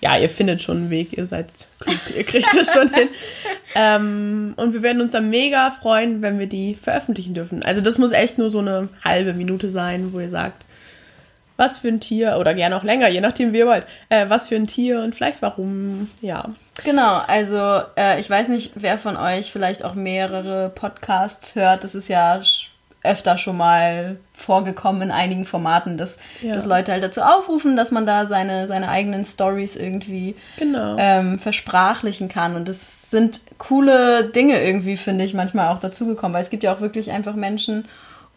ja, 0.00 0.16
ihr 0.16 0.30
findet 0.30 0.62
schon 0.62 0.78
einen 0.78 0.90
Weg, 0.90 1.16
ihr 1.16 1.26
seid 1.26 1.68
klug, 1.78 1.98
ihr 2.16 2.24
kriegt 2.24 2.54
es 2.54 2.72
schon 2.72 2.92
hin. 2.92 3.08
Ähm, 3.72 4.54
und 4.56 4.72
wir 4.72 4.82
werden 4.82 5.00
uns 5.00 5.12
dann 5.12 5.30
mega 5.30 5.70
freuen, 5.70 6.22
wenn 6.22 6.40
wir 6.40 6.48
die 6.48 6.74
veröffentlichen 6.74 7.34
dürfen. 7.34 7.62
Also 7.62 7.80
das 7.80 7.98
muss 7.98 8.10
echt 8.10 8.36
nur 8.36 8.50
so 8.50 8.58
eine 8.58 8.88
halbe 9.04 9.32
Minute 9.32 9.70
sein, 9.70 10.12
wo 10.12 10.18
ihr 10.18 10.28
sagt, 10.28 10.64
was 11.56 11.78
für 11.78 11.86
ein 11.86 12.00
Tier, 12.00 12.38
oder 12.40 12.54
gerne 12.54 12.74
auch 12.74 12.82
länger, 12.82 13.06
je 13.06 13.20
nachdem 13.20 13.52
wie 13.52 13.58
ihr 13.58 13.68
wollt, 13.68 13.84
äh, 14.08 14.28
was 14.28 14.48
für 14.48 14.56
ein 14.56 14.66
Tier 14.66 15.02
und 15.02 15.14
vielleicht 15.14 15.40
warum, 15.40 16.10
ja. 16.20 16.46
Genau, 16.82 17.18
also 17.18 17.82
äh, 17.96 18.18
ich 18.18 18.28
weiß 18.28 18.48
nicht, 18.48 18.72
wer 18.74 18.98
von 18.98 19.16
euch 19.16 19.52
vielleicht 19.52 19.84
auch 19.84 19.94
mehrere 19.94 20.70
Podcasts 20.70 21.54
hört. 21.54 21.84
Das 21.84 21.94
ist 21.94 22.08
ja 22.08 22.40
öfter 23.04 23.38
schon 23.38 23.56
mal 23.56 24.18
vorgekommen 24.40 25.02
in 25.02 25.10
einigen 25.10 25.44
Formaten, 25.44 25.96
dass, 25.98 26.18
Ja. 26.42 26.54
dass 26.54 26.64
Leute 26.66 26.92
halt 26.92 27.02
dazu 27.04 27.20
aufrufen, 27.20 27.76
dass 27.76 27.90
man 27.92 28.06
da 28.06 28.26
seine, 28.26 28.66
seine 28.66 28.88
eigenen 28.88 29.24
Stories 29.24 29.76
irgendwie 29.76 30.34
Genau. 30.58 30.96
ähm, 30.98 31.38
versprachlichen 31.38 32.28
kann. 32.28 32.56
Und 32.56 32.68
es 32.68 33.10
sind 33.10 33.40
coole 33.58 34.24
Dinge 34.24 34.62
irgendwie, 34.62 34.96
finde 34.96 35.24
ich, 35.24 35.34
manchmal 35.34 35.68
auch 35.68 35.78
dazugekommen, 35.78 36.34
weil 36.34 36.42
es 36.42 36.50
gibt 36.50 36.62
ja 36.64 36.74
auch 36.74 36.80
wirklich 36.80 37.10
einfach 37.10 37.34
Menschen 37.34 37.84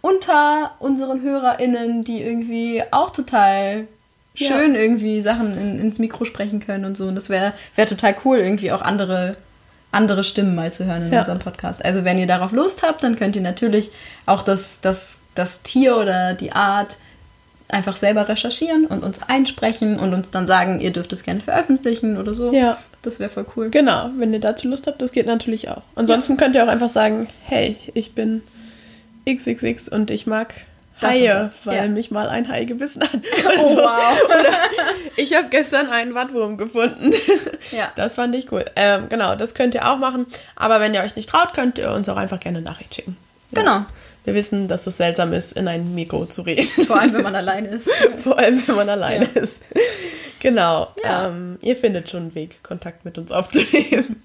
unter 0.01 0.71
unseren 0.79 1.21
HörerInnen, 1.21 2.03
die 2.03 2.21
irgendwie 2.21 2.83
auch 2.91 3.09
total 3.11 3.87
Ja. 4.35 4.47
schön 4.47 4.75
irgendwie 4.75 5.21
Sachen 5.21 5.57
in, 5.57 5.79
ins 5.79 5.99
Mikro 5.99 6.25
sprechen 6.25 6.59
können 6.59 6.85
und 6.85 6.97
so. 6.97 7.05
Und 7.07 7.15
das 7.15 7.29
wäre 7.29 7.53
wär 7.75 7.85
total 7.85 8.15
cool, 8.25 8.37
irgendwie 8.39 8.71
auch 8.71 8.81
andere, 8.81 9.35
andere 9.93 10.23
Stimmen 10.23 10.55
mal 10.55 10.71
zu 10.73 10.85
hören 10.85 11.07
in 11.07 11.13
Ja. 11.13 11.19
unserem 11.19 11.39
Podcast. 11.39 11.83
Also 11.83 12.03
wenn 12.03 12.17
ihr 12.17 12.27
darauf 12.27 12.51
Lust 12.51 12.83
habt, 12.83 13.03
dann 13.03 13.15
könnt 13.15 13.35
ihr 13.35 13.41
natürlich 13.41 13.91
auch 14.25 14.41
das, 14.41 14.81
das, 14.81 15.19
das 15.35 15.61
Tier 15.61 15.97
oder 15.97 16.33
die 16.33 16.51
Art 16.51 16.97
einfach 17.69 17.95
selber 17.95 18.27
recherchieren 18.29 18.85
und 18.85 19.03
uns 19.03 19.21
einsprechen 19.23 19.97
und 19.99 20.13
uns 20.13 20.29
dann 20.31 20.45
sagen, 20.45 20.79
ihr 20.79 20.91
dürft 20.91 21.11
es 21.13 21.23
gerne 21.23 21.39
veröffentlichen 21.39 22.17
oder 22.17 22.33
so. 22.33 22.53
Ja. 22.53 22.77
Das 23.01 23.19
wäre 23.19 23.29
voll 23.29 23.45
cool. 23.57 23.69
Genau, 23.69 24.09
wenn 24.17 24.31
ihr 24.31 24.39
dazu 24.39 24.67
Lust 24.69 24.87
habt, 24.87 25.01
das 25.01 25.11
geht 25.11 25.25
natürlich 25.25 25.69
auch. 25.69 25.81
Ansonsten 25.95 26.37
könnt 26.37 26.55
ihr 26.55 26.63
auch 26.63 26.69
einfach 26.69 26.87
sagen, 26.89 27.27
hey, 27.43 27.75
ich 27.93 28.13
bin 28.15 28.41
XXX 29.29 29.89
und 29.89 30.09
ich 30.11 30.25
mag 30.27 30.53
Haie, 31.01 31.51
weil 31.65 31.75
ja. 31.75 31.87
mich 31.87 32.11
mal 32.11 32.29
ein 32.29 32.47
Hai 32.47 32.63
gebissen 32.65 33.01
hat. 33.03 33.11
Oh, 33.57 33.75
wow. 33.77 34.17
Ich 35.15 35.33
habe 35.35 35.47
gestern 35.49 35.89
einen 35.89 36.15
Wattwurm 36.15 36.57
gefunden. 36.57 37.13
Ja. 37.71 37.91
Das 37.95 38.15
fand 38.15 38.35
ich 38.35 38.51
cool. 38.51 38.65
Ähm, 38.75 39.07
genau, 39.09 39.35
das 39.35 39.53
könnt 39.53 39.73
ihr 39.73 39.89
auch 39.89 39.97
machen. 39.97 40.27
Aber 40.55 40.79
wenn 40.79 40.93
ihr 40.93 41.01
euch 41.01 41.15
nicht 41.15 41.29
traut, 41.29 41.53
könnt 41.53 41.77
ihr 41.77 41.91
uns 41.91 42.07
auch 42.09 42.17
einfach 42.17 42.39
gerne 42.39 42.57
eine 42.59 42.67
Nachricht 42.67 42.93
schicken. 42.93 43.17
Genau. 43.53 43.85
Wir 44.25 44.35
wissen, 44.35 44.67
dass 44.67 44.85
es 44.85 44.97
seltsam 44.97 45.33
ist, 45.33 45.53
in 45.53 45.67
ein 45.67 45.95
Mikro 45.95 46.25
zu 46.27 46.41
reden. 46.43 46.65
Vor 46.85 46.99
allem, 46.99 47.13
wenn 47.13 47.23
man 47.23 47.35
alleine 47.35 47.69
ist. 47.69 47.89
Vor 48.23 48.37
allem, 48.37 48.61
wenn 48.67 48.75
man 48.75 48.89
alleine 48.89 49.27
Ja. 49.33 49.41
ist. 49.41 49.61
Genau. 50.39 50.89
Ja. 51.03 51.27
Ähm, 51.29 51.57
ihr 51.61 51.75
findet 51.75 52.09
schon 52.09 52.21
einen 52.23 52.35
Weg, 52.35 52.61
Kontakt 52.63 53.05
mit 53.05 53.17
uns 53.17 53.31
aufzunehmen. 53.31 54.21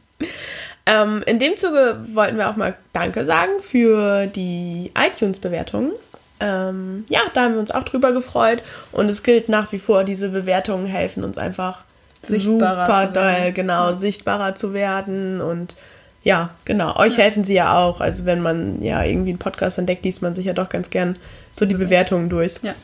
ähm, 0.84 1.22
in 1.26 1.38
dem 1.38 1.56
Zuge 1.56 2.00
wollten 2.12 2.36
wir 2.36 2.50
auch 2.50 2.56
mal 2.56 2.74
Danke 2.92 3.24
sagen 3.24 3.52
für 3.62 4.26
die 4.26 4.90
iTunes-Bewertungen. 4.98 5.92
Ähm, 6.40 7.04
ja, 7.08 7.20
da 7.34 7.42
haben 7.42 7.54
wir 7.54 7.60
uns 7.60 7.70
auch 7.70 7.84
drüber 7.84 8.12
gefreut. 8.12 8.62
Und 8.92 9.08
es 9.08 9.22
gilt 9.22 9.48
nach 9.48 9.72
wie 9.72 9.78
vor, 9.78 10.04
diese 10.04 10.28
Bewertungen 10.28 10.86
helfen 10.86 11.24
uns 11.24 11.38
einfach 11.38 11.84
Sichtbarer 12.22 12.86
super 12.86 13.08
zu 13.08 13.14
werden. 13.14 13.42
doll, 13.42 13.52
genau, 13.52 13.94
sichtbarer 13.94 14.54
zu 14.54 14.74
werden. 14.74 15.40
Und 15.40 15.76
ja, 16.22 16.50
genau, 16.64 16.96
euch 16.96 17.16
helfen 17.16 17.44
sie 17.44 17.54
ja 17.54 17.78
auch. 17.78 18.00
Also 18.00 18.24
wenn 18.24 18.40
man 18.40 18.82
ja 18.82 19.02
irgendwie 19.04 19.30
einen 19.30 19.38
Podcast 19.38 19.78
entdeckt, 19.78 20.04
liest 20.04 20.22
man 20.22 20.34
sich 20.34 20.46
ja 20.46 20.52
doch 20.52 20.68
ganz 20.68 20.90
gern 20.90 21.16
so 21.52 21.64
die 21.66 21.74
Bewertungen 21.74 22.28
durch. 22.28 22.56
Ja, 22.62 22.74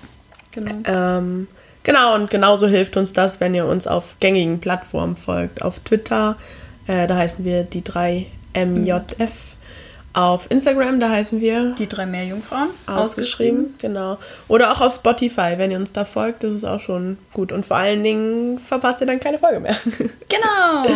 genau. 0.52 0.74
Ähm, 0.86 1.48
genau, 1.82 2.14
und 2.14 2.30
genauso 2.30 2.66
hilft 2.66 2.96
uns 2.96 3.12
das, 3.12 3.40
wenn 3.40 3.54
ihr 3.54 3.66
uns 3.66 3.86
auf 3.86 4.16
gängigen 4.20 4.60
Plattformen 4.60 5.16
folgt. 5.16 5.62
Auf 5.62 5.80
Twitter, 5.80 6.36
äh, 6.86 7.06
da 7.06 7.16
heißen 7.16 7.44
wir 7.44 7.64
die 7.64 7.82
3MJF. 7.82 9.30
Auf 10.14 10.48
Instagram, 10.50 11.00
da 11.00 11.10
heißen 11.10 11.40
wir 11.40 11.74
Die 11.74 11.88
drei 11.88 12.06
Meerjungfrauen. 12.06 12.68
ausgeschrieben. 12.86 13.74
Genau. 13.78 14.16
Oder 14.48 14.70
auch 14.70 14.80
auf 14.80 14.94
Spotify, 14.94 15.54
wenn 15.56 15.70
ihr 15.72 15.76
uns 15.78 15.92
da 15.92 16.04
folgt, 16.04 16.44
das 16.44 16.54
ist 16.54 16.64
auch 16.64 16.78
schon 16.80 17.18
gut. 17.32 17.50
Und 17.50 17.66
vor 17.66 17.76
allen 17.78 18.02
Dingen 18.04 18.58
verpasst 18.60 19.00
ihr 19.00 19.08
dann 19.08 19.18
keine 19.20 19.38
Folge 19.40 19.58
mehr. 19.60 19.76
Genau. 20.28 20.94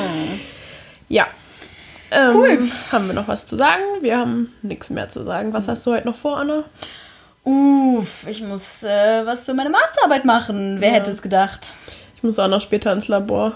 ja. 1.08 1.26
Ähm, 2.10 2.36
Cool. 2.36 2.58
Haben 2.92 3.06
wir 3.08 3.14
noch 3.14 3.26
was 3.28 3.44
zu 3.44 3.56
sagen? 3.56 3.82
Wir 4.00 4.16
haben 4.18 4.52
nichts 4.62 4.88
mehr 4.88 5.08
zu 5.08 5.24
sagen. 5.24 5.52
Was 5.52 5.66
hast 5.68 5.84
du 5.86 5.92
heute 5.92 6.06
noch 6.06 6.16
vor, 6.16 6.38
Anna? 6.38 6.64
Uff, 7.44 8.26
ich 8.28 8.42
muss 8.42 8.82
äh, 8.82 9.26
was 9.26 9.42
für 9.42 9.52
meine 9.54 9.70
Masterarbeit 9.70 10.24
machen. 10.24 10.76
Wer 10.80 10.88
Ja. 10.90 10.94
hätte 10.94 11.10
es 11.10 11.22
gedacht? 11.22 11.72
Ich 12.16 12.22
muss 12.22 12.38
auch 12.38 12.48
noch 12.48 12.60
später 12.60 12.92
ins 12.92 13.08
Labor. 13.08 13.52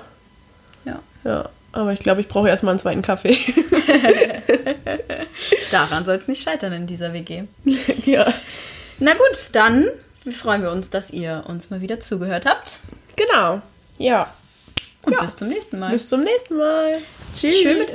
Ja. 0.84 0.98
Ja, 1.24 1.48
aber 1.72 1.92
ich 1.92 1.98
glaube, 2.00 2.20
ich 2.20 2.28
brauche 2.28 2.48
erstmal 2.48 2.72
einen 2.72 2.78
zweiten 2.78 3.02
Kaffee. 3.02 3.36
Daran 5.70 6.04
soll 6.04 6.16
es 6.16 6.28
nicht 6.28 6.42
scheitern 6.42 6.72
in 6.72 6.86
dieser 6.86 7.12
WG. 7.12 7.44
ja. 8.06 8.32
Na 8.98 9.12
gut, 9.14 9.50
dann 9.52 9.88
freuen 10.30 10.62
wir 10.62 10.70
uns, 10.70 10.90
dass 10.90 11.10
ihr 11.10 11.44
uns 11.48 11.70
mal 11.70 11.80
wieder 11.80 12.00
zugehört 12.00 12.46
habt. 12.46 12.78
Genau. 13.16 13.62
Ja. 13.98 14.32
Und 15.02 15.14
Ja. 15.14 15.22
bis 15.22 15.36
zum 15.36 15.48
nächsten 15.48 15.78
Mal. 15.78 15.90
Bis 15.90 16.08
zum 16.08 16.20
nächsten 16.20 16.56
Mal. 16.56 16.98
Tschüss. 17.34 17.62
Tschüss. 17.62 17.90